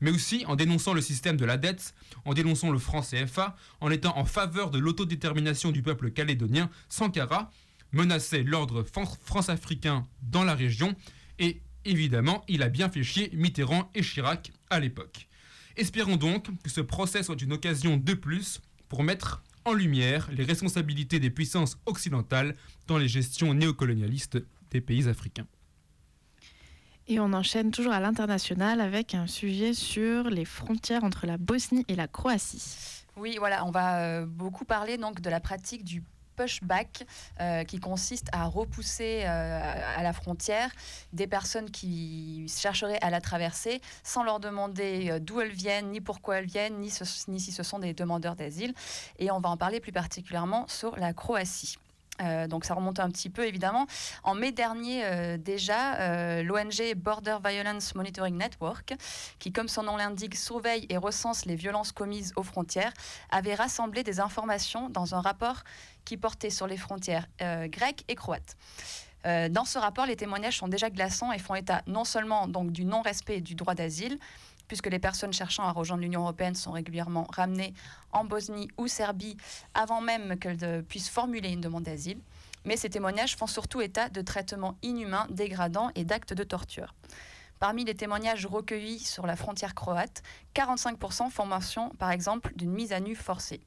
Mais 0.00 0.10
aussi 0.10 0.44
en 0.46 0.56
dénonçant 0.56 0.94
le 0.94 1.00
système 1.00 1.36
de 1.36 1.44
la 1.44 1.56
dette, 1.56 1.94
en 2.24 2.34
dénonçant 2.34 2.70
le 2.70 2.78
franc 2.78 3.02
CFA, 3.02 3.56
en 3.80 3.90
étant 3.90 4.18
en 4.18 4.24
faveur 4.24 4.70
de 4.70 4.78
l'autodétermination 4.78 5.70
du 5.70 5.82
peuple 5.82 6.10
calédonien, 6.10 6.70
Sankara 6.88 7.50
menaçait 7.92 8.42
l'ordre 8.42 8.84
france-africain 8.84 10.04
dans 10.22 10.44
la 10.44 10.54
région 10.54 10.94
et 11.38 11.60
évidemment, 11.84 12.44
il 12.48 12.62
a 12.62 12.68
bien 12.68 12.88
fait 12.88 13.02
chier 13.02 13.30
Mitterrand 13.32 13.90
et 13.94 14.02
Chirac 14.02 14.52
à 14.70 14.80
l'époque. 14.80 15.28
Espérons 15.76 16.16
donc 16.16 16.48
que 16.62 16.70
ce 16.70 16.80
procès 16.80 17.22
soit 17.22 17.40
une 17.40 17.52
occasion 17.52 17.96
de 17.96 18.14
plus 18.14 18.60
pour 18.92 19.04
mettre 19.04 19.42
en 19.64 19.72
lumière 19.72 20.28
les 20.32 20.44
responsabilités 20.44 21.18
des 21.18 21.30
puissances 21.30 21.78
occidentales 21.86 22.54
dans 22.88 22.98
les 22.98 23.08
gestions 23.08 23.54
néocolonialistes 23.54 24.36
des 24.70 24.82
pays 24.82 25.08
africains. 25.08 25.46
Et 27.08 27.18
on 27.18 27.32
enchaîne 27.32 27.70
toujours 27.70 27.94
à 27.94 28.00
l'international 28.00 28.82
avec 28.82 29.14
un 29.14 29.26
sujet 29.26 29.72
sur 29.72 30.28
les 30.28 30.44
frontières 30.44 31.04
entre 31.04 31.26
la 31.26 31.38
Bosnie 31.38 31.86
et 31.88 31.96
la 31.96 32.06
Croatie. 32.06 33.06
Oui, 33.16 33.36
voilà, 33.38 33.64
on 33.64 33.70
va 33.70 34.00
euh, 34.00 34.26
beaucoup 34.26 34.66
parler 34.66 34.98
donc 34.98 35.22
de 35.22 35.30
la 35.30 35.40
pratique 35.40 35.84
du 35.84 36.02
pushback 36.36 37.04
euh, 37.40 37.64
qui 37.64 37.78
consiste 37.78 38.28
à 38.32 38.46
repousser 38.46 39.22
euh, 39.24 39.96
à 39.96 40.02
la 40.02 40.12
frontière 40.12 40.70
des 41.12 41.26
personnes 41.26 41.70
qui 41.70 42.46
chercheraient 42.48 43.00
à 43.02 43.10
la 43.10 43.20
traverser 43.20 43.80
sans 44.02 44.22
leur 44.22 44.40
demander 44.40 45.10
euh, 45.10 45.18
d'où 45.18 45.40
elles 45.40 45.50
viennent, 45.50 45.90
ni 45.90 46.00
pourquoi 46.00 46.38
elles 46.38 46.46
viennent, 46.46 46.78
ni, 46.78 46.90
si 46.90 47.52
ce 47.52 47.62
sont 47.62 47.78
des 47.78 47.94
demandeurs 47.94 48.36
d'asile. 48.36 48.74
Et 49.18 49.30
on 49.30 49.40
va 49.40 49.50
en 49.50 49.56
parler 49.56 49.80
plus 49.80 49.92
particulièrement 49.92 50.66
sur 50.68 50.96
la 50.96 51.12
Croatie. 51.12 51.76
Euh, 52.20 52.46
donc 52.46 52.64
ça 52.64 52.74
remonte 52.74 53.00
un 53.00 53.10
petit 53.10 53.30
peu 53.30 53.46
évidemment. 53.46 53.86
En 54.22 54.34
mai 54.34 54.52
dernier 54.52 55.04
euh, 55.04 55.36
déjà, 55.38 55.94
euh, 55.96 56.42
l'ONG 56.42 56.94
Border 56.96 57.38
Violence 57.44 57.94
Monitoring 57.94 58.36
Network, 58.36 58.94
qui 59.38 59.52
comme 59.52 59.68
son 59.68 59.82
nom 59.84 59.96
l'indique 59.96 60.36
surveille 60.36 60.86
et 60.88 60.96
recense 60.96 61.46
les 61.46 61.56
violences 61.56 61.92
commises 61.92 62.32
aux 62.36 62.42
frontières, 62.42 62.92
avait 63.30 63.54
rassemblé 63.54 64.02
des 64.02 64.20
informations 64.20 64.88
dans 64.90 65.14
un 65.14 65.20
rapport 65.20 65.64
qui 66.04 66.16
portait 66.16 66.50
sur 66.50 66.66
les 66.66 66.76
frontières 66.76 67.26
grecques 67.38 68.04
et 68.08 68.14
croates. 68.14 68.56
Dans 69.24 69.64
ce 69.64 69.78
rapport, 69.78 70.04
les 70.06 70.16
témoignages 70.16 70.58
sont 70.58 70.66
déjà 70.66 70.90
glaçants 70.90 71.30
et 71.30 71.38
font 71.38 71.54
état 71.54 71.82
non 71.86 72.04
seulement 72.04 72.48
donc 72.48 72.72
du 72.72 72.84
non-respect 72.84 73.40
du 73.40 73.54
droit 73.54 73.74
d'asile, 73.74 74.18
puisque 74.72 74.86
les 74.86 74.98
personnes 74.98 75.34
cherchant 75.34 75.64
à 75.64 75.70
rejoindre 75.70 76.00
l'Union 76.00 76.22
européenne 76.22 76.54
sont 76.54 76.72
régulièrement 76.72 77.26
ramenées 77.28 77.74
en 78.10 78.24
Bosnie 78.24 78.68
ou 78.78 78.88
Serbie 78.88 79.36
avant 79.74 80.00
même 80.00 80.38
qu'elles 80.38 80.64
euh, 80.64 80.80
puissent 80.80 81.10
formuler 81.10 81.50
une 81.50 81.60
demande 81.60 81.82
d'asile. 81.82 82.18
Mais 82.64 82.78
ces 82.78 82.88
témoignages 82.88 83.36
font 83.36 83.46
surtout 83.46 83.82
état 83.82 84.08
de 84.08 84.22
traitements 84.22 84.78
inhumains, 84.80 85.26
dégradants 85.28 85.90
et 85.94 86.06
d'actes 86.06 86.32
de 86.32 86.42
torture. 86.42 86.94
Parmi 87.58 87.84
les 87.84 87.94
témoignages 87.94 88.46
recueillis 88.46 89.00
sur 89.00 89.26
la 89.26 89.36
frontière 89.36 89.74
croate, 89.74 90.22
45% 90.54 91.28
font 91.28 91.44
mention, 91.44 91.90
par 91.98 92.10
exemple, 92.10 92.50
d'une 92.56 92.72
mise 92.72 92.94
à 92.94 93.00
nu 93.00 93.14
forcée, 93.14 93.60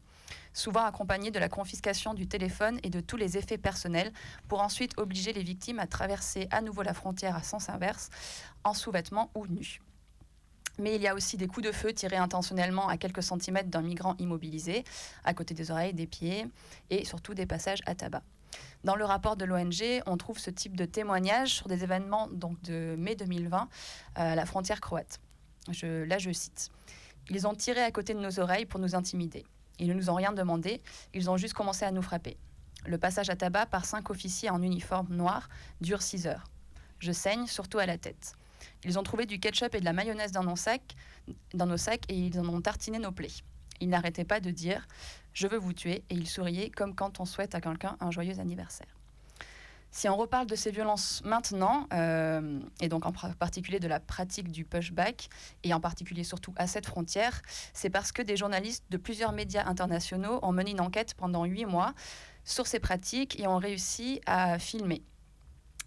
souvent 0.54 0.86
accompagnée 0.86 1.30
de 1.30 1.38
la 1.38 1.50
confiscation 1.50 2.16
du 2.16 2.28
téléphone 2.28 2.80
et 2.82 2.90
de 2.90 3.00
tous 3.00 3.18
les 3.18 3.38
effets 3.38 3.60
personnels, 3.60 4.12
pour 4.48 4.60
ensuite 4.60 4.98
obliger 4.98 5.34
les 5.34 5.44
victimes 5.44 5.78
à 5.78 5.86
traverser 5.86 6.48
à 6.50 6.62
nouveau 6.62 6.82
la 6.82 6.96
frontière 6.96 7.36
à 7.36 7.44
sens 7.44 7.70
inverse, 7.70 8.10
en 8.64 8.74
sous-vêtements 8.74 9.30
ou 9.36 9.46
nus. 9.46 9.82
Mais 10.80 10.96
il 10.96 11.02
y 11.02 11.08
a 11.08 11.16
aussi 11.16 11.38
des 11.38 11.48
coups 11.48 11.66
de 11.66 11.72
feu 11.72 11.94
tirés 11.94 12.18
intentionnellement 12.18 12.88
à 12.88 12.98
quelques 12.98 13.24
centimètres 13.24 13.70
d'un 13.70 13.82
migrant 13.82 14.16
immobilisé, 14.20 14.84
à 15.24 15.34
côté 15.34 15.54
des 15.54 15.72
oreilles, 15.72 15.94
des 15.94 16.08
pieds, 16.08 16.48
et 16.90 17.06
surtout 17.06 17.34
des 17.34 17.46
passages 17.46 17.82
à 17.86 17.96
tabac. 17.96 18.24
Dans 18.84 18.96
le 18.96 19.06
rapport 19.06 19.36
de 19.36 19.46
l'ONG, 19.46 20.04
on 20.06 20.18
trouve 20.18 20.38
ce 20.38 20.50
type 20.50 20.76
de 20.76 20.86
témoignage 20.86 21.56
sur 21.56 21.68
des 21.68 21.84
événements 21.84 22.28
de 22.30 22.96
mai 22.98 23.16
2020 23.16 23.62
euh, 23.62 23.66
à 24.16 24.36
la 24.36 24.46
frontière 24.46 24.82
croate. 24.82 25.20
Là, 25.82 26.18
je 26.18 26.32
cite. 26.32 26.72
Ils 27.30 27.48
ont 27.48 27.56
tiré 27.56 27.82
à 27.82 27.92
côté 27.92 28.14
de 28.14 28.20
nos 28.20 28.40
oreilles 28.40 28.66
pour 28.66 28.80
nous 28.80 28.94
intimider. 28.94 29.44
Ils 29.80 29.88
ne 29.88 29.94
nous 29.94 30.10
ont 30.10 30.14
rien 30.16 30.32
demandé, 30.32 30.82
ils 31.14 31.30
ont 31.30 31.38
juste 31.38 31.54
commencé 31.54 31.84
à 31.84 31.92
nous 31.92 32.04
frapper. 32.04 32.38
Le 32.86 32.98
passage 32.98 33.30
à 33.30 33.36
tabac 33.36 33.66
par 33.66 33.86
cinq 33.86 34.10
officiers 34.10 34.50
en 34.50 34.62
uniforme 34.62 35.08
noir 35.10 35.50
dure 35.82 36.02
six 36.02 36.28
heures. 36.28 36.44
Je 37.00 37.12
saigne, 37.12 37.48
surtout 37.48 37.80
à 37.80 37.86
la 37.86 37.98
tête. 37.98 38.36
Ils 38.84 39.00
ont 39.00 39.04
trouvé 39.04 39.26
du 39.26 39.40
ketchup 39.40 39.76
et 39.76 39.80
de 39.80 39.86
la 39.86 39.94
mayonnaise 39.94 40.32
dans 40.32 40.44
nos 40.44 40.56
sacs, 40.56 40.96
dans 41.54 41.74
et 41.76 42.16
ils 42.16 42.40
en 42.40 42.48
ont 42.48 42.62
tartiné 42.62 43.00
nos 43.00 43.12
plaies. 43.12 43.44
Ils 43.82 43.90
n'arrêtaient 43.90 44.26
pas 44.26 44.40
de 44.40 44.52
dire 44.52 44.88
Je 45.34 45.48
veux 45.48 45.58
vous 45.58 45.74
tuer 45.74 46.04
et 46.10 46.16
ils 46.16 46.28
souriaient 46.28 46.70
comme 46.70 46.96
quand 46.96 47.20
on 47.20 47.26
souhaite 47.26 47.56
à 47.56 47.62
quelqu'un 47.62 47.98
un 48.00 48.12
joyeux 48.12 48.40
anniversaire. 48.40 48.88
Si 49.92 50.10
on 50.10 50.18
reparle 50.18 50.46
de 50.46 50.56
ces 50.56 50.72
violences 50.72 51.22
maintenant, 51.24 51.88
euh, 51.94 52.60
et 52.82 52.90
donc 52.90 53.06
en 53.06 53.14
particulier 53.14 53.80
de 53.80 53.88
la 53.88 54.02
pratique 54.02 54.52
du 54.52 54.66
pushback, 54.66 55.30
et 55.64 55.74
en 55.74 55.80
particulier 55.80 56.26
surtout 56.26 56.54
à 56.58 56.68
cette 56.68 56.86
frontière, 56.86 57.42
c'est 57.74 57.90
parce 57.90 58.12
que 58.12 58.22
des 58.22 58.36
journalistes 58.36 58.84
de 58.90 58.98
plusieurs 58.98 59.32
médias 59.32 59.66
internationaux 59.66 60.40
ont 60.42 60.52
mené 60.52 60.72
une 60.72 60.82
enquête 60.82 61.14
pendant 61.14 61.46
huit 61.46 61.66
mois 61.66 61.94
sur 62.44 62.68
ces 62.68 62.82
pratiques 62.82 63.40
et 63.40 63.48
ont 63.48 63.58
réussi 63.58 64.20
à 64.26 64.60
filmer. 64.60 65.02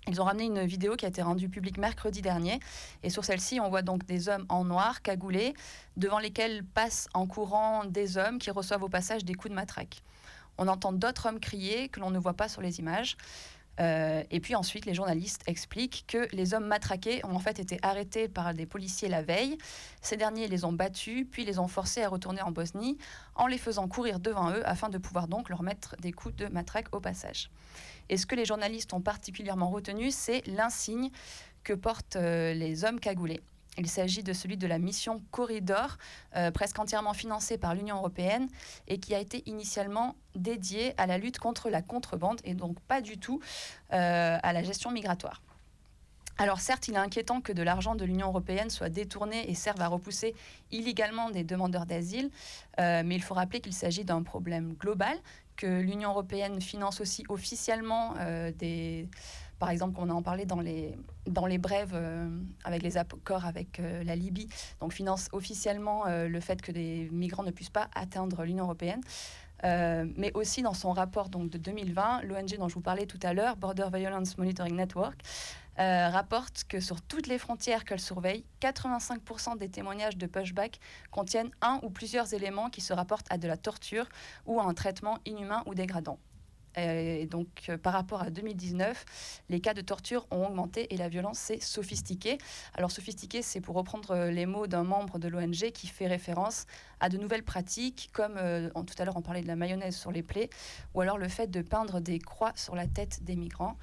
Ils 0.08 0.20
ont 0.22 0.24
ramené 0.24 0.44
une 0.44 0.64
vidéo 0.64 0.96
qui 0.96 1.04
a 1.04 1.08
été 1.08 1.20
rendue 1.20 1.48
publique 1.48 1.76
mercredi 1.76 2.22
dernier. 2.22 2.60
Et 3.02 3.10
sur 3.10 3.24
celle-ci, 3.24 3.60
on 3.60 3.68
voit 3.68 3.82
donc 3.82 4.06
des 4.06 4.28
hommes 4.28 4.46
en 4.48 4.64
noir, 4.64 5.02
cagoulés, 5.02 5.54
devant 5.96 6.18
lesquels 6.18 6.64
passent 6.64 7.08
en 7.12 7.26
courant 7.26 7.84
des 7.84 8.16
hommes 8.16 8.38
qui 8.38 8.50
reçoivent 8.50 8.82
au 8.82 8.88
passage 8.88 9.24
des 9.24 9.34
coups 9.34 9.50
de 9.50 9.54
matraque. 9.54 10.02
On 10.56 10.66
entend 10.66 10.92
d'autres 10.92 11.26
hommes 11.26 11.40
crier 11.40 11.88
que 11.88 12.00
l'on 12.00 12.10
ne 12.10 12.18
voit 12.18 12.34
pas 12.34 12.48
sur 12.48 12.62
les 12.62 12.78
images. 12.78 13.16
Euh, 13.80 14.24
et 14.30 14.40
puis 14.40 14.54
ensuite, 14.54 14.86
les 14.86 14.94
journalistes 14.94 15.42
expliquent 15.46 16.04
que 16.08 16.26
les 16.32 16.54
hommes 16.54 16.66
matraqués 16.66 17.24
ont 17.24 17.34
en 17.34 17.38
fait 17.38 17.60
été 17.60 17.78
arrêtés 17.82 18.28
par 18.28 18.52
des 18.54 18.66
policiers 18.66 19.08
la 19.08 19.22
veille. 19.22 19.56
Ces 20.02 20.16
derniers 20.16 20.48
les 20.48 20.64
ont 20.64 20.72
battus, 20.72 21.26
puis 21.30 21.44
les 21.44 21.58
ont 21.58 21.68
forcés 21.68 22.02
à 22.02 22.08
retourner 22.08 22.42
en 22.42 22.50
Bosnie 22.50 22.98
en 23.36 23.46
les 23.46 23.58
faisant 23.58 23.86
courir 23.86 24.18
devant 24.18 24.50
eux 24.50 24.66
afin 24.66 24.88
de 24.88 24.98
pouvoir 24.98 25.28
donc 25.28 25.48
leur 25.48 25.62
mettre 25.62 25.96
des 26.00 26.12
coups 26.12 26.34
de 26.34 26.46
matraque 26.46 26.94
au 26.94 27.00
passage. 27.00 27.50
Et 28.08 28.16
ce 28.16 28.26
que 28.26 28.34
les 28.34 28.44
journalistes 28.44 28.92
ont 28.92 29.00
particulièrement 29.00 29.70
retenu, 29.70 30.10
c'est 30.10 30.46
l'insigne 30.46 31.10
que 31.64 31.72
portent 31.74 32.16
euh, 32.16 32.54
les 32.54 32.84
hommes 32.84 33.00
cagoulés. 33.00 33.40
Il 33.76 33.88
s'agit 33.88 34.24
de 34.24 34.32
celui 34.32 34.56
de 34.56 34.66
la 34.66 34.78
mission 34.78 35.22
Corridor, 35.30 35.98
euh, 36.34 36.50
presque 36.50 36.78
entièrement 36.78 37.12
financée 37.12 37.58
par 37.58 37.74
l'Union 37.74 37.96
européenne 37.96 38.48
et 38.88 38.98
qui 38.98 39.14
a 39.14 39.20
été 39.20 39.42
initialement 39.46 40.16
dédiée 40.34 40.94
à 40.96 41.06
la 41.06 41.16
lutte 41.16 41.38
contre 41.38 41.70
la 41.70 41.80
contrebande 41.82 42.40
et 42.42 42.54
donc 42.54 42.80
pas 42.80 43.00
du 43.00 43.18
tout 43.18 43.40
euh, 43.92 44.38
à 44.42 44.52
la 44.52 44.62
gestion 44.64 44.90
migratoire. 44.90 45.42
Alors 46.38 46.60
certes, 46.60 46.88
il 46.88 46.94
est 46.94 46.98
inquiétant 46.98 47.40
que 47.40 47.52
de 47.52 47.62
l'argent 47.62 47.94
de 47.94 48.04
l'Union 48.04 48.28
européenne 48.28 48.70
soit 48.70 48.88
détourné 48.88 49.50
et 49.50 49.54
serve 49.54 49.80
à 49.80 49.88
repousser 49.88 50.34
illégalement 50.70 51.30
des 51.30 51.42
demandeurs 51.42 51.84
d'asile, 51.84 52.30
mais 52.78 53.16
il 53.16 53.22
faut 53.22 53.34
rappeler 53.34 53.60
qu'il 53.60 53.72
s'agit 53.72 54.04
d'un 54.04 54.22
problème 54.22 54.74
global, 54.74 55.18
que 55.58 55.80
l'Union 55.80 56.10
européenne 56.10 56.62
finance 56.62 57.02
aussi 57.02 57.24
officiellement 57.28 58.14
euh, 58.18 58.50
des... 58.52 59.08
Par 59.58 59.70
exemple, 59.70 59.98
on 60.00 60.08
a 60.08 60.12
en 60.12 60.22
parlé 60.22 60.46
dans 60.46 60.60
les, 60.60 60.96
dans 61.26 61.44
les 61.44 61.58
brèves 61.58 61.90
euh, 61.92 62.28
avec 62.62 62.80
les 62.82 62.96
accords 62.96 63.44
avec 63.44 63.80
euh, 63.80 64.04
la 64.04 64.14
Libye, 64.14 64.48
donc 64.80 64.92
finance 64.92 65.28
officiellement 65.32 66.04
le 66.06 66.40
fait 66.40 66.62
que 66.62 66.70
les 66.70 67.08
migrants 67.10 67.42
ne 67.42 67.50
puissent 67.50 67.68
pas 67.68 67.88
atteindre 67.94 68.44
l'Union 68.44 68.64
européenne. 68.64 69.00
Mais 69.64 70.30
aussi 70.34 70.62
dans 70.62 70.74
son 70.74 70.92
rapport 70.92 71.28
donc, 71.28 71.50
de 71.50 71.58
2020, 71.58 72.22
l'ONG 72.22 72.56
dont 72.56 72.68
je 72.68 72.74
vous 72.74 72.80
parlais 72.80 73.06
tout 73.06 73.18
à 73.24 73.34
l'heure, 73.34 73.56
Border 73.56 73.88
Violence 73.92 74.38
Monitoring 74.38 74.76
Network, 74.76 75.20
euh, 75.78 76.08
rapporte 76.08 76.64
que 76.68 76.80
sur 76.80 77.00
toutes 77.00 77.28
les 77.28 77.38
frontières 77.38 77.84
qu'elle 77.84 78.00
surveille, 78.00 78.44
85% 78.60 79.58
des 79.58 79.68
témoignages 79.68 80.16
de 80.16 80.26
pushback 80.26 80.80
contiennent 81.12 81.50
un 81.60 81.78
ou 81.84 81.90
plusieurs 81.90 82.34
éléments 82.34 82.68
qui 82.68 82.80
se 82.80 82.92
rapportent 82.92 83.26
à 83.30 83.38
de 83.38 83.46
la 83.46 83.56
torture 83.56 84.08
ou 84.44 84.60
à 84.60 84.64
un 84.64 84.74
traitement 84.74 85.18
inhumain 85.24 85.62
ou 85.66 85.74
dégradant. 85.74 86.18
Et 86.76 87.26
donc, 87.26 87.48
euh, 87.68 87.78
par 87.78 87.92
rapport 87.92 88.22
à 88.22 88.30
2019, 88.30 89.40
les 89.48 89.60
cas 89.60 89.74
de 89.74 89.80
torture 89.80 90.26
ont 90.30 90.46
augmenté 90.46 90.92
et 90.92 90.96
la 90.96 91.08
violence 91.08 91.38
s'est 91.38 91.60
sophistiquée. 91.60 92.38
Alors, 92.74 92.90
sophistiquée, 92.90 93.42
c'est 93.42 93.60
pour 93.60 93.74
reprendre 93.74 94.12
euh, 94.12 94.30
les 94.30 94.46
mots 94.46 94.66
d'un 94.66 94.84
membre 94.84 95.18
de 95.18 95.28
l'ONG 95.28 95.70
qui 95.72 95.86
fait 95.86 96.06
référence 96.06 96.66
à 97.00 97.08
de 97.08 97.18
nouvelles 97.18 97.44
pratiques, 97.44 98.10
comme 98.12 98.34
tout 98.74 98.94
à 98.98 99.04
l'heure 99.04 99.16
on 99.16 99.22
parlait 99.22 99.42
de 99.42 99.46
la 99.46 99.56
mayonnaise 99.56 99.96
sur 99.96 100.10
les 100.10 100.22
plaies, 100.22 100.50
ou 100.94 101.00
alors 101.00 101.18
le 101.18 101.28
fait 101.28 101.48
de 101.48 101.62
peindre 101.62 102.00
des 102.00 102.18
croix 102.18 102.52
sur 102.56 102.74
la 102.74 102.88
tête 102.88 103.22
des 103.22 103.36
migrants. 103.36 103.76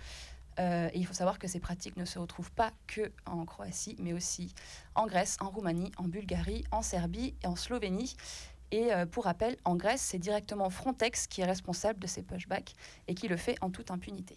Euh, 0.60 0.90
et 0.94 1.00
il 1.00 1.06
faut 1.06 1.14
savoir 1.14 1.38
que 1.38 1.48
ces 1.48 1.60
pratiques 1.60 1.98
ne 1.98 2.06
se 2.06 2.18
retrouvent 2.18 2.52
pas 2.52 2.72
que 2.88 3.12
en 3.26 3.46
Croatie, 3.46 3.96
mais 4.00 4.14
aussi 4.14 4.54
en 4.96 5.06
Grèce, 5.06 5.38
en 5.42 5.50
Roumanie, 5.50 5.92
en 5.98 6.04
Bulgarie, 6.04 6.64
en 6.72 6.82
Serbie 6.82 7.36
et 7.44 7.48
en 7.48 7.56
Slovénie. 7.56 8.16
Et 8.72 8.94
euh, 8.94 9.06
pour 9.06 9.26
rappel, 9.26 9.58
en 9.66 9.76
Grèce, 9.76 10.02
c'est 10.02 10.20
directement 10.20 10.70
Frontex 10.70 11.28
qui 11.28 11.42
est 11.42 11.46
responsable 11.46 12.00
de 12.00 12.08
ces 12.08 12.24
pushbacks 12.24 12.74
et 13.08 13.16
qui 13.16 13.28
le 13.28 13.38
fait 13.38 13.56
en 13.62 13.70
toute 13.70 13.92
impunité. 13.92 14.36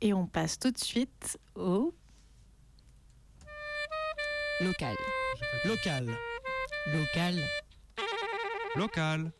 Et 0.00 0.14
on 0.14 0.26
passe 0.26 0.58
tout 0.58 0.70
de 0.70 0.78
suite 0.78 1.38
au 1.54 1.94
Local. 4.60 4.94
Local. 5.64 6.06
Local. 6.86 7.34
Local. 8.76 9.32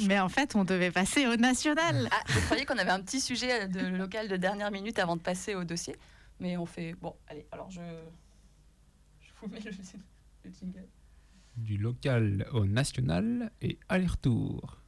Mais 0.00 0.18
en 0.18 0.28
fait, 0.28 0.56
on 0.56 0.64
devait 0.64 0.90
passer 0.90 1.26
au 1.26 1.36
national. 1.36 2.08
Ah, 2.10 2.22
je 2.28 2.40
croyais 2.40 2.64
qu'on 2.64 2.78
avait 2.78 2.90
un 2.90 3.00
petit 3.00 3.20
sujet 3.20 3.68
de 3.68 3.86
local 3.86 4.28
de 4.28 4.36
dernière 4.36 4.70
minute 4.70 4.98
avant 4.98 5.16
de 5.16 5.22
passer 5.22 5.54
au 5.54 5.64
dossier. 5.64 5.96
Mais 6.40 6.56
on 6.56 6.66
fait. 6.66 6.94
Bon, 6.94 7.14
allez, 7.28 7.46
alors 7.52 7.70
je. 7.70 7.80
Je 9.20 9.30
vous 9.40 9.48
mets 9.48 9.60
le, 9.60 9.70
le 10.44 10.50
jingle. 10.52 10.88
Du 11.56 11.76
local 11.76 12.46
au 12.52 12.66
national 12.66 13.52
et 13.62 13.78
aller-retour. 13.88 14.78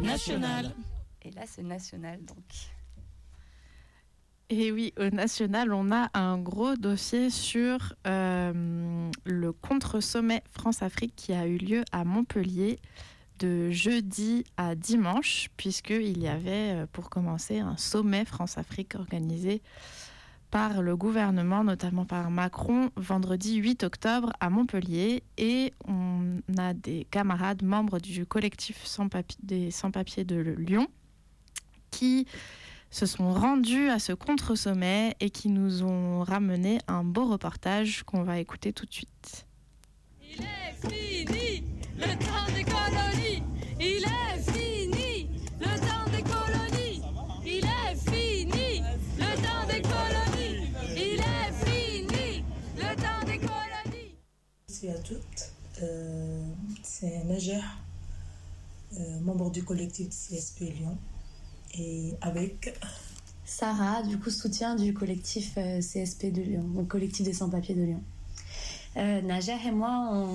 National. 0.00 0.74
Et 1.22 1.30
là, 1.32 1.42
c'est 1.46 1.62
national, 1.62 2.24
donc. 2.24 2.44
Et 4.54 4.70
oui, 4.70 4.92
au 4.98 5.08
national, 5.08 5.72
on 5.72 5.90
a 5.92 6.10
un 6.12 6.36
gros 6.36 6.76
dossier 6.76 7.30
sur 7.30 7.94
euh, 8.06 9.10
le 9.24 9.52
contre-sommet 9.52 10.42
France-Afrique 10.50 11.14
qui 11.16 11.32
a 11.32 11.46
eu 11.46 11.56
lieu 11.56 11.84
à 11.90 12.04
Montpellier 12.04 12.78
de 13.38 13.70
jeudi 13.70 14.44
à 14.58 14.74
dimanche, 14.74 15.48
puisqu'il 15.56 16.18
y 16.18 16.28
avait, 16.28 16.82
euh, 16.82 16.86
pour 16.92 17.08
commencer, 17.08 17.60
un 17.60 17.78
sommet 17.78 18.26
France-Afrique 18.26 18.94
organisé 18.94 19.62
par 20.50 20.82
le 20.82 20.98
gouvernement, 20.98 21.64
notamment 21.64 22.04
par 22.04 22.30
Macron, 22.30 22.90
vendredi 22.96 23.56
8 23.56 23.84
octobre 23.84 24.34
à 24.38 24.50
Montpellier. 24.50 25.22
Et 25.38 25.72
on 25.88 26.42
a 26.58 26.74
des 26.74 27.06
camarades 27.10 27.62
membres 27.62 28.00
du 28.00 28.26
collectif 28.26 28.84
des 29.42 29.70
sans-papiers 29.70 30.24
de 30.24 30.36
Lyon 30.36 30.88
qui 31.90 32.26
se 32.92 33.06
sont 33.06 33.32
rendus 33.32 33.88
à 33.88 33.98
ce 33.98 34.12
contre-sommet 34.12 35.16
et 35.18 35.30
qui 35.30 35.48
nous 35.48 35.82
ont 35.82 36.22
ramené 36.22 36.78
un 36.86 37.02
beau 37.02 37.26
reportage 37.26 38.02
qu'on 38.04 38.22
va 38.22 38.38
écouter 38.38 38.72
tout 38.74 38.84
de 38.84 38.92
suite. 38.92 39.46
Il 40.22 40.42
est 40.42 40.88
fini 40.88 41.64
le 41.96 42.04
temps 42.18 42.52
des 42.54 42.64
colonies. 42.64 43.42
Il 43.80 44.04
est 44.04 44.52
fini 44.52 45.30
le 45.58 45.80
temps 45.80 46.10
des 46.10 46.22
colonies. 46.22 47.02
Il 47.46 47.64
est 47.64 47.96
fini 48.10 48.82
le 49.18 49.42
temps 49.42 49.66
des 49.66 49.82
colonies. 49.82 50.68
Il 50.94 51.18
est 51.18 51.64
fini 51.64 52.44
le 52.76 52.94
temps 52.96 53.26
des 53.26 53.38
colonies. 53.38 54.14
Merci 54.68 54.88
à 54.90 54.98
toutes. 54.98 55.52
Euh, 55.82 56.44
c'est 56.82 57.24
Najer, 57.24 57.58
euh, 58.98 59.20
membre 59.20 59.50
du 59.50 59.64
collectif 59.64 60.10
CSP 60.10 60.60
Lyon. 60.60 60.98
Et 61.74 62.14
avec 62.20 62.78
Sarah, 63.44 64.02
du 64.02 64.18
coup 64.18 64.30
soutien 64.30 64.74
du 64.74 64.94
collectif 64.94 65.54
euh, 65.56 65.80
CSP 65.80 66.32
de 66.32 66.42
Lyon, 66.42 66.64
donc 66.74 66.88
collectif 66.88 67.24
des 67.24 67.32
sans-papiers 67.32 67.74
de 67.74 67.82
Lyon. 67.82 68.02
Euh, 68.96 69.20
et 69.20 69.70
moi, 69.70 70.26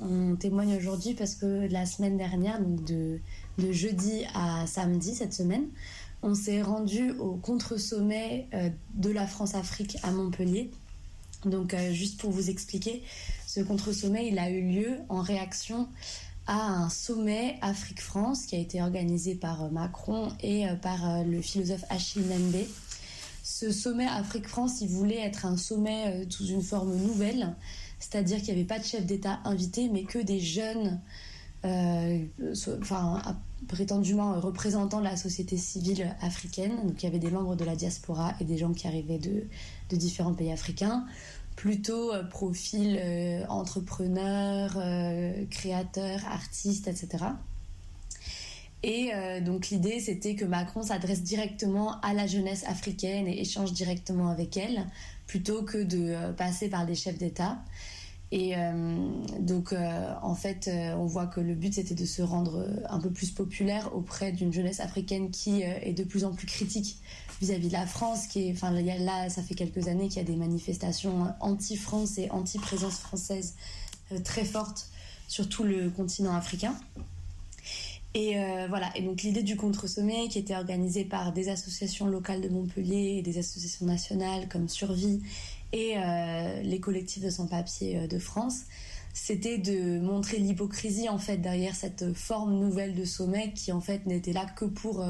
on, 0.00 0.36
témoigne 0.36 0.76
aujourd'hui 0.76 1.14
parce 1.14 1.34
que 1.34 1.70
la 1.70 1.84
semaine 1.84 2.16
dernière, 2.16 2.60
donc 2.60 2.84
de, 2.84 3.20
de 3.58 3.72
jeudi 3.72 4.24
à 4.34 4.66
samedi 4.66 5.14
cette 5.14 5.34
semaine, 5.34 5.66
on 6.22 6.34
s'est 6.34 6.62
rendu 6.62 7.10
au 7.12 7.34
contre-sommet 7.34 8.46
euh, 8.54 8.70
de 8.94 9.10
la 9.10 9.26
France-Afrique 9.26 9.98
à 10.02 10.10
Montpellier. 10.10 10.70
Donc 11.44 11.74
euh, 11.74 11.92
juste 11.92 12.20
pour 12.20 12.30
vous 12.30 12.48
expliquer, 12.48 13.02
ce 13.46 13.60
contre-sommet, 13.60 14.28
il 14.28 14.38
a 14.38 14.48
eu 14.50 14.62
lieu 14.62 14.98
en 15.08 15.20
réaction 15.20 15.88
à 16.52 16.66
un 16.66 16.90
sommet 16.90 17.56
Afrique-France 17.62 18.44
qui 18.44 18.56
a 18.56 18.58
été 18.58 18.82
organisé 18.82 19.34
par 19.34 19.64
euh, 19.64 19.70
Macron 19.70 20.28
et 20.42 20.68
euh, 20.68 20.74
par 20.74 21.08
euh, 21.08 21.22
le 21.24 21.40
philosophe 21.40 21.84
Achille 21.88 22.24
Mbembe. 22.24 22.66
Ce 23.42 23.72
sommet 23.72 24.04
Afrique-France, 24.04 24.82
il 24.82 24.88
voulait 24.88 25.20
être 25.20 25.46
un 25.46 25.56
sommet 25.56 26.26
sous 26.28 26.46
une 26.46 26.62
forme 26.62 26.94
nouvelle, 26.94 27.56
c'est-à-dire 27.98 28.36
qu'il 28.36 28.54
n'y 28.54 28.60
avait 28.60 28.68
pas 28.68 28.78
de 28.78 28.84
chef 28.84 29.06
d'État 29.06 29.40
invité, 29.44 29.88
mais 29.88 30.04
que 30.04 30.18
des 30.18 30.38
jeunes, 30.38 31.00
enfin 31.64 33.20
prétendument 33.66 34.38
représentants 34.38 35.00
de 35.00 35.04
la 35.04 35.16
société 35.16 35.56
civile 35.56 36.14
africaine. 36.20 36.86
Donc 36.86 37.02
il 37.02 37.06
y 37.06 37.08
avait 37.08 37.18
des 37.18 37.32
membres 37.32 37.56
de 37.56 37.64
la 37.64 37.74
diaspora 37.74 38.34
et 38.40 38.44
des 38.44 38.58
gens 38.58 38.72
qui 38.72 38.86
arrivaient 38.86 39.18
de 39.18 39.96
différents 39.96 40.34
pays 40.34 40.52
africains 40.52 41.04
plutôt 41.56 42.12
euh, 42.12 42.24
profil 42.24 42.98
euh, 43.00 43.44
entrepreneur, 43.48 44.72
euh, 44.76 45.44
créateur, 45.50 46.20
artiste, 46.26 46.88
etc. 46.88 47.24
Et 48.84 49.12
donc 49.42 49.68
l'idée, 49.68 50.00
c'était 50.00 50.34
que 50.34 50.44
Macron 50.44 50.82
s'adresse 50.82 51.22
directement 51.22 52.00
à 52.00 52.14
la 52.14 52.26
jeunesse 52.26 52.64
africaine 52.66 53.28
et 53.28 53.40
échange 53.40 53.72
directement 53.72 54.28
avec 54.28 54.56
elle, 54.56 54.86
plutôt 55.28 55.62
que 55.62 55.78
de 55.78 56.32
passer 56.32 56.68
par 56.68 56.84
des 56.84 56.96
chefs 56.96 57.16
d'État. 57.16 57.58
Et 58.32 58.56
donc, 59.38 59.72
en 59.72 60.34
fait, 60.34 60.68
on 60.96 61.06
voit 61.06 61.28
que 61.28 61.38
le 61.38 61.54
but, 61.54 61.74
c'était 61.74 61.94
de 61.94 62.04
se 62.04 62.22
rendre 62.22 62.66
un 62.88 62.98
peu 62.98 63.10
plus 63.10 63.30
populaire 63.30 63.94
auprès 63.94 64.32
d'une 64.32 64.52
jeunesse 64.52 64.80
africaine 64.80 65.30
qui 65.30 65.62
est 65.62 65.96
de 65.96 66.02
plus 66.02 66.24
en 66.24 66.32
plus 66.32 66.48
critique 66.48 66.98
vis-à-vis 67.42 67.68
de 67.68 67.72
la 67.72 67.86
France. 67.86 68.26
Qui 68.26 68.48
est, 68.48 68.52
enfin, 68.52 68.70
là, 68.70 69.28
ça 69.28 69.42
fait 69.42 69.54
quelques 69.54 69.88
années 69.88 70.08
qu'il 70.08 70.18
y 70.18 70.20
a 70.20 70.24
des 70.24 70.36
manifestations 70.36 71.34
anti-France 71.40 72.18
et 72.18 72.30
anti-présence 72.30 72.98
française 72.98 73.54
euh, 74.12 74.20
très 74.20 74.44
fortes 74.44 74.88
sur 75.28 75.48
tout 75.48 75.64
le 75.64 75.90
continent 75.90 76.34
africain. 76.34 76.74
Et 78.14 78.38
euh, 78.38 78.66
voilà, 78.68 78.90
et 78.94 79.00
donc 79.00 79.22
l'idée 79.22 79.42
du 79.42 79.56
contre-sommet 79.56 80.28
qui 80.28 80.38
était 80.38 80.54
organisée 80.54 81.04
par 81.04 81.32
des 81.32 81.48
associations 81.48 82.06
locales 82.06 82.42
de 82.42 82.48
Montpellier 82.50 83.22
des 83.22 83.38
associations 83.38 83.86
nationales 83.86 84.48
comme 84.50 84.68
Survie 84.68 85.22
et 85.72 85.94
euh, 85.96 86.60
les 86.62 86.78
collectifs 86.78 87.22
de 87.22 87.30
sans-papiers 87.30 88.06
de 88.06 88.18
France, 88.18 88.64
c'était 89.14 89.56
de 89.56 89.98
montrer 89.98 90.36
l'hypocrisie 90.36 91.08
en 91.08 91.16
fait 91.16 91.38
derrière 91.38 91.74
cette 91.74 92.12
forme 92.12 92.58
nouvelle 92.58 92.94
de 92.94 93.06
sommet 93.06 93.54
qui 93.54 93.72
en 93.72 93.80
fait 93.80 94.04
n'était 94.04 94.34
là 94.34 94.44
que 94.44 94.66
pour 94.66 95.02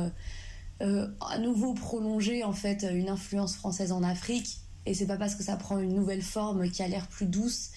à 1.20 1.38
nouveau 1.38 1.74
prolonger 1.74 2.44
en 2.44 2.52
fait 2.52 2.86
une 2.90 3.08
influence 3.08 3.54
française 3.54 3.92
en 3.92 4.02
Afrique. 4.02 4.58
Et 4.84 4.94
c'est 4.94 5.06
pas 5.06 5.16
parce 5.16 5.36
que 5.36 5.44
ça 5.44 5.56
prend 5.56 5.78
une 5.78 5.94
nouvelle 5.94 6.22
forme 6.22 6.68
qui 6.68 6.82
a 6.82 6.88
l'air 6.88 7.06
plus 7.06 7.26
douce 7.26 7.70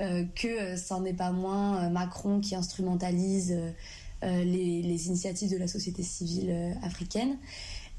euh, 0.00 0.24
que 0.34 0.48
euh, 0.48 0.76
ça 0.76 0.98
n'est 1.00 1.14
pas 1.14 1.30
moins 1.30 1.84
euh, 1.84 1.88
Macron 1.88 2.40
qui 2.40 2.56
instrumentalise 2.56 3.52
euh, 3.52 3.70
euh, 4.24 4.44
les, 4.44 5.06
initiatives 5.06 5.50
de 5.50 5.56
la 5.56 5.68
société 5.68 6.02
civile 6.02 6.50
euh, 6.50 6.72
africaine. 6.82 7.36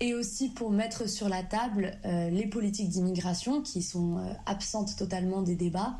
Et 0.02 0.14
aussi 0.14 0.50
pour 0.50 0.72
mettre 0.72 1.08
sur 1.08 1.30
la 1.30 1.42
table 1.42 1.98
euh, 2.04 2.30
les 2.30 2.48
politiques 2.48 2.90
d'immigration 2.90 3.62
qui 3.62 3.82
sont 3.82 4.18
euh, 4.18 4.34
absentes 4.46 4.98
totalement 4.98 5.42
des 5.42 5.56
débats. 5.56 5.98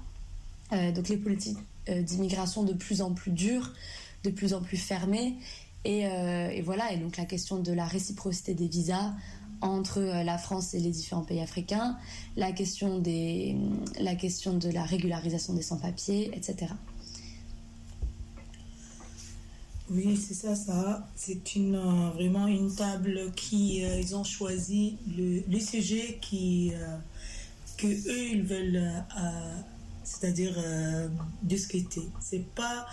Euh, 0.74 0.92
donc 0.92 1.08
les 1.08 1.18
politiques 1.18 1.60
euh, 1.88 2.02
d'immigration 2.02 2.64
de 2.64 2.74
plus 2.74 3.02
en 3.02 3.14
plus 3.14 3.32
dures, 3.32 3.72
de 4.26 4.32
plus 4.32 4.54
en 4.54 4.62
plus 4.62 4.78
fermées. 4.78 5.36
Et, 5.86 6.08
euh, 6.08 6.50
et 6.50 6.62
voilà, 6.62 6.92
et 6.92 6.98
donc 6.98 7.16
la 7.16 7.26
question 7.26 7.60
de 7.60 7.72
la 7.72 7.86
réciprocité 7.86 8.56
des 8.56 8.68
visas 8.68 9.14
entre 9.62 10.00
euh, 10.00 10.24
la 10.24 10.40
France 10.40 10.74
et 10.74 10.80
les 10.80 10.90
différents 10.90 11.24
pays 11.24 11.40
africains, 11.40 11.96
la 12.36 12.52
question, 12.52 12.98
des, 12.98 13.56
la 14.00 14.16
question 14.16 14.58
de 14.58 14.70
la 14.70 14.84
régularisation 14.84 15.54
des 15.54 15.62
sans-papiers, 15.62 16.32
etc. 16.34 16.74
Oui, 19.92 20.18
c'est 20.18 20.34
ça, 20.34 20.56
ça. 20.56 21.08
C'est 21.16 21.56
une, 21.56 21.76
euh, 21.76 22.10
vraiment 22.16 22.48
une 22.48 22.74
table 22.74 23.32
qui, 23.36 23.82
ils 23.82 24.16
ont 24.16 24.24
choisi 24.24 24.98
le, 25.16 25.44
le 25.48 25.60
sujet 25.60 26.18
qui, 26.20 26.74
que 27.78 27.86
eux, 27.86 28.28
ils 28.32 28.42
veulent, 28.42 28.92
c'est-à-dire 30.04 30.56
discuter. 31.44 32.10
C'est 32.20 32.44
pas, 32.56 32.88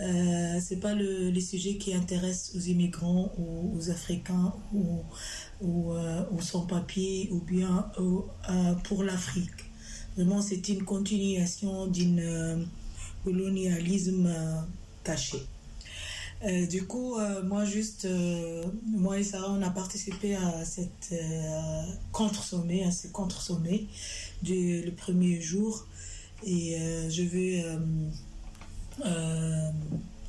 euh, 0.00 0.58
c'est 0.60 0.80
pas 0.80 0.94
le, 0.94 1.30
les 1.30 1.40
sujets 1.40 1.76
qui 1.76 1.94
intéressent 1.94 2.56
aux 2.56 2.66
immigrants 2.66 3.32
ou 3.38 3.76
aux 3.76 3.90
Africains 3.90 4.52
ou, 4.72 5.92
euh, 5.92 6.24
aux 6.36 6.40
sans-papiers 6.40 7.28
ou 7.30 7.40
bien 7.40 7.90
euh, 7.98 8.74
pour 8.84 9.04
l'Afrique. 9.04 9.70
Vraiment, 10.16 10.42
c'est 10.42 10.68
une 10.68 10.84
continuation 10.84 11.86
d'un 11.86 12.18
euh, 12.18 12.64
colonialisme 13.24 14.26
euh, 14.26 14.60
caché. 15.02 15.38
Euh, 16.44 16.66
du 16.66 16.86
coup, 16.86 17.16
moi 17.44 17.64
juste, 17.64 18.06
moi 18.86 19.18
et 19.18 19.24
Sarah, 19.24 19.50
on 19.50 19.62
a 19.62 19.70
participé 19.70 20.34
à 20.34 20.64
cette 20.64 21.14
contre-sommet, 22.12 22.84
à 22.84 22.90
ce 22.90 23.08
contre-sommet 23.08 23.86
du 24.42 24.92
premier 24.96 25.40
jour. 25.40 25.86
Et 26.44 26.76
je 27.08 27.22
veux 27.22 27.78
euh, 29.04 29.70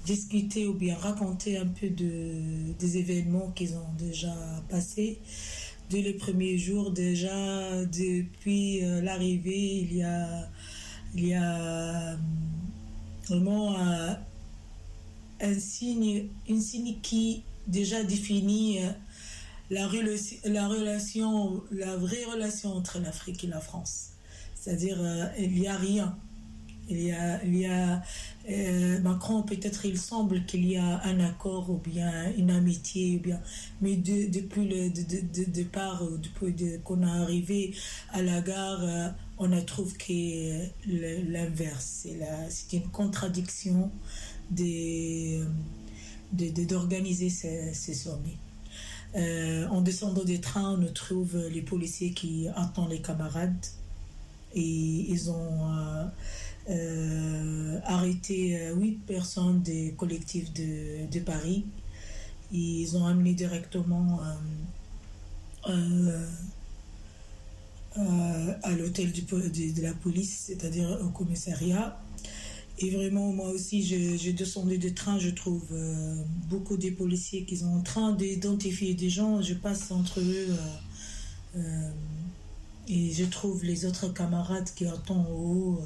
discuter 0.05 0.67
ou 0.67 0.73
bien 0.73 0.95
raconter 0.95 1.57
un 1.57 1.67
peu 1.67 1.89
de, 1.89 2.73
des 2.79 2.97
événements 2.97 3.51
qu'ils 3.51 3.75
ont 3.75 3.93
déjà 3.97 4.33
passés. 4.69 5.19
Dès 5.89 6.01
les 6.01 6.13
premiers 6.13 6.57
jours, 6.57 6.91
déjà, 6.91 7.85
depuis 7.85 8.83
euh, 8.83 9.01
l'arrivée, 9.01 9.81
il 9.81 9.97
y 9.97 10.03
a, 10.03 10.49
il 11.13 11.27
y 11.27 11.33
a 11.33 12.13
euh, 12.13 12.15
vraiment 13.27 13.75
un 13.77 15.59
signe, 15.59 16.27
un 16.49 16.59
signe 16.59 16.95
qui 17.01 17.43
déjà 17.67 18.03
définit 18.03 18.79
la, 19.69 19.87
relation, 19.87 21.63
la 21.71 21.97
vraie 21.97 22.25
relation 22.25 22.73
entre 22.73 22.99
l'Afrique 22.99 23.43
et 23.43 23.47
la 23.47 23.59
France. 23.59 24.09
C'est-à-dire, 24.55 24.97
il 25.37 25.51
n'y 25.51 25.67
a 25.67 25.77
rien. 25.77 26.17
Il 26.87 27.01
y 27.01 27.11
a, 27.11 27.43
il 27.43 27.57
y 27.57 27.65
a 27.65 28.01
euh, 28.49 28.99
Macron, 29.01 29.41
peut-être 29.41 29.85
il 29.85 29.97
semble 29.97 30.45
qu'il 30.45 30.65
y 30.69 30.77
a 30.77 31.01
un 31.03 31.19
accord 31.19 31.69
ou 31.71 31.77
bien 31.77 32.31
une 32.37 32.51
amitié, 32.51 33.15
ou 33.17 33.19
bien, 33.21 33.39
mais 33.81 33.95
de- 33.95 34.29
depuis 34.29 34.67
le 34.67 34.89
de, 34.91 35.01
de, 35.01 35.49
départ, 35.49 36.03
depuis 36.21 36.53
de- 36.53 36.77
qu'on 36.83 37.01
est 37.01 37.09
arrivé 37.09 37.73
à 38.13 38.21
la 38.21 38.41
gare, 38.41 38.83
euh, 38.83 39.09
on 39.39 39.51
a 39.51 39.61
trouvé 39.61 39.93
que 39.97 41.31
l'inverse. 41.31 42.07
C'est 42.49 42.77
une 42.77 42.87
contradiction 42.89 43.89
d'organiser 46.31 47.29
ces, 47.29 47.73
ces 47.73 47.93
sommets. 47.93 48.37
Euh, 49.15 49.67
en 49.69 49.81
descendant 49.81 50.23
des 50.25 50.41
trains, 50.41 50.77
on 50.79 50.93
trouve 50.93 51.37
les 51.51 51.61
policiers 51.61 52.11
qui 52.11 52.47
attendent 52.55 52.89
les 52.91 53.01
camarades 53.01 53.65
et 54.53 54.61
ils 55.09 55.29
ont 55.31 55.69
arrêté 57.85 58.59
euh, 58.59 58.75
huit 58.75 58.99
personnes 59.05 59.61
des 59.61 59.93
collectifs 59.97 60.51
de, 60.53 61.09
de 61.11 61.19
Paris. 61.19 61.65
Ils 62.51 62.95
ont 62.97 63.05
amené 63.05 63.33
directement 63.33 64.19
euh, 64.21 65.69
euh, 65.69 66.27
euh, 67.97 68.53
à 68.63 68.71
l'hôtel 68.71 69.11
de, 69.11 69.81
la 69.81 69.93
police, 69.93 70.43
c'est-à-dire 70.47 70.99
au 71.03 71.09
commissariat. 71.09 71.97
Et 72.77 72.89
vraiment, 72.89 73.31
moi 73.31 73.49
aussi, 73.49 73.83
j'ai 73.83 74.33
descendu 74.33 74.77
de 74.77 74.89
train, 74.89 75.17
je 75.17 75.29
trouve 75.29 75.63
euh, 75.71 76.21
beaucoup 76.49 76.75
de 76.75 76.89
policiers 76.89 77.45
qui 77.45 77.57
sont 77.57 77.73
en 77.73 77.81
train 77.81 78.11
d'identifier 78.11 78.93
des 78.95 79.09
gens. 79.09 79.41
Je 79.41 79.53
passe 79.53 79.91
entre 79.91 80.19
eux 80.19 80.47
euh, 80.49 81.57
euh, 81.57 81.89
et 82.89 83.13
je 83.13 83.23
trouve 83.23 83.63
les 83.63 83.85
autres 83.85 84.09
camarades 84.09 84.69
qui 84.75 84.85
attendent 84.85 85.27
en 85.27 85.31
haut. 85.31 85.81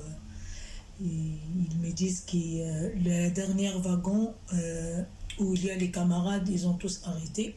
Ils 1.02 1.78
me 1.82 1.92
disent 1.92 2.22
que 2.22 2.38
euh, 2.38 2.90
le 2.96 3.32
dernier 3.32 3.72
wagon 3.74 4.34
euh, 4.54 5.02
où 5.40 5.54
il 5.54 5.66
y 5.66 5.72
a 5.72 5.76
les 5.76 5.92
camarades, 5.92 6.48
ils 6.50 6.68
ont 6.68 6.74
tous 6.74 7.02
arrêté. 7.06 7.56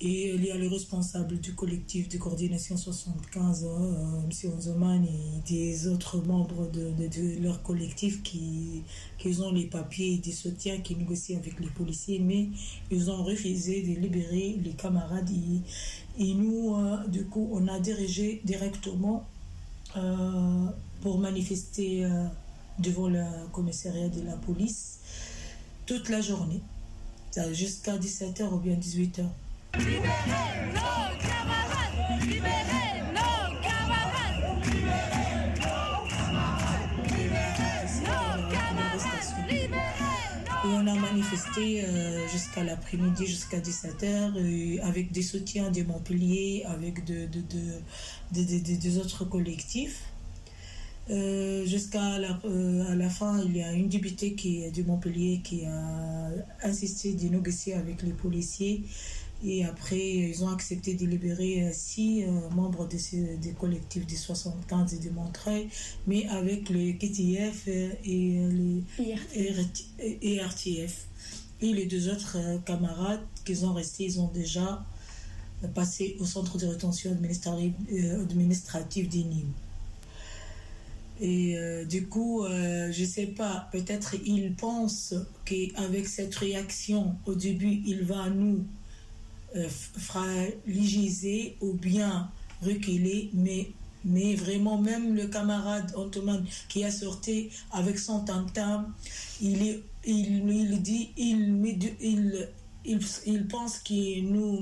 Et 0.00 0.32
il 0.32 0.44
y 0.44 0.52
a 0.52 0.56
le 0.56 0.68
responsable 0.68 1.40
du 1.40 1.56
collectif 1.56 2.08
de 2.08 2.18
coordination 2.18 2.76
75, 2.76 3.66
euh, 3.66 4.20
M. 4.22 4.52
Onzoman, 4.52 5.04
et 5.04 5.52
des 5.52 5.88
autres 5.88 6.18
membres 6.24 6.70
de, 6.70 7.42
leur 7.42 7.64
collectif 7.64 8.22
qui, 8.22 8.84
qui 9.18 9.40
ont 9.40 9.50
les 9.50 9.66
papiers 9.66 10.18
des 10.18 10.30
soutiens 10.30 10.78
qui 10.78 10.94
négocient 10.94 11.38
avec 11.38 11.58
les 11.58 11.66
policiers, 11.66 12.20
mais 12.20 12.46
ils 12.92 13.10
ont 13.10 13.24
refusé 13.24 13.82
de 13.82 14.00
libérer 14.00 14.60
les 14.62 14.72
camarades. 14.72 15.30
Et, 15.30 16.24
et 16.24 16.34
nous, 16.34 16.76
euh, 16.76 17.04
du 17.08 17.24
coup, 17.24 17.48
on 17.52 17.66
a 17.66 17.80
dirigé 17.80 18.40
directement 18.44 19.26
pour 21.00 21.18
manifester 21.18 22.04
euh, 22.04 22.24
devant 22.78 23.08
le 23.08 23.24
commissariat 23.52 24.08
de 24.08 24.22
la 24.24 24.36
police 24.36 24.98
toute 25.86 26.08
la 26.10 26.20
journée, 26.20 26.60
jusqu'à 27.52 27.96
17h 27.96 28.42
ou 28.52 28.58
bien 28.58 28.74
18h. 28.76 29.24
Libérez 29.78 30.02
nos 30.68 31.18
camarades 31.18 32.20
Libérez 32.22 33.00
nos 33.14 33.60
camarades 33.62 34.64
Libérez 34.64 35.50
nos 35.56 36.08
camarades 36.08 37.06
Libérez 37.06 38.00
nos 38.00 38.50
camarades 38.50 39.48
Libérez 39.48 39.78
Et 40.64 40.68
on 40.74 40.86
a 40.86 40.94
manifesté 40.94 41.84
euh, 41.86 42.28
jusqu'à 42.28 42.64
l'après-midi, 42.64 43.26
jusqu'à 43.26 43.60
17h, 43.60 44.80
avec 44.82 45.12
des 45.12 45.22
soutiens 45.22 45.70
de 45.70 45.82
Montpellier, 45.84 46.64
avec 46.66 47.04
de- 47.04 47.26
de- 47.26 47.40
de- 47.40 47.80
de- 48.42 48.76
des 48.76 48.98
autres 48.98 49.24
collectifs. 49.24 50.02
Euh, 51.10 51.64
jusqu'à 51.64 52.18
la, 52.18 52.38
euh, 52.44 52.94
la 52.94 53.08
fin, 53.08 53.42
il 53.42 53.56
y 53.56 53.62
a 53.62 53.72
une 53.72 53.88
députée 53.88 54.34
qui 54.34 54.62
est 54.64 54.70
de 54.70 54.82
Montpellier 54.82 55.40
qui 55.42 55.64
a 55.64 56.30
insisté 56.62 57.14
de 57.14 57.28
négocier 57.28 57.74
avec 57.74 58.02
les 58.02 58.12
policiers. 58.12 58.82
Et 59.44 59.64
après, 59.64 60.06
ils 60.16 60.42
ont 60.44 60.48
accepté 60.48 60.94
de 60.94 61.06
libérer 61.06 61.62
euh, 61.62 61.70
six 61.72 62.24
euh, 62.24 62.50
membres 62.50 62.86
de 62.88 62.98
ces- 62.98 63.36
des 63.36 63.52
collectifs 63.52 64.04
des 64.06 64.16
75 64.16 64.94
et 64.94 64.98
de 64.98 65.10
Montreuil, 65.10 65.68
mais 66.06 66.26
avec 66.26 66.68
le 66.70 66.92
KTF 66.92 67.68
et 67.68 68.82
les 70.20 70.40
RTF. 70.40 71.06
Et 71.60 71.72
les 71.72 71.86
deux 71.86 72.08
autres 72.08 72.36
camarades 72.66 73.20
qui 73.44 73.56
sont 73.56 73.72
restés, 73.72 74.04
ils 74.04 74.20
ont 74.20 74.28
déjà 74.32 74.84
passé 75.74 76.16
au 76.20 76.24
centre 76.24 76.56
de 76.58 76.66
rétention 76.66 77.10
administrative, 77.10 77.72
administrative 78.20 79.08
des 79.08 79.24
Nîmes. 79.24 79.52
Et 81.20 81.58
euh, 81.58 81.84
du 81.84 82.06
coup, 82.06 82.44
euh, 82.44 82.92
je 82.92 83.04
sais 83.04 83.26
pas, 83.26 83.68
peut-être 83.72 84.14
il 84.24 84.54
pense 84.54 85.14
qu'avec 85.44 86.06
cette 86.06 86.34
réaction, 86.36 87.16
au 87.26 87.34
début, 87.34 87.82
il 87.86 88.04
va 88.04 88.30
nous 88.30 88.64
euh, 89.56 89.68
fragiliser 89.98 91.56
ou 91.60 91.72
bien 91.72 92.30
reculer, 92.62 93.30
mais, 93.34 93.70
mais 94.04 94.36
vraiment, 94.36 94.78
même 94.78 95.16
le 95.16 95.26
camarade 95.26 95.92
Antoine 95.96 96.44
qui 96.68 96.84
a 96.84 96.90
sorti 96.90 97.50
avec 97.72 97.98
son 97.98 98.20
tam-tam, 98.20 98.92
il, 99.40 99.80
il, 100.04 100.48
il 100.48 100.82
dit, 100.82 101.10
il, 101.16 101.78
il, 102.00 102.48
il, 102.88 103.00
il 103.26 103.46
pense 103.46 103.78
qu'il 103.78 104.32
nous 104.32 104.60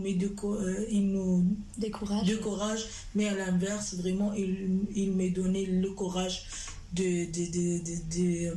euh, 0.60 0.86
nous 1.00 1.44
décourage. 1.78 2.26
décourage, 2.26 2.84
mais 3.14 3.26
à 3.28 3.34
l'inverse, 3.34 3.94
vraiment, 3.94 4.32
il, 4.34 4.80
il 4.94 5.12
m'a 5.12 5.28
donné 5.28 5.66
le 5.66 5.90
courage 5.90 6.42
de, 6.92 7.26
de, 7.26 7.44
de, 7.56 7.78
de, 7.84 8.54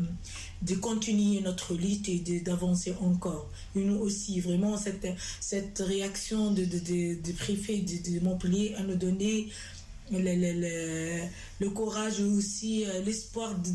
de, 0.62 0.76
continuer 0.76 1.42
notre 1.42 1.74
lutte 1.76 2.08
et 2.10 2.20
d'avancer 2.42 2.94
encore. 3.02 3.50
Et 3.76 3.80
nous 3.84 3.98
aussi, 3.98 4.40
vraiment, 4.40 4.78
cette, 4.78 5.08
cette 5.40 5.80
réaction 5.80 6.52
de, 6.52 6.64
de, 6.66 7.32
préfet 7.34 7.78
de, 7.80 7.96
de 8.20 8.24
Montpellier 8.24 8.76
a 8.78 8.84
nous 8.84 8.96
donné 8.96 9.48
le, 10.12 10.20
le, 10.20 10.52
le, 10.64 11.22
le 11.60 11.70
courage 11.70 12.20
aussi 12.22 12.86
euh, 12.86 13.02
l'espoir 13.04 13.56
de, 13.58 13.70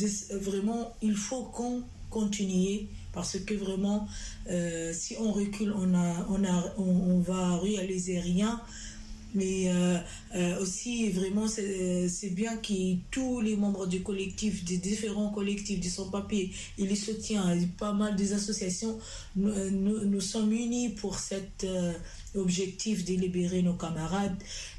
de- 0.00 0.38
vraiment, 0.38 0.92
il 1.02 1.16
faut 1.16 1.42
qu'on 1.44 1.82
continue 2.10 2.86
parce 3.12 3.38
que 3.38 3.54
vraiment, 3.54 4.06
euh, 4.50 4.92
si 4.92 5.16
on 5.18 5.32
recule, 5.32 5.72
on, 5.76 5.94
a, 5.94 6.26
on, 6.30 6.44
a, 6.44 6.74
on, 6.78 7.20
va 7.20 7.58
réaliser 7.58 8.20
rien. 8.20 8.60
Mais 9.34 9.68
euh, 9.68 9.98
euh, 10.36 10.60
aussi, 10.60 11.10
vraiment, 11.10 11.46
c'est 11.48 12.30
bien 12.30 12.56
que 12.56 12.94
tous 13.10 13.40
les 13.40 13.56
membres 13.56 13.86
du 13.86 14.02
collectif, 14.02 14.64
des 14.64 14.78
différents 14.78 15.30
collectifs, 15.30 15.80
de 15.80 15.88
son 15.88 16.10
papier, 16.10 16.50
et 16.78 16.86
les 16.86 16.96
soutiens, 16.96 17.58
pas 17.76 17.92
mal 17.92 18.16
des 18.16 18.32
associations, 18.32 18.98
nous, 19.36 19.52
nous, 19.70 20.04
nous 20.06 20.20
sommes 20.22 20.52
unis 20.52 20.88
pour 20.88 21.18
cet 21.18 21.66
objectif 22.34 23.04
de 23.04 23.14
libérer 23.14 23.60
nos 23.62 23.74
camarades. 23.74 24.36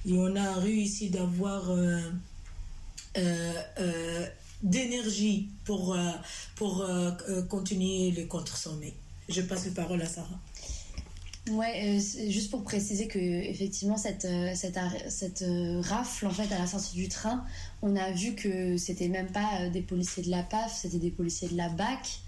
Et 0.08 0.14
on 0.14 0.36
a 0.36 0.54
réussi 0.56 1.12
d'avoir 1.12 1.70
euh, 3.18 4.26
d'énergie 4.64 5.50
pour, 5.66 5.94
euh, 5.94 6.12
pour 6.56 6.82
euh, 6.82 7.12
euh, 7.30 7.44
continuer 7.44 8.12
les 8.12 8.28
contre-sommets. 8.28 8.94
Je 9.30 9.42
passe 9.42 9.66
la 9.66 9.72
parole 9.72 10.02
à 10.02 10.06
Sarah. 10.06 10.40
Ouais, 11.52 12.00
juste 12.28 12.52
pour 12.52 12.64
préciser 12.64 13.08
que 13.08 13.18
effectivement 13.18 13.98
cette 13.98 14.28
cette, 14.54 15.44
rafle 15.82 16.28
en 16.28 16.32
fait 16.32 16.52
à 16.54 16.60
la 16.60 16.68
sortie 16.68 16.96
du 16.96 17.08
train, 17.08 17.44
on 17.82 17.96
a 17.96 18.12
vu 18.12 18.36
que 18.36 18.78
c'était 18.78 19.08
même 19.08 19.32
pas 19.32 19.68
des 19.70 19.82
policiers 19.82 20.22
de 20.22 20.30
la 20.30 20.44
PAF, 20.44 20.78
c'était 20.80 21.00
des 21.00 21.10
policiers 21.10 21.48
de 21.48 21.58
la 21.58 21.70
BAC. 21.70 22.20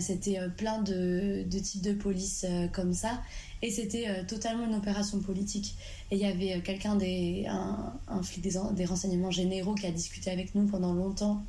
C'était 0.00 0.38
plein 0.56 0.80
de, 0.80 1.44
types 1.50 1.82
de 1.82 1.92
police 1.92 2.46
comme 2.72 2.94
ça 2.94 3.20
et 3.60 3.70
c'était 3.70 4.24
totalement 4.24 4.64
une 4.64 4.74
opération 4.74 5.20
politique 5.20 5.74
et 6.10 6.16
il 6.16 6.22
y 6.22 6.24
avait 6.24 6.62
quelqu'un 6.62 6.96
des 6.96 7.44
un, 7.46 7.92
un 8.08 8.22
flic 8.22 8.40
des, 8.42 8.58
des 8.72 8.86
renseignements 8.86 9.30
généraux 9.30 9.74
qui 9.74 9.84
a 9.84 9.90
discuté 9.90 10.30
avec 10.30 10.54
nous 10.54 10.66
pendant 10.66 10.94
longtemps 10.94 11.44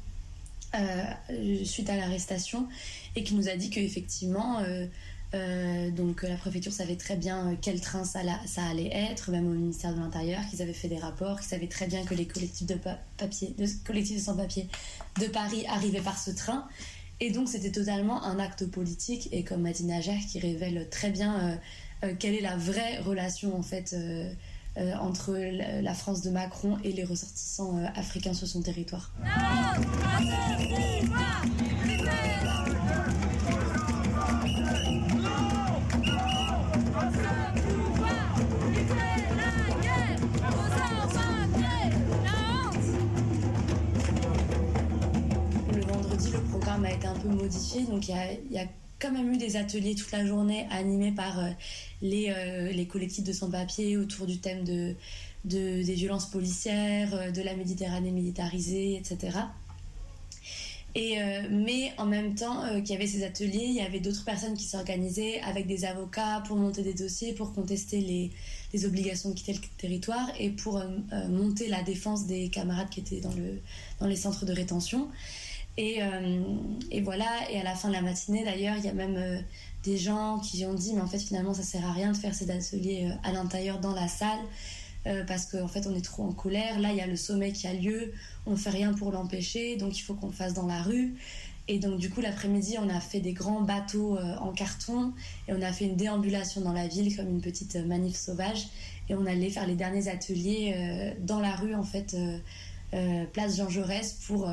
euh, 0.76 1.64
suite 1.66 1.90
à 1.90 1.96
l'arrestation 1.96 2.68
et 3.16 3.24
qui 3.24 3.36
nous 3.36 3.48
a 3.50 3.56
dit 3.56 3.70
qu'effectivement 3.70 4.60
euh, 4.60 4.86
euh, 5.34 5.92
donc 5.92 6.24
la 6.24 6.36
préfecture 6.38 6.72
savait 6.72 6.96
très 6.96 7.16
bien 7.18 7.50
euh, 7.52 7.56
quel 7.62 7.82
train 7.82 8.04
ça, 8.06 8.24
la- 8.24 8.40
ça 8.46 8.64
allait 8.66 8.90
être, 8.94 9.32
même 9.32 9.46
au 9.48 9.52
ministère 9.54 9.94
de 9.94 10.00
l'Intérieur, 10.00 10.40
qu'ils 10.50 10.62
avaient 10.62 10.74
fait 10.74 10.88
des 10.88 10.98
rapports, 11.00 11.40
qu'ils 11.40 11.50
savaient 11.50 11.68
très 11.68 11.88
bien 11.88 12.04
que 12.06 12.14
les 12.14 12.26
collectifs 12.26 12.68
de 12.68 12.76
pa- 12.76 13.00
papier, 13.18 13.54
de 13.58 13.66
collectifs 13.86 14.22
sans-papiers 14.24 14.68
de 15.20 15.26
Paris 15.28 15.66
arrivaient 15.68 16.02
par 16.02 16.18
ce 16.18 16.32
train. 16.32 16.68
Et 17.20 17.32
donc 17.32 17.50
c'était 17.50 17.72
totalement 17.72 18.24
un 18.24 18.40
acte 18.40 18.66
politique 18.68 19.28
et 19.32 19.44
comme 19.44 19.62
m'a 19.62 19.72
dit 19.72 19.84
Nager 19.86 20.20
qui 20.32 20.40
révèle 20.40 20.88
très 20.90 21.10
bien 21.10 21.60
quelle 22.20 22.36
est 22.36 22.42
la 22.42 22.56
vraie 22.56 23.00
relation 23.00 23.58
en 23.58 23.64
fait 23.64 23.96
euh, 24.78 24.94
entre 25.00 25.36
la 25.82 25.94
France 25.94 26.22
de 26.22 26.30
Macron 26.30 26.78
et 26.84 26.92
les 26.92 27.04
ressortissants 27.04 27.78
euh, 27.78 27.88
africains 27.96 28.34
sur 28.34 28.48
son 28.48 28.62
territoire. 28.62 29.12
Le 45.74 45.82
vendredi, 45.82 46.32
le 46.32 46.40
programme 46.50 46.86
a 46.86 46.92
été 46.92 47.08
un 47.08 47.16
peu 47.16 47.30
modifié, 47.30 47.84
donc 47.84 48.08
il 48.08 48.12
y 48.12 48.18
a, 48.18 48.32
il 48.34 48.52
y 48.52 48.60
a 48.60 48.66
quand 49.00 49.12
même 49.12 49.32
eu 49.32 49.38
des 49.38 49.56
ateliers 49.58 49.96
toute 49.96 50.12
la 50.12 50.26
journée 50.26 50.68
animés 50.72 51.12
par 51.12 51.40
euh, 51.40 51.50
les, 52.02 52.30
euh, 52.30 52.72
les 52.72 52.86
collectifs 52.88 53.24
de 53.24 53.34
sans-papiers 53.34 53.98
autour 53.98 54.26
du 54.26 54.38
thème 54.40 54.64
de, 54.64 54.94
de- 55.46 55.84
des 55.84 55.94
violences 55.94 56.30
policières, 56.30 57.14
euh, 57.16 57.32
de 57.32 57.42
la 57.42 57.56
Méditerranée 57.56 58.12
militarisée, 58.12 58.96
etc. 58.98 59.38
Et, 60.96 61.22
euh, 61.22 61.42
mais 61.52 61.92
en 61.98 62.06
même 62.06 62.34
temps 62.34 62.64
qu'il 62.80 62.92
y 62.92 62.96
avait 62.96 63.06
ces 63.08 63.24
ateliers, 63.24 63.66
il 63.66 63.74
y 63.76 63.82
avait 63.82 64.00
d'autres 64.00 64.24
personnes 64.26 64.56
qui 64.56 64.64
s'organisaient 64.64 65.40
avec 65.42 65.68
des 65.68 65.86
avocats 65.86 66.42
pour 66.48 66.58
monter 66.58 66.82
des 66.82 66.94
dossiers, 66.96 67.34
pour 67.34 67.54
contester 67.54 68.00
les, 68.02 68.32
les 68.74 68.86
obligations 68.86 69.30
de 69.30 69.36
quitter 69.36 69.54
le 69.54 69.60
territoire 69.78 70.28
et 70.40 70.50
pour 70.50 70.82
monter 71.30 71.68
la 71.68 71.84
défense 71.84 72.26
des 72.26 72.50
camarades 72.50 72.90
qui 72.90 73.02
étaient 73.02 73.20
dans, 73.20 73.34
le, 73.34 73.60
dans 74.00 74.08
les 74.08 74.16
centres 74.16 74.46
de 74.46 74.54
rétention. 74.54 75.08
Et, 75.78 76.02
euh, 76.02 76.42
et 76.90 77.02
voilà, 77.02 77.30
et 77.52 77.60
à 77.60 77.64
la 77.64 77.76
fin 77.76 77.90
de 77.90 77.94
la 77.94 78.02
matinée 78.02 78.44
d'ailleurs, 78.44 78.76
il 78.78 78.86
y 78.86 78.90
a 78.90 78.94
même 78.94 79.16
euh, 79.16 79.40
des 79.84 79.98
gens 79.98 80.40
qui 80.40 80.66
ont 80.66 80.74
dit 80.74 80.94
mais 80.96 81.02
en 81.02 81.08
fait 81.08 81.20
finalement 81.20 81.54
ça 81.54 81.62
sert 81.62 81.86
à 81.86 81.94
rien 81.94 82.12
de 82.12 82.18
faire 82.18 82.34
ces 82.34 82.50
ateliers 82.50 83.10
euh, 83.12 83.16
à 83.30 83.32
l'intérieur 83.32 83.80
dans 83.80 83.94
la 83.94 84.08
salle 84.08 84.40
parce 85.26 85.46
qu'en 85.46 85.70
fait 85.70 85.88
on 85.88 85.96
est 85.96 86.04
trop 86.04 86.24
en 86.24 86.34
colère. 86.34 86.82
Là 86.82 86.90
il 86.92 86.98
y 86.98 87.02
a 87.02 87.08
le 87.08 87.16
sommet 87.16 87.54
qui 87.54 87.66
a 87.66 87.72
lieu, 87.72 88.12
on 88.46 88.58
fait 88.58 88.72
rien 88.72 88.92
pour 88.92 89.14
l'empêcher, 89.14 89.78
donc 89.78 89.98
il 89.98 90.02
faut 90.02 90.14
qu'on 90.16 90.28
le 90.28 90.34
fasse 90.34 90.54
dans 90.54 90.66
la 90.66 90.82
rue. 90.82 91.16
Et 91.70 91.80
donc 91.80 91.98
du 91.98 92.10
coup 92.10 92.20
l'après-midi 92.20 92.76
on 92.78 92.90
a 92.90 93.00
fait 93.00 93.22
des 93.22 93.32
grands 93.32 93.62
bateaux 93.62 94.18
en 94.42 94.52
carton 94.52 95.14
et 95.48 95.54
on 95.54 95.62
a 95.62 95.72
fait 95.72 95.86
une 95.86 95.96
déambulation 95.96 96.60
dans 96.60 96.74
la 96.74 96.90
ville 96.90 97.16
comme 97.16 97.30
une 97.30 97.40
petite 97.40 97.78
manif 97.78 98.18
sauvage 98.18 98.68
et 99.08 99.16
on 99.16 99.26
allait 99.26 99.50
faire 99.50 99.66
les 99.66 99.76
derniers 99.76 100.10
ateliers 100.10 101.16
dans 101.22 101.40
la 101.40 101.56
rue 101.56 101.74
en 101.74 101.84
fait 101.84 102.18
place 103.32 103.56
Jean 103.56 103.70
Jaurès 103.70 104.12
pour 104.28 104.50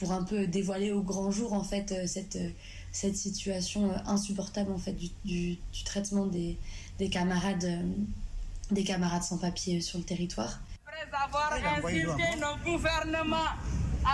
pour 0.00 0.12
un 0.12 0.24
peu 0.24 0.46
dévoiler 0.46 0.90
au 0.92 1.02
grand 1.02 1.30
jour 1.30 1.52
en 1.52 1.62
fait 1.62 1.92
euh, 1.92 2.06
cette 2.06 2.36
euh, 2.36 2.50
cette 2.90 3.16
situation 3.16 3.90
euh, 3.92 3.96
insupportable 4.06 4.72
en 4.72 4.78
fait 4.78 4.94
du, 4.94 5.08
du- 5.24 5.58
du 5.72 5.84
traitement 5.84 6.26
des, 6.26 6.58
des 6.98 7.08
camarades 7.10 7.68
des 8.70 8.82
camarades 8.82 9.22
sans 9.22 9.38
papier 9.38 9.80
sur 9.80 9.98
le 9.98 10.04
territoire. 10.04 10.58
Après 10.86 11.06
avoir 11.26 11.52
insulté 11.76 12.24
nos 12.40 12.56
gouvernements, 12.72 13.52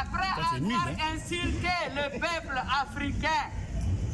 après 0.03 0.27
avoir 0.27 0.55
hein. 0.55 1.15
insulté 1.15 1.75
le 1.95 2.07
peuple 2.19 2.59
africain, 2.83 3.45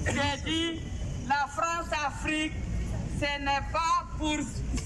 j'ai 0.06 0.42
dit 0.50 0.80
la 1.28 1.46
France-Afrique, 1.56 2.52
ce 3.20 3.30
n'est 3.40 3.66
pas 3.72 3.94
pour 4.18 4.36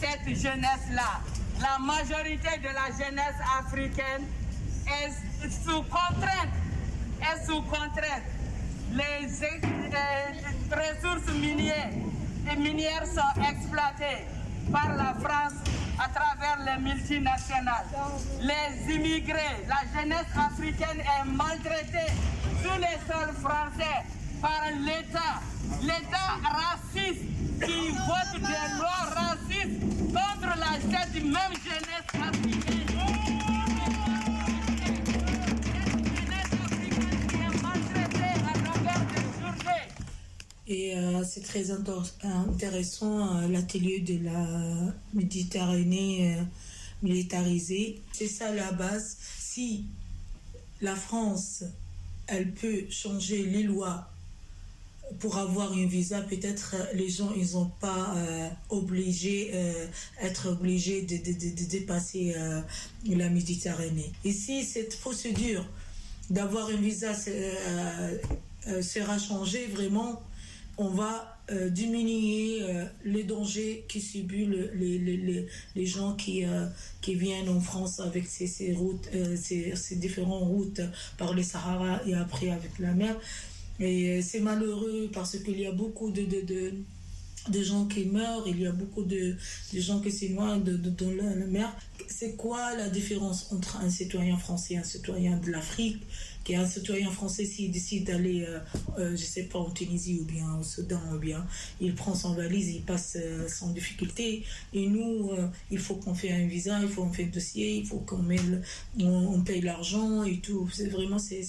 cette 0.01 0.29
jeunesse-là. 0.29 1.21
La 1.61 1.79
majorité 1.79 2.53
de 2.67 2.71
la 2.81 2.89
jeunesse 3.01 3.41
africaine 3.61 4.25
est 4.87 5.51
sous 5.65 5.83
contrainte. 5.83 6.53
Est 7.21 7.47
sous 7.47 7.63
contrainte. 7.63 8.23
Les 8.93 9.27
ressources 10.71 11.35
minières, 11.35 11.91
les 12.49 12.57
minières 12.57 13.07
sont 13.07 13.41
exploitées 13.41 14.25
par 14.73 14.95
la 14.95 15.15
France 15.21 15.55
à 15.99 16.09
travers 16.09 16.59
les 16.65 16.83
multinationales. 16.83 17.87
Les 18.41 18.95
immigrés, 18.95 19.65
la 19.69 20.01
jeunesse 20.01 20.27
africaine 20.37 21.01
est 21.01 21.25
maltraitée 21.25 22.13
sous 22.63 22.79
les 22.79 22.99
sols 23.07 23.35
français 23.43 24.05
par 24.41 24.63
l'État. 24.81 25.41
L'État 25.83 26.39
raciste 26.45 27.23
qui 27.65 27.91
vote 27.91 28.41
des 28.41 28.79
lois 28.79 29.05
racistes 29.15 29.81
contre 30.09 30.59
la 30.59 30.73
cette 30.81 31.25
même 31.25 31.55
jeunesse 31.65 32.29
africaine. 32.29 32.66
Et 40.69 40.97
euh, 40.97 41.23
c'est 41.25 41.43
très 41.43 41.71
intéressant 41.71 43.37
euh, 43.37 43.49
l'atelier 43.49 44.01
de 44.01 44.25
la 44.25 44.95
Méditerranée 45.15 46.35
euh, 46.37 46.43
militarisée. 47.03 48.01
C'est 48.13 48.27
ça 48.27 48.53
la 48.53 48.73
base. 48.73 49.17
Si 49.39 49.85
la 50.81 50.97
France, 50.97 51.63
elle 52.27 52.51
peut 52.53 52.85
changer 52.91 53.45
les 53.47 53.63
lois 53.63 54.11
pour 55.21 55.39
avoir 55.39 55.73
un 55.73 55.87
visa, 55.87 56.21
peut-être 56.23 56.75
les 56.95 57.09
gens, 57.09 57.33
ils 57.37 57.53
n'ont 57.53 57.71
pas 57.81 58.13
obligé, 58.71 59.53
être 60.21 60.49
obligés 60.51 61.03
de, 61.03 61.17
de- 61.19 61.39
de- 61.39 61.55
de 61.55 61.65
dépasser 61.71 62.35
la 63.09 63.31
Méditerranée. 63.31 64.11
Ici, 64.25 64.65
cette 64.65 64.99
procédure 64.99 65.65
d'avoir 66.29 66.67
un 66.71 66.77
visa 66.77 67.15
sera 68.83 69.17
changée 69.19 69.67
vraiment. 69.69 70.21
On 70.79 70.89
va 70.91 71.39
euh, 71.51 71.71
diminuer 71.71 72.63
euh, 72.63 72.85
les 73.05 73.25
dangers 73.25 73.85
qui 73.89 74.01
subissent 74.01 74.49
le- 74.49 74.71
les, 74.75 74.99
les, 75.75 75.87
gens 75.87 76.15
qui, 76.15 76.45
euh, 76.45 76.67
qui 77.01 77.15
viennent 77.15 77.49
en 77.49 77.61
France 77.61 78.01
avec 78.01 78.27
ces, 78.27 78.47
ces 78.47 78.73
routes, 78.75 79.09
ces, 79.37 79.75
ces 79.77 79.97
différentes 79.97 80.45
routes 80.45 80.81
par 81.19 81.33
le 81.35 81.43
Sahara 81.43 82.01
et 82.07 82.15
après 82.15 82.51
avec 82.51 82.79
la 82.79 82.93
mer. 82.93 83.17
Et 83.81 84.21
c'est 84.23 84.41
malheureux 84.41 85.11
parce 85.13 85.39
qu'il 85.39 85.59
y 85.61 85.67
a 85.67 85.73
beaucoup 85.73 86.11
de, 86.11 86.23
de, 86.23 86.41
de, 86.43 86.73
de 87.49 87.63
gens 87.63 87.87
qui 87.87 88.05
meurent, 88.07 88.47
il 88.49 88.61
y 88.61 88.67
a 88.67 88.73
beaucoup 88.73 89.05
de, 89.05 89.37
de 89.73 89.81
gens 89.81 90.01
qui 90.01 90.11
se 90.13 90.27
noient 90.27 90.59
de, 90.59 90.77
de- 90.77 90.91
dans 90.91 91.11
la 91.13 91.47
mer. 91.47 91.75
C'est 92.09 92.37
quoi 92.37 92.75
la 92.77 92.89
différence 92.89 93.51
entre 93.53 93.77
un 93.79 93.91
citoyen 93.91 94.37
français 94.37 94.75
et 94.75 94.79
un 94.79 94.85
citoyen 94.85 95.37
de 95.39 95.51
l'Afrique? 95.51 96.03
Qui 96.47 96.53
est 96.53 96.57
un 96.57 96.67
citoyen 96.69 97.11
français 97.11 97.45
s'il 97.45 97.73
décide 97.73 98.05
d'aller, 98.05 98.45
euh, 98.47 98.61
euh, 98.99 99.11
je 99.17 99.25
sais 99.25 99.43
pas, 99.43 99.59
en 99.59 99.69
Tunisie 99.73 100.21
ou 100.21 100.25
bien 100.25 100.55
au 100.55 100.63
Soudan 100.63 101.01
ou 101.13 101.19
bien, 101.19 101.45
il 101.81 101.93
prend 101.97 102.15
son 102.15 102.35
valise, 102.35 102.69
il 102.69 102.83
passe 102.83 103.17
euh, 103.21 103.49
sans 103.49 103.71
difficulté. 103.73 104.45
Et 104.73 104.87
nous, 104.87 105.31
euh, 105.33 105.49
il 105.73 105.79
faut 105.81 105.97
qu'on 105.97 106.15
fait 106.15 106.31
un 106.31 106.47
visa, 106.47 106.81
il 106.81 106.87
faut 106.89 107.03
qu'on 107.03 107.13
fait 107.13 107.25
un 107.25 107.35
dossier, 107.35 107.79
il 107.79 107.85
faut 107.85 107.99
qu'on 107.99 108.25
on, 109.01 109.41
paye 109.41 109.61
l'argent 109.61 110.23
et 110.23 110.39
tout. 110.39 110.71
C'est 110.73 110.87
vraiment, 110.89 111.19
c'est, 111.19 111.43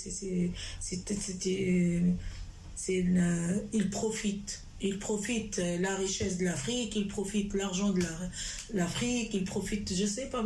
une- 2.88 3.62
il 3.74 3.90
profite. 3.92 4.64
Il 4.82 4.98
profite 5.00 5.58
euh, 5.60 5.80
la 5.80 5.96
richesse 5.96 6.38
de 6.38 6.46
l'Afrique, 6.46 6.96
il 6.96 7.08
profite 7.08 7.54
l'argent 7.56 7.92
de 7.92 8.02
la- 8.02 8.30
l'Afrique, 8.74 9.32
il 9.34 9.44
profite, 9.44 9.94
je 9.96 10.06
sais 10.06 10.28
pas, 10.28 10.44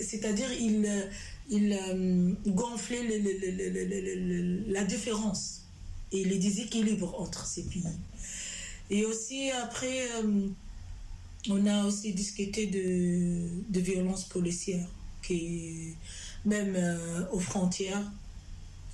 c'est-à-dire 0.00 0.48
il, 0.60 0.84
euh, 0.86 1.02
il 1.50 1.72
euh, 1.72 2.32
gonflait 2.46 3.02
la 4.68 4.84
différence 4.84 5.62
et 6.12 6.24
les 6.24 6.38
déséquilibres 6.38 7.20
entre 7.20 7.46
ces 7.46 7.64
pays. 7.64 7.84
Et 8.90 9.04
aussi 9.04 9.50
après, 9.50 10.08
euh, 10.22 10.48
on 11.50 11.66
a 11.66 11.84
aussi 11.84 12.12
discuté 12.12 12.66
de, 12.66 13.48
de 13.68 13.80
violences 13.80 14.24
policières, 14.24 14.88
qui 15.22 15.94
même 16.44 16.74
euh, 16.76 17.22
aux 17.32 17.40
frontières, 17.40 18.02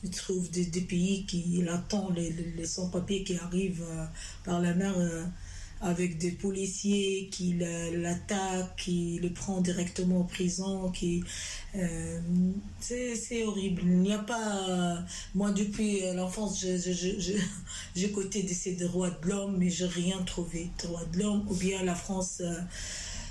je 0.05 0.09
trouve 0.11 0.51
des, 0.51 0.65
pays 0.81 1.27
qui 1.27 1.63
attendent 1.69 2.17
les, 2.17 2.65
sans-papiers 2.65 3.25
qui 3.25 3.37
arrivent 3.37 3.85
euh, 3.87 4.05
par 4.45 4.61
la 4.61 4.75
mer 4.75 4.95
avec 5.83 6.19
des 6.19 6.31
policiers 6.33 7.29
qui 7.31 7.55
la- 7.55 7.91
l'attaquent, 7.93 8.77
qui 8.77 9.19
le 9.23 9.31
prennent 9.33 9.63
directement 9.63 10.21
en 10.21 10.25
prison, 10.25 10.91
qui 10.91 11.23
euh, 11.77 12.21
c'est 12.81 13.45
horrible. 13.45 13.83
Il 13.85 13.99
n'y 14.01 14.13
a 14.13 14.19
pas 14.19 15.03
moi 15.35 15.51
depuis 15.53 16.01
l'enfance 16.15 16.61
je, 16.61 16.77
je, 16.77 16.93
je, 16.93 17.21
je- 17.21 17.39
j'ai 17.97 18.11
de 18.43 18.49
ces 18.53 18.73
droits 18.77 19.11
de 19.11 19.29
l'homme 19.29 19.57
mais 19.59 19.71
j'ai 19.71 19.87
rien 19.87 20.19
trouvé 20.25 20.69
droits 20.83 21.05
de 21.13 21.19
l'homme 21.21 21.45
ou 21.49 21.55
bien 21.55 21.83
la 21.85 21.95
France 21.95 22.39
euh, 22.41 22.53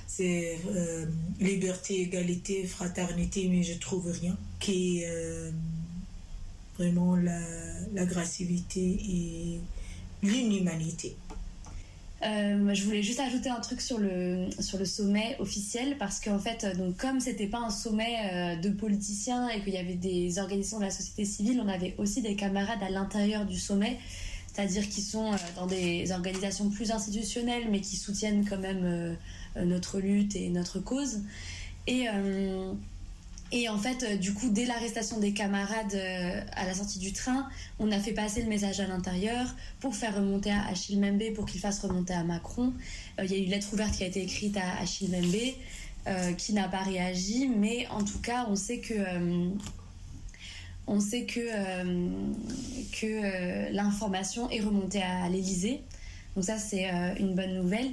c'est 0.08 0.60
euh, 0.68 1.06
liberté, 1.40 2.02
égalité, 2.02 2.66
fraternité, 2.66 3.48
mais 3.48 3.64
je 3.64 3.76
trouve 3.80 4.10
rien. 4.12 4.36
Qui 4.60 5.04
euh, 5.06 5.50
vraiment 6.78 7.16
la, 7.16 7.40
l'agressivité 7.94 8.82
et 8.82 9.60
l'inhumanité. 10.24 11.16
Euh, 12.22 12.74
je 12.74 12.84
voulais 12.84 13.02
juste 13.02 13.22
ajouter 13.22 13.50
un 13.50 13.62
truc 13.62 13.80
sur 13.80 13.98
le, 13.98 14.50
sur 14.60 14.78
le 14.78 14.84
sommet 14.84 15.38
officiel 15.40 15.98
parce 15.98 16.20
qu'en 16.20 16.40
fait, 16.40 16.66
donc, 16.78 16.98
comme 16.98 17.20
c'était 17.22 17.48
pas 17.48 17.60
un 17.60 17.70
sommet 17.70 18.18
euh, 18.34 18.56
de 18.58 18.70
politiciens 18.70 19.48
et 19.50 19.62
qu'il 19.62 19.74
y 19.74 19.78
avait 19.78 19.94
des 19.94 20.38
organisations 20.38 20.80
de 20.80 20.84
la 20.84 20.92
société 20.92 21.24
civile, 21.24 21.62
on 21.64 21.70
avait 21.70 21.96
aussi 21.98 22.22
des 22.22 22.36
camarades 22.36 22.84
à 22.84 22.90
l'intérieur 22.90 23.46
du 23.46 23.58
sommet, 23.58 23.98
c'est-à-dire 24.54 24.90
qui 24.90 25.02
sont 25.02 25.32
euh, 25.32 25.38
dans 25.56 25.66
des 25.66 26.12
organisations 26.12 26.70
plus 26.70 26.92
institutionnelles 26.92 27.68
mais 27.72 27.80
qui 27.80 27.96
soutiennent 27.96 28.46
quand 28.48 28.60
même 28.60 29.16
notre 29.56 30.00
lutte 30.00 30.36
et 30.36 30.50
notre 30.50 30.80
cause. 30.80 31.22
Et, 31.88 32.08
et 33.52 33.68
en 33.68 33.78
fait, 33.78 34.04
euh, 34.04 34.18
du 34.18 34.34
coup, 34.34 34.50
dès 34.50 34.66
l'arrestation 34.66 35.20
des 35.20 35.34
camarades 35.34 35.96
euh, 35.96 36.42
à 36.54 36.66
la 36.66 36.74
sortie 36.76 37.00
du 37.00 37.14
train, 37.14 37.50
on 37.80 37.92
a 37.92 38.00
fait 38.00 38.14
passer 38.14 38.42
le 38.42 38.48
message 38.48 38.80
à 38.80 38.88
l'intérieur 38.88 39.56
pour 39.80 39.96
faire 39.96 40.16
remonter 40.16 40.52
à 40.52 40.68
Achille 40.68 41.00
Membe, 41.00 41.34
pour 41.34 41.46
qu'il 41.46 41.60
fasse 41.60 41.80
remonter 41.80 42.14
à 42.14 42.24
Macron. 42.24 42.74
Euh, 43.20 43.26
Il 43.26 43.32
y 43.32 43.36
a 43.36 43.38
eu 43.38 43.44
une 43.44 43.50
lettre 43.50 43.74
ouverte 43.74 43.96
qui 43.96 44.04
a 44.04 44.08
été 44.08 44.22
écrite 44.22 44.56
à 44.58 44.80
Achille 44.82 45.10
Membe, 45.10 45.56
qui 46.38 46.54
n'a 46.54 46.68
pas 46.68 46.82
réagi, 46.82 47.48
mais 47.48 47.86
en 47.88 48.04
tout 48.04 48.18
cas, 48.20 48.48
on 48.50 48.56
sait 48.56 48.80
que... 48.80 48.96
on 50.88 51.00
sait 51.00 51.26
que, 51.26 51.40
que 53.00 53.72
l'information 53.72 54.50
est 54.50 54.62
remontée 54.62 55.04
à 55.04 55.30
l'Elysée. 55.30 55.84
Donc 56.36 56.46
ça, 56.46 56.58
c'est 56.58 56.90
une 57.20 57.36
bonne 57.36 57.54
nouvelle. 57.54 57.92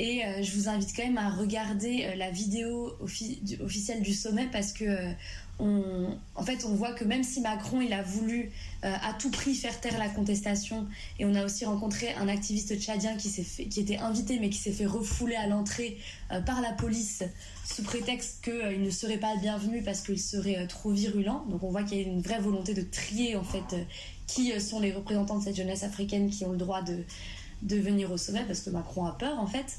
Et 0.00 0.24
euh, 0.24 0.42
je 0.42 0.52
vous 0.52 0.68
invite 0.68 0.94
quand 0.94 1.04
même 1.04 1.18
à 1.18 1.30
regarder 1.30 2.04
euh, 2.04 2.14
la 2.14 2.30
vidéo 2.30 2.92
officielle 3.00 4.00
du 4.00 4.14
sommet 4.14 4.46
parce 4.52 4.72
que 4.72 4.84
euh, 4.84 6.06
en 6.36 6.44
fait, 6.44 6.64
on 6.64 6.74
voit 6.74 6.92
que 6.92 7.02
même 7.02 7.24
si 7.24 7.40
Macron 7.40 7.80
il 7.80 7.92
a 7.92 8.02
voulu 8.02 8.52
à 8.82 9.12
tout 9.18 9.32
prix 9.32 9.56
faire 9.56 9.80
taire 9.80 9.98
la 9.98 10.08
contestation, 10.08 10.86
et 11.18 11.24
on 11.24 11.34
a 11.34 11.44
aussi 11.44 11.64
rencontré 11.64 12.14
un 12.14 12.28
activiste 12.28 12.78
tchadien 12.78 13.16
qui 13.16 13.28
qui 13.68 13.80
était 13.80 13.96
invité 13.96 14.38
mais 14.38 14.50
qui 14.50 14.58
s'est 14.58 14.70
fait 14.70 14.86
refouler 14.86 15.34
à 15.34 15.48
l'entrée 15.48 15.98
par 16.46 16.60
la 16.60 16.70
police 16.70 17.24
sous 17.64 17.82
prétexte 17.82 18.44
qu'il 18.44 18.80
ne 18.80 18.90
serait 18.90 19.18
pas 19.18 19.34
bienvenu 19.34 19.82
parce 19.82 20.02
qu'il 20.02 20.20
serait 20.20 20.64
trop 20.68 20.92
virulent. 20.92 21.44
Donc 21.50 21.64
on 21.64 21.70
voit 21.70 21.82
qu'il 21.82 21.98
y 21.98 22.04
a 22.04 22.04
une 22.04 22.22
vraie 22.22 22.38
volonté 22.38 22.72
de 22.72 22.82
trier 22.82 23.34
en 23.34 23.42
fait 23.42 23.74
qui 24.28 24.60
sont 24.60 24.78
les 24.78 24.92
représentants 24.92 25.38
de 25.38 25.42
cette 25.42 25.56
jeunesse 25.56 25.82
africaine 25.82 26.30
qui 26.30 26.44
ont 26.44 26.52
le 26.52 26.58
droit 26.58 26.82
de, 26.82 27.02
de 27.62 27.76
venir 27.76 28.10
au 28.12 28.16
sommet 28.16 28.44
parce 28.46 28.60
que 28.60 28.70
Macron 28.70 29.04
a 29.04 29.12
peur 29.12 29.38
en 29.38 29.46
fait. 29.46 29.78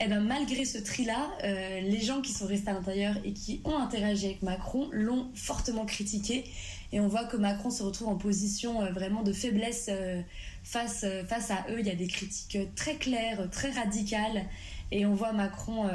Et 0.00 0.08
ben 0.08 0.20
malgré 0.20 0.64
ce 0.64 0.78
tri-là, 0.78 1.30
euh, 1.44 1.80
les 1.80 2.00
gens 2.00 2.20
qui 2.20 2.32
sont 2.32 2.46
restés 2.46 2.70
à 2.70 2.72
l'intérieur 2.74 3.14
et 3.24 3.32
qui 3.32 3.60
ont 3.64 3.76
interagi 3.76 4.26
avec 4.26 4.42
Macron 4.42 4.88
l'ont 4.92 5.28
fortement 5.34 5.84
critiqué. 5.86 6.44
Et 6.92 7.00
on 7.00 7.06
voit 7.08 7.24
que 7.24 7.36
Macron 7.36 7.70
se 7.70 7.82
retrouve 7.82 8.08
en 8.08 8.16
position 8.16 8.82
euh, 8.82 8.90
vraiment 8.90 9.22
de 9.22 9.32
faiblesse 9.32 9.86
euh, 9.88 10.20
face, 10.64 11.04
face 11.28 11.50
à 11.52 11.64
eux. 11.70 11.78
Il 11.78 11.86
y 11.86 11.90
a 11.90 11.94
des 11.94 12.08
critiques 12.08 12.58
très 12.74 12.96
claires, 12.96 13.48
très 13.50 13.70
radicales. 13.70 14.44
Et 14.90 15.06
on 15.06 15.14
voit 15.14 15.32
Macron 15.32 15.88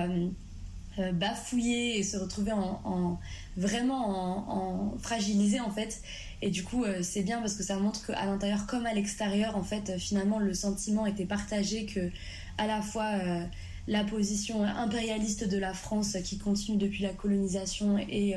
bafouiller 1.13 1.97
et 1.99 2.03
se 2.03 2.17
retrouver 2.17 2.51
en, 2.51 2.81
en- 2.83 3.19
vraiment 3.55 4.09
en, 4.09 4.93
en 4.93 4.97
fragilisé 4.97 5.59
en 5.61 5.69
fait. 5.71 6.01
Et 6.41 6.49
du 6.49 6.63
coup, 6.63 6.83
euh, 6.83 6.99
c'est 7.01 7.23
bien 7.23 7.39
parce 7.39 7.55
que 7.55 7.63
ça 7.63 7.77
montre 7.77 8.05
qu'à 8.05 8.25
l'intérieur 8.25 8.65
comme 8.65 8.85
à 8.85 8.93
l'extérieur, 8.93 9.57
en 9.57 9.63
fait, 9.63 9.89
euh, 9.89 9.97
finalement, 9.97 10.39
le 10.39 10.53
sentiment 10.53 11.05
était 11.05 11.25
partagé 11.25 11.85
que 11.85 12.11
à 12.57 12.65
la 12.65 12.81
fois 12.81 13.05
euh, 13.05 13.43
la 13.87 14.03
position 14.03 14.63
impérialiste 14.63 15.47
de 15.47 15.57
la 15.57 15.73
France 15.73 16.15
qui 16.23 16.37
continue 16.37 16.77
depuis 16.77 17.03
la 17.03 17.13
colonisation 17.13 17.97
est, 17.97 18.35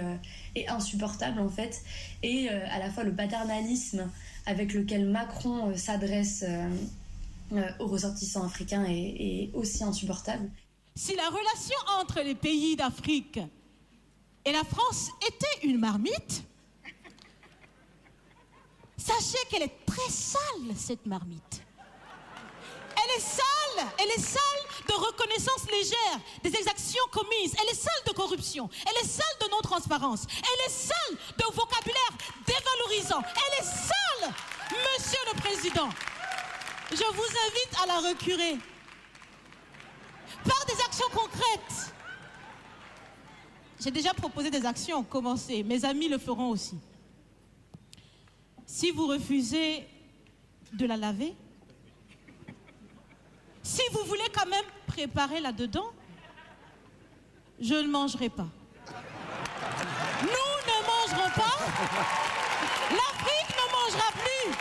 insupportable 0.69 1.41
en 1.41 1.49
fait, 1.49 1.83
et 2.23 2.49
à 2.49 2.79
la 2.79 2.91
fois 2.91 3.05
le 3.05 3.13
paternalisme 3.13 4.09
avec 4.47 4.73
lequel 4.73 5.07
Macron 5.07 5.77
s'adresse 5.77 6.45
aux 7.81 7.87
ressortissants 7.87 8.45
africains 8.45 8.85
est 8.89 9.51
aussi 9.53 9.85
insupportable. 9.85 10.49
Si 10.95 11.15
la 11.17 11.27
relation 11.27 11.77
entre 12.01 12.23
les 12.23 12.35
pays 12.35 12.75
d'Afrique 12.77 13.41
et 14.47 14.53
la 14.53 14.65
France 14.65 15.11
était 15.27 15.67
une 15.67 15.79
marmite, 15.79 16.45
sachez 19.03 19.45
qu'elle 19.51 19.63
est 19.63 19.87
très 19.87 20.11
sale, 20.11 20.77
cette 20.77 21.07
marmite. 21.07 21.63
Elle 22.97 23.17
est 23.17 23.21
sale, 23.21 23.87
elle 23.99 24.11
est 24.11 24.21
sale 24.21 24.43
de 24.87 24.93
reconnaissance 24.93 25.67
légère 25.71 26.21
des 26.43 26.55
exactions 26.55 27.03
commises, 27.11 27.55
elle 27.61 27.71
est 27.71 27.81
sale 27.81 28.03
de 28.07 28.13
corruption, 28.13 28.69
elle 28.87 29.05
est 29.05 29.09
sale 29.09 29.37
de 29.41 29.51
non-transparence, 29.51 30.27
elle 30.39 30.67
est 30.67 30.71
sale 30.71 31.19
de 31.37 31.45
vocabulaire 31.55 32.13
dévalorisant, 32.47 33.23
elle 33.23 33.65
est 33.65 33.67
sale, 33.67 34.33
Monsieur 34.71 35.19
le 35.33 35.41
Président. 35.41 35.89
Je 36.91 37.05
vous 37.15 37.31
invite 37.47 37.83
à 37.83 37.87
la 37.87 38.09
recurer 38.09 38.59
par 40.45 40.65
des 40.67 40.81
actions 40.85 41.09
concrètes. 41.13 41.95
J'ai 43.81 43.91
déjà 43.91 44.15
proposé 44.15 44.51
des 44.51 44.65
actions, 44.65 45.03
commencez. 45.03 45.63
Mes 45.63 45.85
amis 45.85 46.09
le 46.09 46.19
feront 46.19 46.51
aussi. 46.51 46.77
Si 48.75 48.91
vous 48.91 49.07
refusez 49.07 49.85
de 50.73 50.87
la 50.87 50.97
laver, 50.97 51.35
si 53.63 53.83
vous 53.93 54.03
voulez 54.07 54.23
quand 54.35 54.49
même 54.49 54.65
préparer 54.87 55.43
là-dedans, 55.43 55.91
je 57.61 57.75
ne 57.75 57.89
mangerai 57.89 58.31
pas. 58.31 58.49
Nous 60.23 60.29
ne 60.29 60.79
mangerons 60.87 61.31
pas. 61.37 61.59
L'Afrique 62.93 63.55
ne 63.59 63.67
mangera 63.77 64.11
plus. 64.23 64.57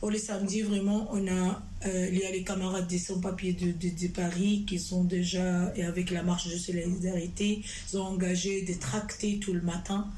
Pour 0.00 0.10
le 0.10 0.16
samedi, 0.16 0.62
vraiment, 0.62 1.06
on 1.12 1.28
a, 1.28 1.62
euh, 1.84 2.08
il 2.10 2.18
y 2.18 2.24
a 2.24 2.30
les 2.30 2.42
camarades 2.42 2.86
des 2.86 2.98
sans-papiers 2.98 3.52
de, 3.52 3.72
de, 3.72 3.90
de 3.90 4.08
Paris 4.08 4.64
qui 4.66 4.78
sont 4.78 5.04
déjà, 5.04 5.76
et 5.76 5.84
avec 5.84 6.10
la 6.10 6.22
marche 6.22 6.48
de 6.48 6.56
solidarité, 6.56 7.62
ils 7.92 7.98
ont 7.98 8.04
engagé 8.04 8.62
des 8.62 8.78
tractés 8.78 9.40
tout 9.40 9.52
le 9.52 9.60
matin 9.60 10.08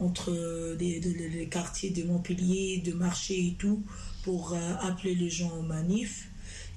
entre 0.00 0.30
euh, 0.30 0.76
les, 0.78 1.48
quartiers 1.48 1.90
de 1.90 2.04
Montpellier, 2.04 2.82
de 2.84 2.92
Marché 2.92 3.34
et 3.34 3.56
tout, 3.58 3.84
pour 4.22 4.52
euh, 4.52 4.74
appeler 4.80 5.14
les 5.14 5.30
gens 5.30 5.56
aux 5.58 5.62
manifs. 5.62 6.27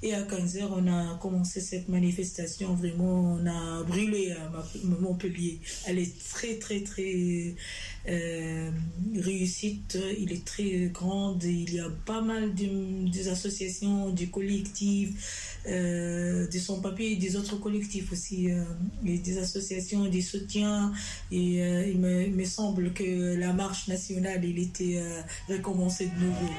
Et 0.04 0.16
à 0.16 0.24
15h, 0.24 0.68
on 0.72 0.88
a 0.88 1.18
commencé 1.22 1.62
cette 1.62 1.88
manifestation. 1.88 2.74
Vraiment, 2.74 3.40
on 3.40 3.46
a 3.46 3.84
brûlé 3.84 4.32
à 4.32 4.52
Montpellier. 4.84 5.60
Elle 5.86 6.00
est 6.00 6.14
très, 6.30 6.56
très, 6.56 6.82
très 6.82 7.54
euh, 8.10 8.72
réussite. 9.16 10.00
Il 10.18 10.32
est 10.34 10.44
très 10.44 10.90
grande. 10.92 11.44
Il 11.44 11.74
y 11.74 11.80
a 11.80 11.90
pas 12.06 12.22
mal 12.22 12.56
de, 12.56 13.12
des 13.12 13.28
associations, 13.28 14.10
des 14.10 14.28
collectifs, 14.28 15.60
euh, 15.68 16.48
des 16.48 16.60
sans-papiers 16.60 17.12
et 17.12 17.16
des 17.18 17.36
autres 17.36 17.58
collectifs 17.58 18.12
aussi. 18.12 18.52
euh, 18.52 18.64
et 19.06 19.18
des 19.20 19.38
associations, 19.38 20.06
des 20.08 20.22
soutiens. 20.22 20.94
Et 21.32 21.60
il, 21.92 22.00
me, 22.00 22.46
semble 22.46 22.94
que 22.94 23.36
la 23.36 23.54
marche 23.54 23.88
nationale, 23.88 24.44
il 24.44 24.60
était 24.60 24.98
euh, 24.98 25.22
recommencé 25.48 26.08
de 26.08 26.26
nouveau. 26.26 26.54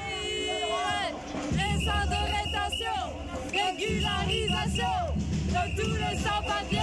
Les 1.52 1.84
centres 1.84 2.21
régularisation 3.92 4.84
de 5.48 5.80
tous 5.80 5.94
les 5.94 6.18
sans-papiers. 6.18 6.81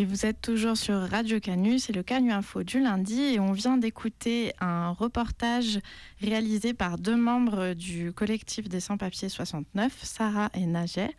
Et 0.00 0.04
vous 0.04 0.26
êtes 0.26 0.40
toujours 0.40 0.76
sur 0.76 0.94
Radio 0.94 1.40
Canu, 1.40 1.80
c'est 1.80 1.92
le 1.92 2.04
Canu 2.04 2.30
Info 2.30 2.62
du 2.62 2.78
lundi 2.78 3.20
et 3.20 3.40
on 3.40 3.50
vient 3.50 3.76
d'écouter 3.76 4.52
un 4.60 4.90
reportage 4.90 5.80
réalisé 6.20 6.72
par 6.72 6.98
deux 6.98 7.16
membres 7.16 7.74
du 7.74 8.12
collectif 8.12 8.68
des 8.68 8.78
sans-papiers 8.78 9.28
69, 9.28 9.92
Sarah 10.00 10.50
et 10.54 10.66
Najet. 10.66 11.10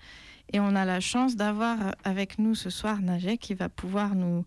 Et 0.54 0.62
on 0.62 0.78
a 0.78 0.86
la 0.86 1.02
chance 1.02 1.36
d'avoir 1.36 1.94
avec 2.06 2.40
nous 2.40 2.56
ce 2.56 2.70
soir 2.70 3.02
Najet 3.02 3.38
qui 3.38 3.54
va 3.54 3.68
pouvoir 3.68 4.16
nous 4.16 4.46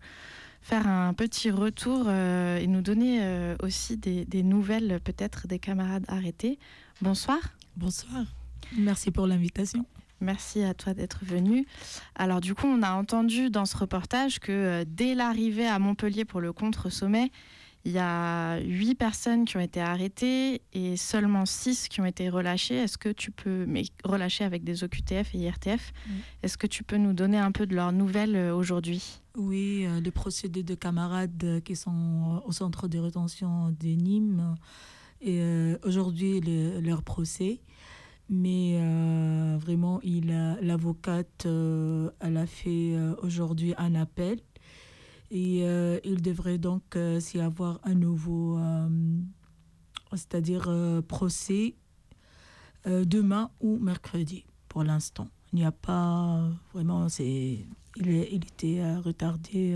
faire 0.63 0.87
un 0.87 1.13
petit 1.13 1.51
retour 1.51 2.05
euh, 2.07 2.57
et 2.57 2.65
nous 2.65 2.81
donner 2.81 3.19
euh, 3.21 3.55
aussi 3.61 3.97
des, 3.97 4.25
des 4.25 4.41
nouvelles 4.41 4.99
peut-être 5.03 5.47
des 5.47 5.59
camarades 5.59 6.05
arrêtés. 6.07 6.57
Bonsoir. 7.03 7.37
Bonsoir. 7.77 8.25
Merci 8.75 9.11
pour 9.11 9.27
l'invitation. 9.27 9.85
Merci 10.23 10.63
à 10.63 10.73
toi 10.73 10.93
d'être 10.93 11.19
venu. 11.23 11.65
Alors 12.15 12.41
du 12.41 12.55
coup, 12.55 12.67
on 12.67 12.81
a 12.81 12.93
entendu 12.93 13.49
dans 13.49 13.65
ce 13.65 13.77
reportage 13.77 14.39
que 14.39 14.51
euh, 14.51 14.83
dès 14.87 15.13
l'arrivée 15.15 15.67
à 15.67 15.77
Montpellier 15.79 16.25
pour 16.25 16.41
le 16.41 16.51
contre-sommet, 16.53 17.29
Il 17.85 17.91
y 17.91 17.99
a 17.99 18.59
huit 18.61 18.95
personnes 18.95 19.43
qui 19.43 19.57
ont 19.57 19.59
été 19.59 19.81
arrêtées 19.81 20.61
et 20.71 20.95
seulement 20.95 21.45
six 21.45 21.89
qui 21.89 21.99
ont 21.99 22.05
été 22.05 22.29
relâchées. 22.29 22.75
Est-ce 22.77 22.97
que 22.97 23.09
tu 23.11 23.29
peux, 23.29 23.65
mais 23.67 23.83
relâchées 24.05 24.45
avec 24.45 24.63
des 24.63 24.85
OQTF 24.85 25.35
et 25.35 25.39
IRTF, 25.39 25.91
est-ce 26.43 26.57
que 26.57 26.65
tu 26.67 26.85
peux 26.85 26.95
nous 26.95 27.11
donner 27.11 27.37
un 27.39 27.51
peu 27.51 27.65
de 27.67 27.75
leurs 27.75 27.91
nouvelles 27.91 28.37
euh, 28.37 28.55
aujourd'hui? 28.55 29.19
Oui, 29.35 29.83
euh, 29.85 29.99
les 29.99 30.11
procédés 30.11 30.63
de 30.63 30.75
camarades 30.75 31.43
euh, 31.43 31.59
qui 31.59 31.75
sont 31.75 32.41
au 32.45 32.53
centre 32.53 32.87
de 32.87 32.99
rétention 32.99 33.75
de 33.77 33.87
Nîmes. 33.89 34.55
Et 35.19 35.39
euh, 35.41 35.77
aujourd'hui, 35.83 36.39
le- 36.39 36.79
leur 36.79 37.01
procès. 37.03 37.59
Mais 38.29 38.77
euh, 38.79 39.57
vraiment, 39.59 39.99
il 40.01 40.27
l'avocate, 40.61 41.45
euh, 41.45 42.09
elle 42.19 42.37
a 42.37 42.45
fait 42.45 42.95
euh, 42.95 43.15
aujourd'hui 43.21 43.73
un 43.77 43.95
appel. 43.95 44.39
Et 45.31 45.61
il 46.05 46.21
devrait 46.21 46.59
donc 46.59 46.95
s'y 47.19 47.39
avoir 47.39 47.79
un 47.85 47.95
nouveau, 47.95 48.59
c'est-à-dire 50.11 50.71
procès 51.07 51.73
demain 52.85 53.49
ou 53.59 53.79
mercredi 53.79 54.45
pour 54.69 54.83
l'instant. 54.83 55.27
Il 55.51 55.55
n'y 55.55 55.65
a 55.65 55.71
pas 55.71 56.39
vraiment, 56.71 57.09
c'est, 57.09 57.65
il, 57.97 58.07
il 58.07 58.45
était 58.45 58.95
retardé 58.97 59.75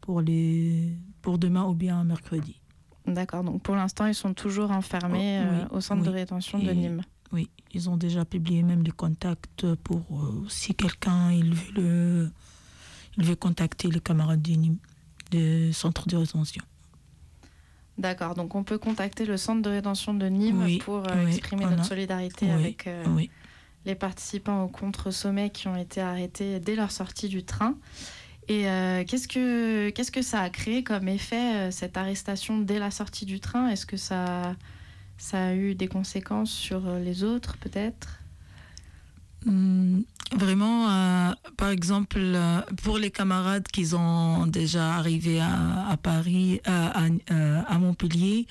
pour, 0.00 0.22
les, 0.22 0.94
pour 1.20 1.36
demain 1.36 1.64
ou 1.66 1.74
bien 1.74 2.02
mercredi. 2.04 2.58
D'accord, 3.06 3.44
donc 3.44 3.60
pour 3.62 3.74
l'instant, 3.76 4.06
ils 4.06 4.14
sont 4.14 4.32
toujours 4.32 4.70
enfermés 4.70 5.42
Oh, 5.42 5.74
euh, 5.74 5.76
au 5.76 5.80
centre 5.82 6.04
de 6.04 6.10
rétention 6.10 6.58
de 6.58 6.70
Et- 6.70 6.74
Nîmes. 6.74 7.02
Oui, 7.32 7.48
ils 7.72 7.88
ont 7.88 7.96
déjà 7.96 8.24
publié 8.24 8.62
même 8.62 8.82
les 8.82 8.90
contacts 8.90 9.74
pour 9.84 10.02
euh, 10.10 10.44
si 10.48 10.74
quelqu'un 10.74 11.30
il 11.32 11.54
veut, 11.54 11.72
le, 11.74 12.30
il 13.18 13.24
veut 13.24 13.36
contacter 13.36 13.88
les 13.88 14.00
camarades 14.00 14.42
du 14.42 14.56
du 15.30 15.72
centre 15.72 16.08
de 16.08 16.16
rétention. 16.16 16.62
D'accord, 17.98 18.34
donc 18.34 18.54
on 18.54 18.64
peut 18.64 18.78
contacter 18.78 19.26
le 19.26 19.36
centre 19.36 19.62
de 19.62 19.70
rétention 19.70 20.14
de 20.14 20.26
Nîmes 20.26 20.62
Oui, 20.62 20.78
pour 20.78 21.06
euh, 21.06 21.24
oui, 21.24 21.32
exprimer 21.32 21.66
notre 21.66 21.84
solidarité 21.84 22.46
oui, 22.46 22.52
avec 22.52 22.86
euh, 22.86 23.04
les 23.84 23.94
participants 23.94 24.64
au 24.64 24.68
contre-sommet 24.68 25.50
qui 25.50 25.68
ont 25.68 25.76
été 25.76 26.00
arrêtés 26.00 26.60
dès 26.60 26.76
leur 26.76 26.90
sortie 26.90 27.28
du 27.28 27.44
train. 27.44 27.76
Et 28.48 28.68
euh, 28.68 29.04
qu'est-ce 29.04 29.28
que 29.28 29.90
qu'est-ce 29.90 30.10
que 30.10 30.22
ça 30.22 30.40
a 30.40 30.50
créé 30.50 30.82
comme 30.82 31.08
effet 31.08 31.70
cette 31.70 31.96
arrestation 31.96 32.58
dès 32.58 32.78
la 32.78 32.90
sortie 32.90 33.26
du 33.26 33.38
train? 33.38 33.68
Est-ce 33.68 33.84
que 33.84 33.98
ça 33.98 34.56
ça 35.20 35.48
a 35.48 35.54
eu 35.54 35.74
des 35.74 35.86
conséquences 35.86 36.50
sur 36.50 36.86
euh, 36.86 36.98
les 36.98 37.22
autres 37.22 37.56
peut-être? 37.58 38.20
Hum, 39.46 40.02
Vraiment, 40.32 40.88
euh, 40.88 41.32
par 41.56 41.70
exemple, 41.70 42.18
euh, 42.20 42.60
pour 42.84 42.98
les 42.98 43.10
camarades 43.10 43.66
qui 43.66 43.86
sont 43.86 44.46
déjà 44.46 44.94
arrivés 44.94 45.40
à, 45.40 45.96
Paris, 46.00 46.60
à, 46.64 47.78
Montpellier, 47.80 48.46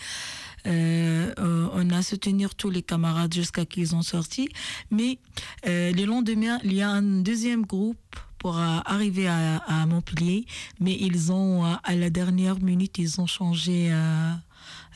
on 0.65 1.89
a 1.89 2.01
soutenu 2.01 2.47
tous 2.57 2.70
les 2.70 2.82
camarades 2.82 3.34
jusqu'à 3.34 3.65
qu'ils 3.65 3.95
ont 3.95 4.01
sorti. 4.01 4.49
Mais 4.91 5.20
le 5.63 6.03
lendemain, 6.03 6.59
il 6.65 6.74
y 6.74 6.82
a 6.82 6.89
un 6.89 7.22
deuxième 7.22 7.65
groupe 7.65 8.17
pour 8.39 8.57
arriver 8.57 9.30
à, 9.30 9.86
Montpellier, 9.88 10.45
mais 10.82 10.97
ils 10.99 11.32
ont, 11.32 11.63
à 11.63 11.95
la 11.95 12.09
dernière 12.09 12.59
minute, 12.59 12.97
ils 12.97 13.22
ont 13.22 13.28
changé, 13.28 13.89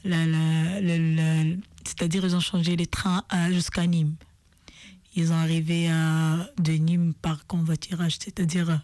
c'est-à-dire 0.03 2.25
ils 2.25 2.35
ont 2.35 2.39
changé 2.39 2.75
les 2.75 2.87
trains 2.87 3.23
jusqu'à 3.51 3.87
Nîmes. 3.87 4.15
Ils 5.15 5.27
sont 5.27 5.33
arrivés 5.33 5.89
à, 5.89 6.49
de 6.57 6.73
Nîmes 6.73 7.13
par 7.21 7.45
convoiturage, 7.45 8.17
c'est-à-dire 8.19 8.81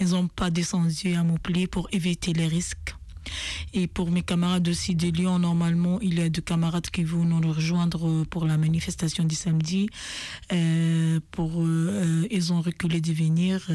ils 0.00 0.10
n'ont 0.10 0.28
pas 0.28 0.50
descendu 0.50 1.14
à 1.14 1.22
Montpellier 1.22 1.66
pour 1.66 1.88
éviter 1.92 2.32
les 2.32 2.46
risques. 2.46 2.94
Et 3.74 3.86
pour 3.86 4.10
mes 4.10 4.22
camarades 4.22 4.68
aussi 4.68 4.94
de 4.94 5.08
Lyon, 5.08 5.38
normalement, 5.38 6.00
il 6.00 6.18
y 6.18 6.22
a 6.22 6.30
deux 6.30 6.40
camarades 6.40 6.88
qui 6.88 7.04
vont 7.04 7.24
nous 7.24 7.52
rejoindre 7.52 8.24
pour 8.24 8.46
la 8.46 8.56
manifestation 8.56 9.24
du 9.24 9.34
samedi. 9.34 9.90
Euh, 10.52 11.20
pour, 11.30 11.50
euh, 11.58 12.26
ils 12.30 12.52
ont 12.52 12.62
reculé 12.62 13.00
de 13.00 13.12
venir. 13.12 13.66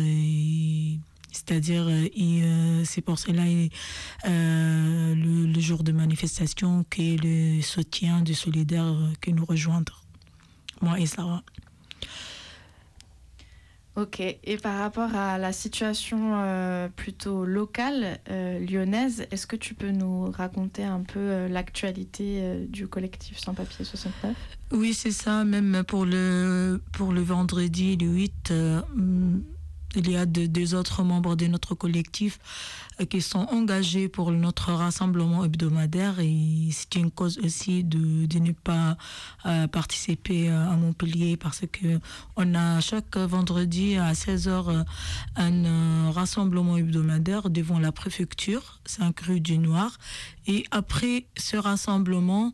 C'est-à-dire, 1.33 1.87
euh, 1.87 2.07
euh, 2.15 2.83
c'est 2.85 3.01
pour 3.01 3.17
cela, 3.17 3.41
euh, 3.43 5.15
le, 5.15 5.47
le 5.47 5.59
jour 5.59 5.83
de 5.83 5.91
manifestation, 5.91 6.85
que 6.89 7.01
le 7.01 7.61
soutien 7.61 8.21
de 8.21 8.33
solidaires 8.33 8.85
euh, 8.85 9.11
que 9.19 9.31
nous 9.31 9.43
rejoindre, 9.43 10.03
moi 10.81 10.99
et 10.99 11.07
Sarah. 11.07 11.43
Ok, 13.95 14.19
et 14.21 14.57
par 14.57 14.79
rapport 14.79 15.15
à 15.15 15.37
la 15.37 15.51
situation 15.51 16.33
euh, 16.35 16.87
plutôt 16.87 17.45
locale 17.45 18.19
euh, 18.29 18.59
lyonnaise, 18.59 19.25
est-ce 19.29 19.45
que 19.45 19.55
tu 19.55 19.73
peux 19.75 19.91
nous 19.91 20.31
raconter 20.31 20.83
un 20.83 21.01
peu 21.01 21.19
euh, 21.19 21.47
l'actualité 21.47 22.65
du 22.69 22.87
collectif 22.87 23.37
Sans 23.37 23.53
Papier 23.53 23.85
69 23.85 24.35
Oui, 24.71 24.95
c'est 24.95 25.11
ça. 25.11 25.43
Même 25.43 25.83
pour 25.87 26.05
le, 26.05 26.81
pour 26.91 27.11
le 27.11 27.21
vendredi, 27.21 27.95
le 27.95 28.07
8, 28.07 28.49
euh, 28.51 28.81
hum, 28.95 29.43
il 29.95 30.09
y 30.11 30.15
a 30.17 30.25
de- 30.25 30.45
deux 30.47 30.75
autres 30.75 31.03
membres 31.03 31.35
de 31.35 31.47
notre 31.47 31.75
collectif 31.75 32.39
euh, 33.01 33.05
qui 33.05 33.21
sont 33.21 33.47
engagés 33.51 34.07
pour 34.09 34.31
notre 34.31 34.71
rassemblement 34.73 35.43
hebdomadaire. 35.45 36.19
Et 36.19 36.69
c'est 36.71 36.95
une 36.95 37.11
cause 37.11 37.39
aussi 37.39 37.83
de, 37.83 38.27
ne 38.39 38.51
pas 38.51 38.97
euh, 39.45 39.67
participer 39.67 40.49
euh, 40.49 40.69
à 40.71 40.75
Montpellier 40.75 41.37
parce 41.37 41.61
que 41.71 41.99
on 42.35 42.55
a 42.55 42.79
chaque 42.81 43.17
vendredi 43.17 43.95
à 43.97 44.13
16h 44.13 44.83
un 45.35 46.11
rassemblement 46.11 46.77
hebdomadaire 46.77 47.49
devant 47.49 47.79
la 47.79 47.91
préfecture, 47.91 48.79
5 48.85 49.19
rue 49.21 49.39
du 49.39 49.57
Noir. 49.57 49.97
Et 50.47 50.65
après 50.71 51.25
ce 51.37 51.57
rassemblement, 51.57 52.53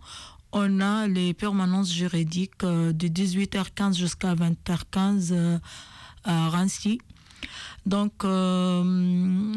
on 0.52 0.80
a 0.82 1.08
les 1.08 1.34
permanences 1.34 1.94
juridiques 1.94 2.62
de 2.66 3.08
18h15 3.08 3.96
jusqu'à 3.98 4.34
20h15 4.36 5.30
euh, 5.32 5.60
à 6.24 6.50
Rancy. 6.50 7.00
Donc, 7.86 8.24
euh, 8.24 8.84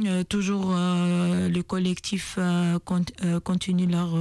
euh, 0.06 0.24
toujours 0.24 0.70
euh, 0.72 1.48
le 1.48 1.62
collectif 1.62 2.38
cont- 2.84 3.40
continue 3.44 3.86
leur 3.86 4.14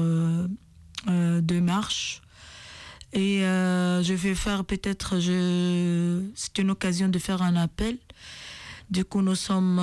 démarche. 1.42 2.22
Et 3.14 3.40
je 3.42 4.14
vais 4.14 4.36
faire 4.36 4.64
peut-être, 4.64 5.20
c'est 6.36 6.58
une 6.58 6.72
occasion 6.72 7.10
de 7.10 7.20
faire 7.20 7.42
un 7.42 7.56
appel. 7.58 7.98
Du 8.90 9.04
coup, 9.06 9.22
nous 9.22 9.36
sommes 9.36 9.80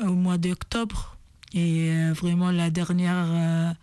au 0.00 0.14
mois 0.14 0.38
d'octobre. 0.38 1.16
Et 1.54 1.90
vraiment, 2.12 2.50
la 2.50 2.70
dernière 2.70 3.74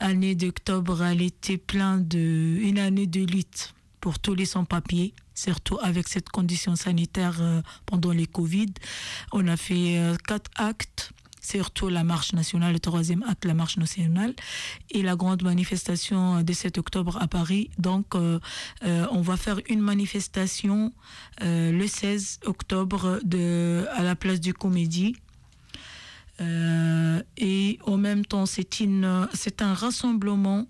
année 0.00 0.34
d'octobre, 0.34 1.02
elle 1.02 1.22
était 1.22 1.58
pleine 1.58 2.06
de. 2.08 2.58
une 2.62 2.78
année 2.78 3.06
de 3.06 3.20
lutte 3.24 3.74
pour 4.08 4.20
tous 4.20 4.34
les 4.34 4.46
sans-papiers, 4.46 5.12
surtout 5.34 5.78
avec 5.82 6.08
cette 6.08 6.30
condition 6.30 6.76
sanitaire 6.76 7.36
euh, 7.42 7.60
pendant 7.84 8.10
les 8.10 8.24
Covid. 8.24 8.72
On 9.32 9.46
a 9.48 9.58
fait 9.58 9.98
euh, 9.98 10.16
quatre 10.26 10.50
actes, 10.56 11.12
surtout 11.42 11.88
la 11.88 12.04
marche 12.04 12.32
nationale, 12.32 12.72
le 12.72 12.80
troisième 12.80 13.22
acte, 13.24 13.44
la 13.44 13.52
marche 13.52 13.76
nationale, 13.76 14.32
et 14.90 15.02
la 15.02 15.14
grande 15.14 15.42
manifestation 15.42 16.42
de 16.42 16.52
7 16.54 16.78
octobre 16.78 17.18
à 17.20 17.28
Paris. 17.28 17.68
Donc, 17.76 18.14
euh, 18.14 18.40
euh, 18.86 19.06
on 19.10 19.20
va 19.20 19.36
faire 19.36 19.60
une 19.68 19.82
manifestation 19.82 20.94
euh, 21.42 21.70
le 21.70 21.86
16 21.86 22.40
octobre 22.46 23.20
à 23.94 24.02
la 24.02 24.16
place 24.16 24.40
du 24.40 24.54
Comédie. 24.54 25.16
Euh, 26.40 27.22
et 27.36 27.78
en 27.84 27.98
même 27.98 28.24
temps, 28.24 28.46
c'est 28.46 29.60
un 29.60 29.74
rassemblement 29.74 30.66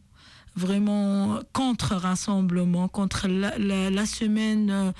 vraiment 0.59 1.41
contre-rassemblement, 1.53 2.89
contre 2.89 3.29
la, 3.29 3.57
la- 3.59 3.89
la 3.91 4.07
semaine 4.07 4.71
euh, 4.71 4.93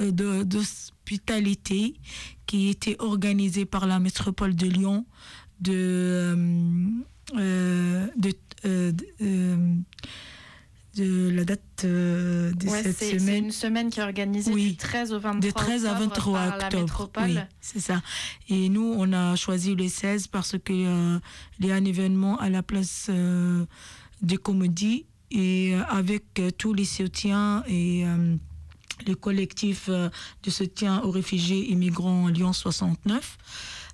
euh, 0.00 0.44
d'hospitalité 0.44 1.94
qui 2.46 2.68
était 2.68 2.96
organisée 3.00 3.64
par 3.64 3.86
la 3.86 3.98
métropole 3.98 4.54
de 4.54 4.66
Lyon 4.66 5.06
de, 5.60 6.36
euh, 7.36 8.06
de, 8.16 8.32
euh, 8.64 8.92
de, 8.92 9.06
euh, 9.22 9.74
de 10.96 11.30
la 11.30 11.44
date 11.44 11.60
euh, 11.84 12.52
de 12.52 12.66
Ouais, 12.68 12.82
cette 12.82 12.96
c'est 12.96 13.10
c'est 13.10 13.18
semaine. 13.18 13.44
une 13.46 13.50
semaine 13.52 13.90
qui 13.90 14.00
est 14.00 14.02
organisée 14.02 14.52
Oui. 14.52 14.70
du 14.70 14.76
13 14.76 15.12
au 15.12 15.20
23 15.20 15.40
De 15.40 15.50
13 15.54 15.86
à 15.86 15.92
octobre 15.92 16.08
23 16.08 16.32
par 16.38 16.48
la 16.58 16.64
octobre. 16.66 16.82
métropole. 16.82 17.24
Oui, 17.24 17.38
c'est 17.60 17.80
ça. 17.80 18.02
Et 18.48 18.68
nous, 18.68 18.94
on 18.96 19.12
a 19.12 19.36
choisi 19.36 19.74
le 19.74 19.88
16 19.88 20.26
parce 20.28 20.56
que 20.64 20.72
euh, 20.72 21.18
il 21.60 21.66
y 21.66 21.72
a 21.72 21.74
un 21.76 21.84
événement 21.84 22.36
à 22.38 22.48
la 22.50 22.62
place 22.62 23.06
euh, 23.10 23.64
des 24.22 24.36
comédies 24.36 25.06
et 25.30 25.74
euh, 25.74 25.82
avec 25.88 26.24
euh, 26.38 26.50
tous 26.50 26.72
les 26.74 26.84
soutiens 26.84 27.62
et 27.68 28.04
euh, 28.06 28.36
les 29.06 29.14
collectifs 29.14 29.86
euh, 29.88 30.08
de 30.42 30.50
soutien 30.50 31.02
aux 31.02 31.10
réfugiés 31.10 31.70
immigrants 31.70 32.28
Lyon 32.28 32.52
69. 32.52 33.38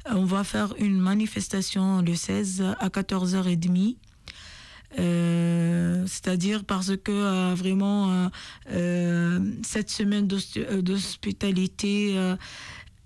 euh, 0.07 0.13
On 0.15 0.25
va 0.25 0.45
faire 0.45 0.75
une 0.79 0.99
manifestation 0.99 2.01
le 2.03 2.15
16 2.15 2.63
à 2.79 2.89
14h30. 2.89 3.97
Euh, 4.97 6.05
c'est-à-dire 6.07 6.65
parce 6.65 6.93
que 7.03 7.53
vraiment 7.55 8.31
cette 9.63 9.91
semaine 9.91 10.29
d'hos- 10.29 10.57
d'hospitalité 10.83 12.15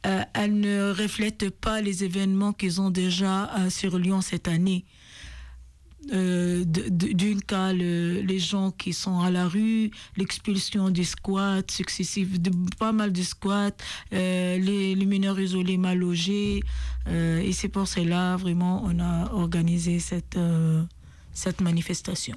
elle 0.02 0.60
ne 0.60 0.90
reflète 0.92 1.48
pas 1.48 1.80
les 1.80 2.04
événements 2.04 2.52
qu'ils 2.52 2.82
ont 2.82 2.90
déjà 2.90 3.50
sur 3.70 3.98
Lyon 3.98 4.20
cette 4.20 4.48
année. 4.48 4.84
Euh, 6.12 6.64
D'une 6.64 7.42
cas, 7.42 7.72
le- 7.72 8.20
les 8.22 8.38
gens 8.38 8.70
qui 8.70 8.92
sont 8.92 9.20
à 9.20 9.30
la 9.30 9.46
rue, 9.46 9.90
l'expulsion 10.16 10.88
des 10.90 11.04
squats 11.04 11.60
successifs, 11.70 12.40
de 12.40 12.50
pas 12.78 12.92
mal 12.92 13.12
de 13.12 13.22
squats, 13.22 13.72
euh, 14.12 14.58
les, 14.58 14.94
les 14.94 15.06
mineurs 15.06 15.38
isolés 15.38 15.76
mal 15.76 15.98
logés. 15.98 16.62
euh, 17.08 17.40
et 17.40 17.52
c'est 17.52 17.68
pour 17.68 17.86
cela, 17.88 18.36
vraiment, 18.36 18.82
on 18.84 18.98
a 19.00 19.32
organisé 19.32 19.98
cette, 19.98 20.36
euh, 20.36 20.82
cette 21.32 21.60
manifestation. 21.60 22.36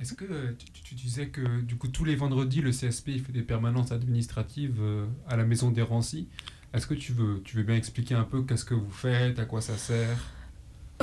Est-ce 0.00 0.14
que 0.14 0.54
tu, 0.58 0.82
tu 0.82 0.94
disais 0.94 1.28
que 1.28 1.60
du 1.60 1.76
coup 1.76 1.88
tous 1.88 2.04
les 2.06 2.16
vendredis 2.16 2.62
le 2.62 2.70
CSP 2.72 3.18
fait 3.18 3.32
des 3.32 3.42
permanences 3.42 3.92
administratives 3.92 4.80
à 5.28 5.36
la 5.36 5.44
maison 5.44 5.70
des 5.70 5.82
Rancy 5.82 6.26
Est-ce 6.72 6.86
que 6.86 6.94
tu 6.94 7.12
veux, 7.12 7.42
tu 7.44 7.56
veux 7.56 7.62
bien 7.64 7.76
expliquer 7.76 8.14
un 8.14 8.24
peu 8.24 8.42
qu'est-ce 8.42 8.64
que 8.64 8.72
vous 8.74 8.90
faites, 8.90 9.38
à 9.38 9.44
quoi 9.44 9.60
ça 9.60 9.76
sert? 9.76 10.16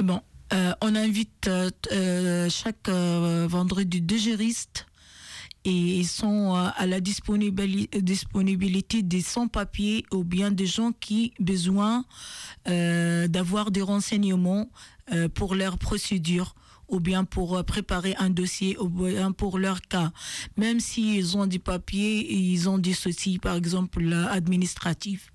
Bon, 0.02 0.22
euh, 0.54 0.74
on 0.82 0.96
invite 0.96 1.48
euh, 1.48 1.70
euh, 1.92 2.50
chaque 2.50 2.90
vendredi 2.90 4.02
deux 4.02 4.18
juristes 4.18 4.86
et 5.66 6.00
ils 6.00 6.08
sont 6.08 6.54
à 6.54 6.86
la 6.86 7.02
disponibilité, 7.02 9.02
des 9.02 9.22
sans-papiers 9.22 10.06
ou 10.14 10.24
bien 10.24 10.50
des 10.50 10.66
gens 10.66 10.94
qui 10.98 11.34
ont 11.42 11.44
besoin 11.44 12.06
d'avoir 12.66 13.72
des 13.72 13.82
renseignements 13.82 14.70
pour 15.34 15.56
leur 15.56 15.78
procédure 15.78 16.56
ou 16.88 17.02
bien 17.02 17.26
pour 17.26 17.62
préparer 17.66 18.16
un 18.18 18.30
dossier 18.30 18.78
ou 18.80 18.88
bien 18.88 19.34
pour 19.34 19.58
leur 19.58 19.82
cas. 19.82 20.14
Même 20.56 20.80
s'ils 20.80 21.36
ont 21.36 21.48
des 21.48 21.60
papiers, 21.60 22.34
ils 22.34 22.70
ont 22.70 22.78
des 22.78 22.94
soucis, 22.94 23.38
par 23.38 23.58
exemple, 23.58 24.14
administratifs 24.14 25.34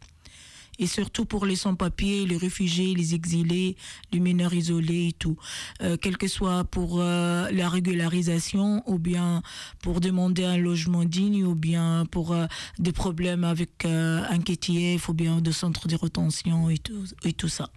et 0.82 0.86
surtout 0.86 1.26
pour 1.26 1.46
les 1.46 1.54
sans-papiers, 1.54 2.26
les 2.26 2.36
réfugiés, 2.36 2.92
les 2.94 3.14
exilés, 3.14 3.76
les 4.12 4.18
mineurs 4.18 4.52
isolés 4.52 5.08
et 5.08 5.12
tout. 5.12 5.36
Euh, 5.80 5.96
quel 6.00 6.18
que 6.18 6.26
soit 6.26 6.64
pour 6.64 7.00
euh, 7.00 7.48
la 7.52 7.68
régularisation 7.68 8.82
ou 8.86 8.98
bien 8.98 9.42
pour 9.80 10.00
demander 10.00 10.42
un 10.42 10.56
logement 10.56 11.04
digne 11.04 11.44
ou 11.44 11.54
bien 11.54 12.04
pour 12.10 12.32
euh, 12.32 12.46
des 12.80 12.90
problèmes 12.90 13.44
avec 13.44 13.84
un 13.84 14.38
KTF 14.38 15.08
ou 15.08 15.14
bien 15.14 15.40
de 15.40 15.52
centre 15.52 15.86
de 15.86 15.94
rétention 15.94 16.68
et 16.68 16.78
tout, 16.78 17.48
ça. 17.48 17.68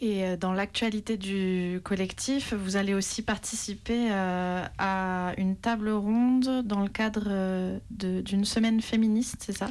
Et 0.00 0.36
dans 0.36 0.52
l'actualité 0.52 1.16
du 1.16 1.80
collectif, 1.82 2.54
vous 2.54 2.76
allez 2.76 2.94
aussi 2.94 3.22
participer 3.22 4.10
à 4.12 5.32
une 5.38 5.56
table 5.56 5.90
ronde 5.90 6.62
dans 6.64 6.82
le 6.82 6.88
cadre 6.88 7.80
d'une 7.90 8.44
semaine 8.44 8.80
féministe, 8.80 9.42
c'est 9.44 9.56
ça? 9.56 9.70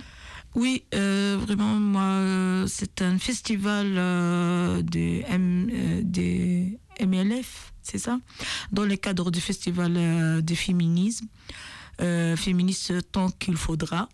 Oui, 0.58 0.86
euh, 0.96 1.38
vraiment, 1.40 1.78
euh, 1.98 2.66
c'est 2.66 3.04
un 3.04 3.20
festival 3.20 3.94
euh, 3.96 4.82
des 4.82 5.24
MLF, 7.00 7.74
c'est 7.84 8.00
ça? 8.00 8.18
Dans 8.72 8.84
le 8.84 8.96
cadre 8.96 9.30
du 9.30 9.40
festival 9.40 10.42
du 10.42 10.56
féminisme, 10.56 11.28
féministe 12.00 13.12
tant 13.12 13.30
qu'il 13.30 13.56
faudra. 13.56 14.10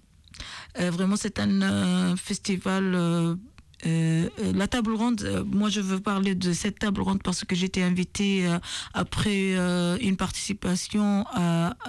Vraiment, 0.77 1.15
c'est 1.15 1.39
un 1.39 2.17
festival. 2.17 3.37
la 3.85 4.67
table 4.67 4.93
ronde, 4.95 5.45
moi 5.49 5.69
je 5.69 5.79
veux 5.79 6.01
parler 6.01 6.35
de 6.35 6.51
cette 6.51 6.79
table 6.79 7.01
ronde 7.01 7.23
parce 7.23 7.45
que 7.45 7.55
j'étais 7.55 7.83
invitée 7.83 8.45
après 8.93 9.55
une 10.01 10.17
participation 10.17 11.25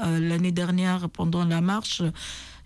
l'année 0.05 0.53
dernière 0.53 1.09
pendant 1.11 1.45
la 1.45 1.61
marche. 1.61 2.03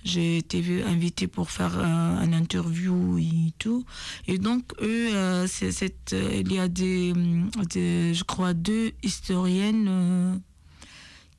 J'ai 0.09 0.39
été 0.39 0.83
invitée 0.85 1.27
pour 1.27 1.51
faire 1.51 1.79
un, 1.79 2.17
un 2.17 2.33
interview 2.33 3.19
et 3.19 3.53
tout. 3.59 3.85
Et 4.27 4.39
donc, 4.39 4.73
eux, 4.81 5.11
euh, 5.13 5.47
euh, 5.47 6.43
il 6.43 6.53
y 6.53 6.59
a 6.59 6.65
hum, 6.65 7.51
des, 7.69 8.15
je 8.15 8.25
crois, 8.25 8.55
deux 8.55 8.93
historiennes 9.03 9.87
euh, 9.87 10.35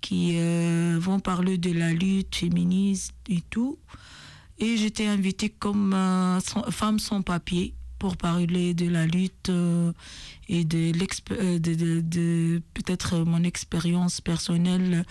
qui 0.02 0.36
euh, 0.38 1.00
vont 1.02 1.20
parler 1.20 1.58
de 1.58 1.72
la 1.72 1.94
lutte 1.94 2.36
féministe 2.36 3.16
et 3.28 3.42
tout. 3.50 3.80
Et 4.60 4.78
j'étais 4.78 5.08
invitée 5.08 5.50
comme 5.50 5.96
euh, 5.96 6.40
femme 6.70 7.00
sans 7.00 7.24
papier 7.24 7.74
pour 8.00 8.18
parler 8.18 8.74
de 8.74 8.90
la 8.90 9.06
lutte 9.06 9.50
euh, 9.50 9.92
et 10.48 10.64
de, 10.64 10.92
euh, 11.32 11.60
de, 11.60 11.74
de- 11.76 12.02
de 12.02 12.62
peut-être 12.74 13.18
mon 13.20 13.44
expérience 13.44 14.22
personnelle 14.22 15.04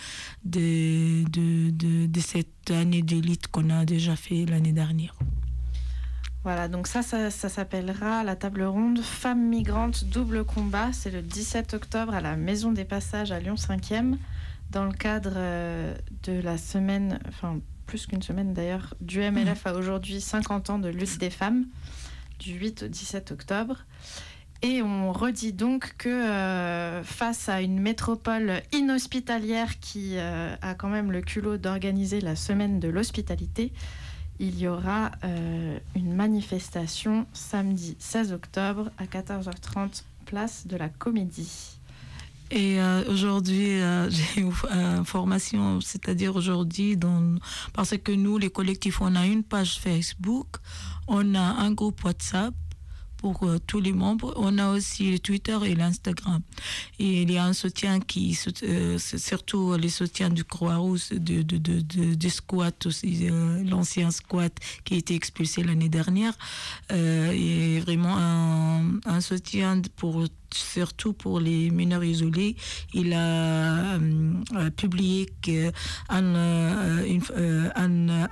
de, 0.45 1.24
de, 1.28 2.20
cette 2.20 2.70
année 2.70 3.03
d'élite 3.03 3.47
qu'on 3.49 3.70
a 3.70 3.84
déjà 3.84 4.16
fait 4.16 4.45
l'année 4.47 4.72
dernière. 4.72 5.14
Voilà, 6.45 6.68
donc 6.68 6.86
ça, 6.86 7.03
ça, 7.03 7.30
ça 7.30 7.49
s'appellera 7.49 8.24
la 8.24 8.36
table 8.36 8.62
ronde 8.62 9.01
Femmes 9.03 9.49
migrantes 9.49 10.05
double 10.05 10.45
combat. 10.45 10.93
C'est 10.93 11.11
le 11.11 11.20
17 11.20 11.74
octobre 11.74 12.14
à 12.14 12.20
la 12.20 12.36
Maison 12.36 12.72
des 12.72 12.84
Passages 12.84 13.32
à 13.32 13.39
Lyon 13.41 13.57
5e, 13.57 14.16
dans 14.70 14.84
le 14.86 14.93
cadre 14.93 15.32
euh, 15.36 15.95
de 16.24 16.32
la 16.41 16.57
semaine, 16.57 17.18
enfin 17.28 17.59
plus 17.86 18.07
qu'une 18.07 18.22
semaine 18.22 18.53
d'ailleurs, 18.55 18.95
du 19.01 19.18
MLF 19.20 19.66
à 19.66 19.74
aujourd'hui 19.74 20.20
50 20.20 20.70
ans 20.70 20.78
de 20.78 20.89
lutte 20.91 21.18
des 21.18 21.30
femmes, 21.30 21.64
du 22.39 22.55
8 22.55 22.84
au 22.84 22.89
17 22.89 23.32
octobre. 23.32 23.84
Et 24.61 24.82
on 24.82 25.12
redit 25.12 25.53
donc 25.53 25.95
que 25.99 26.09
euh, 26.09 27.05
face 27.05 27.49
à 27.49 27.62
une 27.62 27.78
métropole 27.78 28.61
inhospitalière 28.72 29.78
qui 29.78 30.16
euh, 30.16 30.55
a 30.61 30.74
quand 30.74 30.89
même 30.89 31.12
le 31.12 31.20
culot 31.20 31.59
d'organiser 31.59 32.20
la 32.20 32.34
semaine 32.34 32.80
de 32.80 32.89
l'hospitalité, 32.89 33.72
il 34.41 34.59
y 34.59 34.66
aura 34.66 35.12
euh, 35.22 35.78
une 35.95 36.12
manifestation 36.12 37.26
samedi 37.32 37.97
16 38.01 38.32
octobre 38.32 38.91
à 38.99 39.05
14h30, 39.05 40.03
place 40.26 40.66
de 40.66 40.76
la 40.76 40.89
Comédie. 40.89 41.78
Et 42.51 42.78
aujourd'hui, 43.09 43.80
euh, 43.80 44.09
j'ai 44.34 44.41
une 44.41 45.05
formation, 45.05 45.80
c'est-à-dire 45.80 46.34
aujourd'hui, 46.34 46.99
parce 47.74 47.97
que 47.97 48.12
nous, 48.12 48.39
les 48.39 48.51
collectifs, 48.51 49.01
on 49.01 49.14
a 49.14 49.26
une 49.26 49.43
page 49.43 49.78
Facebook, 49.78 50.57
on 51.09 51.35
a 51.35 51.57
un 51.59 51.75
groupe 51.75 52.05
WhatsApp 52.05 52.55
pour 53.19 53.43
euh, 53.43 53.59
tous 53.66 53.81
les 53.81 53.93
membres, 53.93 54.33
on 54.37 54.57
a 54.59 54.71
aussi 54.71 55.11
le 55.11 55.19
Twitter 55.19 55.59
et 55.66 55.75
l'Instagram. 55.75 56.41
Et 56.99 57.23
il 57.23 57.31
y 57.31 57.37
a 57.37 57.45
un 57.45 57.53
soutien 57.53 58.01
qui, 58.01 58.39
euh, 58.62 58.99
surtout 58.99 59.75
les 59.77 59.89
soutiens 59.91 60.31
du 60.31 60.45
Croix-Rouge, 60.45 61.11
de, 61.11 61.43
de, 61.43 61.59
de- 61.59 62.14
des 62.14 62.31
squats 62.31 62.71
aussi, 62.87 63.29
euh, 63.29 63.62
l'ancien 63.64 64.11
squat 64.11 64.55
qui 64.85 64.95
a 64.95 64.97
été 64.99 65.14
expulsé 65.14 65.62
l'année 65.64 65.89
dernière, 65.89 66.35
et 66.91 67.81
vraiment 67.81 68.16
un, 68.16 69.21
soutien 69.21 69.83
pour 69.97 70.25
surtout 70.55 71.12
pour 71.12 71.41
les 71.41 71.71
mineurs 71.71 72.05
isolés. 72.05 72.55
Il 72.95 73.12
a 73.12 73.99
publié 74.77 75.27
un, 76.09 76.35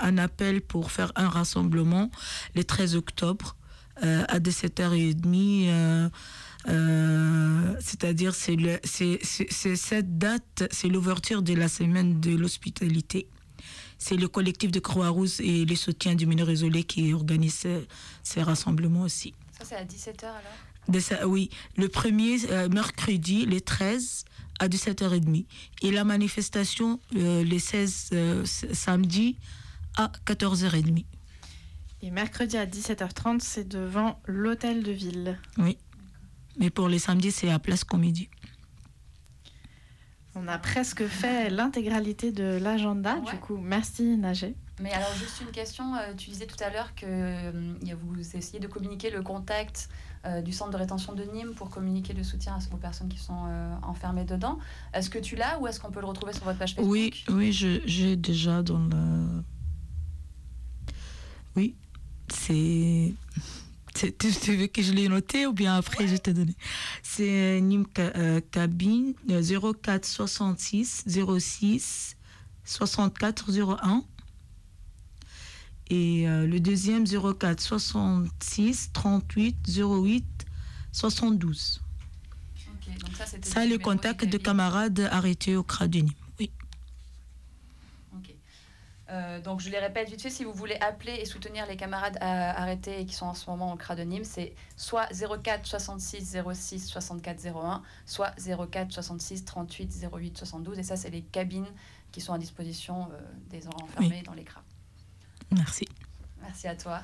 un, 0.00 0.18
appel 0.18 0.60
pour 0.62 0.92
faire 0.92 1.12
un 1.16 1.28
rassemblement 1.28 2.10
le 2.54 2.62
13 2.62 2.94
octobre 2.94 3.56
à 4.02 4.38
17h30. 4.38 5.68
euh, 5.68 6.08
euh, 6.68 7.74
c'est-à-dire 7.80 8.34
c'est 8.34 8.56
le- 8.56 8.80
cette 8.84 10.18
date, 10.18 10.64
c'est 10.72 10.88
l'ouverture 10.88 11.42
de 11.42 11.54
la 11.54 11.68
semaine 11.68 12.20
de 12.20 12.34
l'hospitalité. 12.36 13.28
C'est 13.98 14.16
le 14.16 14.28
collectif 14.28 14.70
de 14.72 14.80
Croix-Rouge 14.80 15.40
et 15.40 15.64
les 15.64 15.76
soutiens 15.76 16.14
du 16.14 16.26
mineur 16.26 16.50
isolé 16.50 16.82
qui 16.84 17.12
organisent 17.14 17.66
ces, 18.22 18.42
rassemblements 18.42 19.02
aussi. 19.02 19.32
Ça, 19.58 19.64
c'est 19.64 19.76
à 19.76 19.84
17h 19.84 20.24
alors? 20.24 20.42
De 20.88 21.00
ça, 21.00 21.26
oui, 21.26 21.50
le 21.76 21.88
premier 21.88 22.36
euh, 22.50 22.68
mercredi, 22.68 23.46
le 23.46 23.60
13 23.60 24.24
à 24.60 24.68
17h30. 24.68 25.46
Et 25.82 25.90
la 25.90 26.04
manifestation, 26.04 27.00
euh, 27.16 27.42
les 27.42 27.58
16 27.58 28.10
euh, 28.12 28.44
samedi 28.44 29.36
à 29.96 30.12
14h30. 30.26 31.04
Et 32.06 32.10
mercredi 32.12 32.56
à 32.56 32.66
17h30, 32.66 33.40
c'est 33.40 33.66
devant 33.66 34.20
l'hôtel 34.26 34.84
de 34.84 34.92
ville. 34.92 35.40
Oui. 35.58 35.76
Mais 36.56 36.70
pour 36.70 36.86
les 36.88 37.00
samedis, 37.00 37.32
c'est 37.32 37.50
à 37.50 37.58
Place 37.58 37.82
Comédie. 37.82 38.28
On 40.36 40.46
a 40.46 40.56
presque 40.56 41.04
fait 41.08 41.50
l'intégralité 41.50 42.30
de 42.30 42.58
l'agenda, 42.62 43.18
du 43.18 43.36
coup. 43.38 43.56
Merci 43.56 44.16
Nagé. 44.18 44.54
Mais 44.80 44.92
alors, 44.92 45.12
juste 45.14 45.40
une 45.40 45.50
question. 45.50 45.96
euh, 45.96 46.14
tu 46.16 46.30
disais 46.30 46.46
tout 46.46 46.62
à 46.62 46.70
l'heure 46.70 46.94
que 46.94 47.06
euh, 47.08 47.50
vous 48.00 48.36
essayez 48.36 48.60
de 48.60 48.68
communiquer 48.68 49.10
le 49.10 49.22
contact 49.22 49.88
euh, 50.26 50.42
du 50.42 50.52
centre 50.52 50.70
de 50.70 50.76
rétention 50.76 51.12
de 51.12 51.24
Nîmes 51.24 51.54
pour 51.54 51.70
communiquer 51.70 52.12
le 52.12 52.22
soutien 52.22 52.56
aux 52.72 52.76
personnes 52.76 53.08
qui 53.08 53.18
sont 53.18 53.50
enfermées 53.82 54.24
dedans. 54.24 54.60
Est-ce 54.94 55.10
que 55.10 55.18
tu 55.18 55.34
l'as 55.34 55.58
ou 55.58 55.66
est-ce 55.66 55.80
qu'on 55.80 55.90
peut 55.90 56.00
le 56.00 56.06
retrouver 56.06 56.34
sur 56.34 56.44
votre 56.44 56.58
page 56.60 56.76
Facebook? 56.76 56.88
Oui, 56.92 57.24
oui, 57.30 57.52
j'ai 57.52 58.14
déjà 58.14 58.62
dans 58.62 58.78
le. 58.78 59.42
Oui, 61.56 61.74
c'est. 62.32 63.14
Tu 63.94 64.56
veux 64.56 64.66
que 64.66 64.82
je 64.82 64.92
l'ai 64.92 65.08
noté 65.08 65.46
ou 65.46 65.54
bien 65.54 65.74
après 65.74 66.06
je 66.06 66.16
te 66.16 66.30
donne? 66.30 66.52
C'est 67.02 67.60
Nîmes 67.62 67.86
euh, 67.98 68.42
Cabine 68.50 69.14
euh, 69.30 69.72
04 69.82 70.04
66 70.04 71.04
06 71.06 72.16
64 72.64 73.50
01. 73.58 74.04
Et 75.88 76.28
euh, 76.28 76.46
le 76.46 76.60
deuxième 76.60 77.06
04 77.06 77.60
66 77.60 78.90
38 78.92 79.56
08 79.78 80.24
72. 80.92 81.80
Ok, 82.68 82.98
donc 82.98 83.16
ça, 83.16 83.24
Ça, 83.40 83.66
le 83.66 83.78
contact 83.78 84.24
de 84.26 84.36
camarades 84.36 85.08
arrêtés 85.10 85.56
au 85.56 85.62
Cradenim. 85.62 86.10
Oui. 86.10 86.25
Euh, 89.08 89.40
donc 89.40 89.60
je 89.60 89.70
les 89.70 89.78
répète 89.78 90.08
vite 90.08 90.20
fait, 90.20 90.30
si 90.30 90.42
vous 90.42 90.52
voulez 90.52 90.76
appeler 90.80 91.14
et 91.14 91.24
soutenir 91.26 91.66
les 91.66 91.76
camarades 91.76 92.16
euh, 92.16 92.20
arrêtés 92.20 93.00
et 93.00 93.06
qui 93.06 93.14
sont 93.14 93.26
en 93.26 93.34
ce 93.34 93.48
moment 93.48 93.72
au 93.72 93.76
CRA 93.76 93.94
de 93.94 94.02
Nîmes, 94.02 94.24
c'est 94.24 94.54
soit 94.76 95.08
04 95.12 95.64
66 95.64 96.38
06 96.52 96.86
64 96.86 97.46
01, 97.46 97.82
soit 98.04 98.34
04 98.38 98.92
66 98.92 99.44
38 99.44 100.08
08 100.12 100.38
72. 100.38 100.78
Et 100.78 100.82
ça, 100.82 100.96
c'est 100.96 101.10
les 101.10 101.22
cabines 101.22 101.68
qui 102.10 102.20
sont 102.20 102.32
à 102.32 102.38
disposition 102.38 103.08
euh, 103.12 103.20
des 103.50 103.68
enfermés 103.68 104.22
dans 104.22 104.34
les 104.34 104.44
CRA. 104.44 104.62
Merci. 105.52 105.86
Merci 106.42 106.66
à 106.66 106.74
toi. 106.74 107.02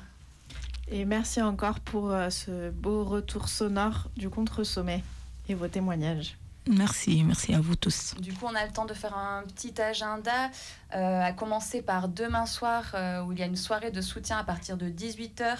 Et 0.89 1.05
merci 1.05 1.41
encore 1.41 1.79
pour 1.79 2.11
euh, 2.11 2.29
ce 2.29 2.69
beau 2.69 3.05
retour 3.05 3.47
sonore 3.47 4.09
du 4.17 4.29
contre-sommet 4.29 5.03
et 5.47 5.53
vos 5.53 5.67
témoignages. 5.67 6.37
Merci, 6.67 7.23
merci 7.25 7.53
à 7.53 7.59
vous 7.59 7.75
tous. 7.75 8.15
Du 8.19 8.31
coup, 8.33 8.45
on 8.45 8.55
a 8.55 8.65
le 8.65 8.71
temps 8.71 8.85
de 8.85 8.93
faire 8.93 9.17
un 9.17 9.43
petit 9.43 9.81
agenda, 9.81 10.49
euh, 10.95 11.21
à 11.21 11.33
commencer 11.33 11.81
par 11.81 12.07
demain 12.07 12.45
soir, 12.45 12.91
euh, 12.93 13.21
où 13.21 13.33
il 13.33 13.39
y 13.39 13.43
a 13.43 13.45
une 13.45 13.57
soirée 13.57 13.91
de 13.91 13.99
soutien 13.99 14.37
à 14.37 14.45
partir 14.45 14.77
de 14.77 14.87
18h 14.87 15.57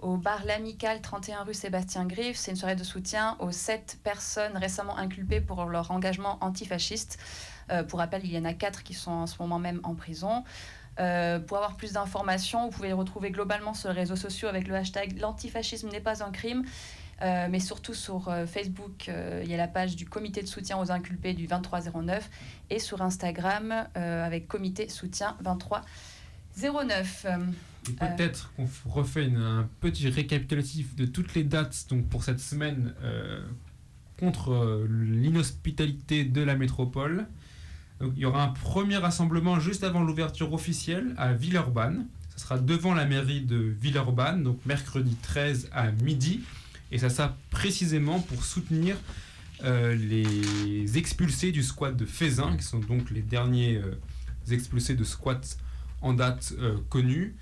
au 0.00 0.16
bar 0.16 0.46
L'Amical, 0.46 1.02
31 1.02 1.44
rue 1.44 1.52
Sébastien 1.52 2.06
Griff. 2.06 2.38
C'est 2.38 2.52
une 2.52 2.56
soirée 2.56 2.74
de 2.74 2.84
soutien 2.84 3.36
aux 3.38 3.50
sept 3.50 3.98
personnes 4.02 4.56
récemment 4.56 4.96
inculpées 4.96 5.42
pour 5.42 5.62
leur 5.66 5.90
engagement 5.90 6.38
antifasciste. 6.40 7.18
Euh, 7.70 7.82
pour 7.82 7.98
rappel, 7.98 8.22
il 8.24 8.32
y 8.32 8.38
en 8.38 8.46
a 8.46 8.54
quatre 8.54 8.82
qui 8.82 8.94
sont 8.94 9.10
en 9.10 9.26
ce 9.26 9.36
moment 9.38 9.58
même 9.58 9.80
en 9.82 9.94
prison. 9.94 10.42
Pour 10.96 11.58
avoir 11.58 11.76
plus 11.76 11.92
d'informations, 11.92 12.64
vous 12.64 12.70
pouvez 12.70 12.88
les 12.88 12.94
retrouver 12.94 13.30
globalement 13.30 13.74
sur 13.74 13.90
les 13.90 13.96
réseaux 13.96 14.16
sociaux 14.16 14.48
avec 14.48 14.66
le 14.66 14.76
hashtag 14.76 15.18
L'antifascisme 15.20 15.90
n'est 15.90 16.00
pas 16.00 16.24
un 16.24 16.30
crime. 16.30 16.64
Euh, 17.22 17.48
mais 17.50 17.60
surtout 17.60 17.94
sur 17.94 18.28
euh, 18.28 18.46
Facebook, 18.46 19.08
euh, 19.08 19.40
il 19.42 19.50
y 19.50 19.54
a 19.54 19.56
la 19.56 19.68
page 19.68 19.96
du 19.96 20.04
comité 20.06 20.42
de 20.42 20.46
soutien 20.46 20.78
aux 20.78 20.90
inculpés 20.92 21.32
du 21.32 21.46
2309 21.46 22.28
et 22.68 22.78
sur 22.78 23.00
Instagram 23.00 23.86
avec 23.94 24.46
comité 24.48 24.88
soutien 24.90 25.34
2309. 25.42 27.26
Euh, 27.28 27.38
Et 27.88 27.92
peut-être 27.92 28.52
qu'on 28.56 28.68
refait 28.90 29.24
une- 29.26 29.36
un 29.38 29.68
petit 29.80 30.08
récapitulatif 30.10 30.94
de 30.96 31.06
toutes 31.06 31.34
les 31.34 31.44
dates 31.44 31.86
donc 31.88 32.06
pour 32.08 32.22
cette 32.24 32.40
semaine 32.40 32.92
contre 34.18 34.86
l'inhospitalité 34.90 36.24
de 36.24 36.42
la 36.42 36.56
métropole. 36.56 37.26
Donc, 38.00 38.12
il 38.16 38.20
y 38.22 38.24
aura 38.26 38.42
un 38.42 38.48
premier 38.48 38.96
rassemblement 38.96 39.58
juste 39.60 39.84
avant 39.84 40.02
l'ouverture 40.02 40.52
officielle 40.52 41.14
à 41.16 41.32
Villeurbanne. 41.32 42.06
Ce 42.36 42.42
sera 42.42 42.58
devant 42.58 42.92
la 42.94 43.06
mairie 43.06 43.40
de 43.40 43.56
Villeurbanne, 43.56 44.42
donc 44.42 44.58
mercredi 44.66 45.14
13 45.22 45.68
à 45.72 45.90
midi. 45.92 46.40
Et 46.90 46.98
ça 46.98 47.10
sera 47.10 47.36
précisément 47.50 48.20
pour 48.20 48.44
soutenir 48.44 48.96
euh, 49.64 49.94
les 49.94 50.98
expulsés 50.98 51.50
du 51.50 51.62
squat 51.62 51.96
de 51.96 52.04
Fézin, 52.04 52.56
qui 52.56 52.62
sont 52.62 52.78
donc 52.78 53.10
les 53.10 53.22
derniers 53.22 53.76
euh, 53.76 53.98
expulsés 54.50 54.94
de 54.94 55.04
squat 55.04 55.56
en 56.02 56.12
date 56.12 56.54
euh, 56.58 56.76
connue. 56.88 57.36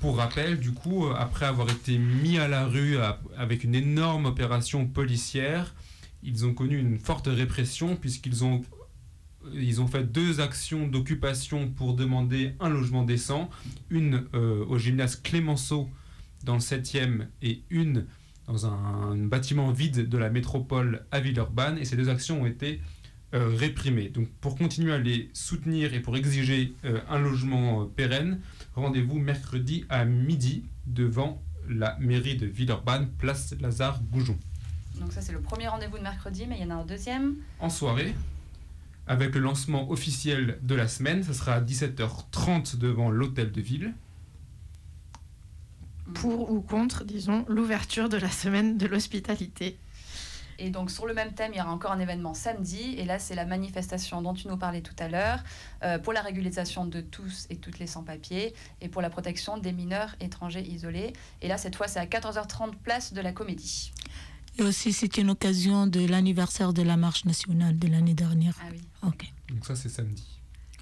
Pour 0.00 0.16
rappel, 0.16 0.58
du 0.58 0.72
coup, 0.72 1.06
après 1.08 1.44
avoir 1.44 1.68
été 1.68 1.98
mis 1.98 2.38
à 2.38 2.48
la 2.48 2.64
rue 2.64 2.96
avec 3.36 3.62
une 3.62 3.74
énorme 3.74 4.24
opération 4.24 4.86
policière, 4.86 5.74
ils 6.22 6.46
ont 6.46 6.54
connu 6.54 6.78
une 6.78 6.98
forte 6.98 7.26
répression 7.26 7.94
puisqu'ils 7.94 8.42
ont, 8.42 8.62
ils 9.52 9.82
ont 9.82 9.86
fait 9.86 10.10
deux 10.10 10.40
actions 10.40 10.88
d'occupation 10.88 11.68
pour 11.68 11.92
demander 11.92 12.54
un 12.58 12.70
logement 12.70 13.02
décent, 13.02 13.50
une 13.90 14.24
au 14.32 14.78
gymnase 14.78 15.16
Clémenceau 15.16 15.90
dans 16.42 16.54
le 16.54 16.60
7e 16.60 17.26
et 17.42 17.60
une 17.68 18.06
dans 18.46 18.66
un, 18.66 19.12
un 19.12 19.16
bâtiment 19.16 19.70
vide 19.72 20.08
de 20.08 20.18
la 20.18 20.30
métropole 20.30 21.04
à 21.10 21.20
Villeurbanne 21.20 21.78
et 21.78 21.84
ces 21.84 21.96
deux 21.96 22.08
actions 22.08 22.42
ont 22.42 22.46
été 22.46 22.80
euh, 23.34 23.48
réprimées. 23.56 24.08
Donc 24.08 24.28
pour 24.40 24.56
continuer 24.56 24.92
à 24.92 24.98
les 24.98 25.30
soutenir 25.32 25.94
et 25.94 26.00
pour 26.00 26.16
exiger 26.16 26.74
euh, 26.84 27.00
un 27.08 27.18
logement 27.18 27.82
euh, 27.82 27.84
pérenne, 27.84 28.40
rendez-vous 28.76 29.18
mercredi 29.18 29.84
à 29.88 30.04
midi 30.04 30.64
devant 30.86 31.42
la 31.68 31.98
mairie 31.98 32.36
de 32.36 32.46
Villeurbanne, 32.46 33.08
place 33.18 33.56
Lazare 33.60 34.00
Goujon. 34.12 34.38
donc 35.00 35.12
ça 35.12 35.20
c'est 35.20 35.32
le 35.32 35.40
premier 35.40 35.66
rendez-vous 35.66 35.98
de 35.98 36.04
mercredi, 36.04 36.46
mais 36.48 36.56
il 36.58 36.62
y 36.62 36.66
en 36.66 36.70
a 36.70 36.80
un 36.80 36.86
deuxième. 36.86 37.34
En 37.58 37.68
soirée, 37.68 38.14
avec 39.08 39.34
le 39.34 39.40
lancement 39.40 39.90
officiel 39.90 40.60
de 40.62 40.74
la 40.76 40.86
semaine, 40.86 41.24
ça 41.24 41.34
sera 41.34 41.54
à 41.54 41.60
17h30 41.60 42.78
devant 42.78 43.10
l'hôtel 43.10 43.50
de 43.50 43.60
ville. 43.60 43.92
Pour 46.14 46.50
ou 46.50 46.60
contre, 46.60 47.04
disons, 47.04 47.44
l'ouverture 47.48 48.08
de 48.08 48.16
la 48.16 48.30
semaine 48.30 48.78
de 48.78 48.86
l'hospitalité. 48.86 49.78
Et 50.58 50.70
donc 50.70 50.90
sur 50.90 51.06
le 51.06 51.14
même 51.14 51.32
thème, 51.32 51.52
il 51.52 51.58
y 51.58 51.60
aura 51.60 51.72
encore 51.72 51.92
un 51.92 51.98
événement 51.98 52.34
samedi. 52.34 52.94
Et 52.96 53.04
là, 53.04 53.18
c'est 53.18 53.34
la 53.34 53.44
manifestation 53.44 54.22
dont 54.22 54.34
tu 54.34 54.48
nous 54.48 54.56
parlais 54.56 54.80
tout 54.80 54.94
à 54.98 55.08
l'heure 55.08 55.42
euh, 55.82 55.98
pour 55.98 56.12
la 56.12 56.22
régularisation 56.22 56.86
de 56.86 57.00
tous 57.00 57.46
et 57.50 57.56
toutes 57.56 57.78
les 57.78 57.86
sans-papiers 57.86 58.54
et 58.80 58.88
pour 58.88 59.02
la 59.02 59.10
protection 59.10 59.58
des 59.58 59.72
mineurs 59.72 60.16
étrangers 60.20 60.62
isolés. 60.66 61.12
Et 61.42 61.48
là, 61.48 61.58
cette 61.58 61.76
fois, 61.76 61.88
c'est 61.88 62.00
à 62.00 62.06
14h30 62.06 62.74
place 62.82 63.12
de 63.12 63.20
la 63.20 63.32
Comédie. 63.32 63.92
Et 64.58 64.62
aussi, 64.62 64.92
c'est 64.92 65.18
une 65.18 65.30
occasion 65.30 65.86
de 65.86 66.06
l'anniversaire 66.06 66.72
de 66.72 66.82
la 66.82 66.96
marche 66.96 67.26
nationale 67.26 67.78
de 67.78 67.88
l'année 67.88 68.14
dernière. 68.14 68.54
Ah 68.62 68.68
oui. 68.72 68.80
Ok. 69.06 69.26
Donc 69.50 69.66
ça 69.66 69.76
c'est 69.76 69.90
samedi. 69.90 70.24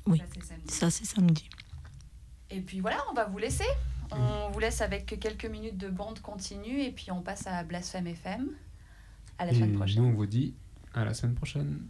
Oui. 0.07 0.19
Ça, 0.19 0.25
c'est 0.33 0.45
samedi. 0.45 0.75
Ça, 0.75 0.91
c'est 0.91 1.05
samedi. 1.05 1.49
Et 2.51 2.61
puis 2.61 2.79
voilà, 2.79 2.99
on 3.11 3.15
va 3.15 3.25
vous 3.25 3.39
laisser. 3.39 3.65
On 4.13 4.51
vous 4.51 4.59
laisse 4.61 4.81
avec 4.81 5.07
quelques 5.19 5.47
minutes 5.47 5.79
de 5.79 5.89
bande 5.89 6.21
continue 6.21 6.81
et 6.83 6.91
puis 6.91 7.11
on 7.11 7.23
passe 7.23 7.47
à 7.47 7.63
Blasphème 7.65 8.07
FM. 8.07 8.49
À 9.39 9.47
la 9.47 9.53
et 9.53 9.55
semaine 9.55 9.75
prochaine. 9.75 10.03
nous 10.03 10.09
on 10.09 10.13
vous 10.13 10.27
dit 10.27 10.55
à 10.95 11.05
la 11.05 11.15
semaine 11.15 11.35
prochaine. 11.35 11.81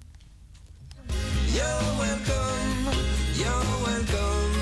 You're 1.52 1.64
welcome, 2.00 2.92
you're 3.36 3.46
welcome. 3.84 4.54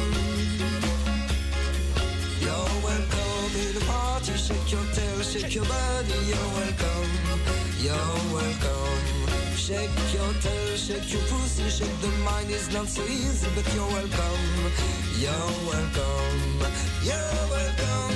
You're 2.41 2.83
welcome 2.85 3.53
in 3.57 3.79
the 3.79 3.85
party, 3.87 4.33
shake 4.37 4.73
your 4.73 4.85
tail, 4.93 5.23
shake 5.23 5.55
your 5.55 5.65
body, 5.65 6.19
you're 6.27 6.51
welcome, 6.59 7.11
you're 7.81 8.35
welcome. 8.35 8.82
Shake 9.63 9.91
your 10.13 10.33
tail, 10.43 10.77
shake 10.77 11.13
your 11.13 11.23
pussy, 11.31 11.71
shake 11.71 12.01
the 12.01 12.09
mind 12.25 12.51
is 12.51 12.73
not 12.75 12.89
so 12.89 13.01
easy, 13.05 13.47
but 13.55 13.65
you're 13.73 13.87
welcome, 13.87 14.43
you're 15.23 15.31
welcome, 15.71 16.67
you're 17.05 17.47
welcome, 17.49 18.12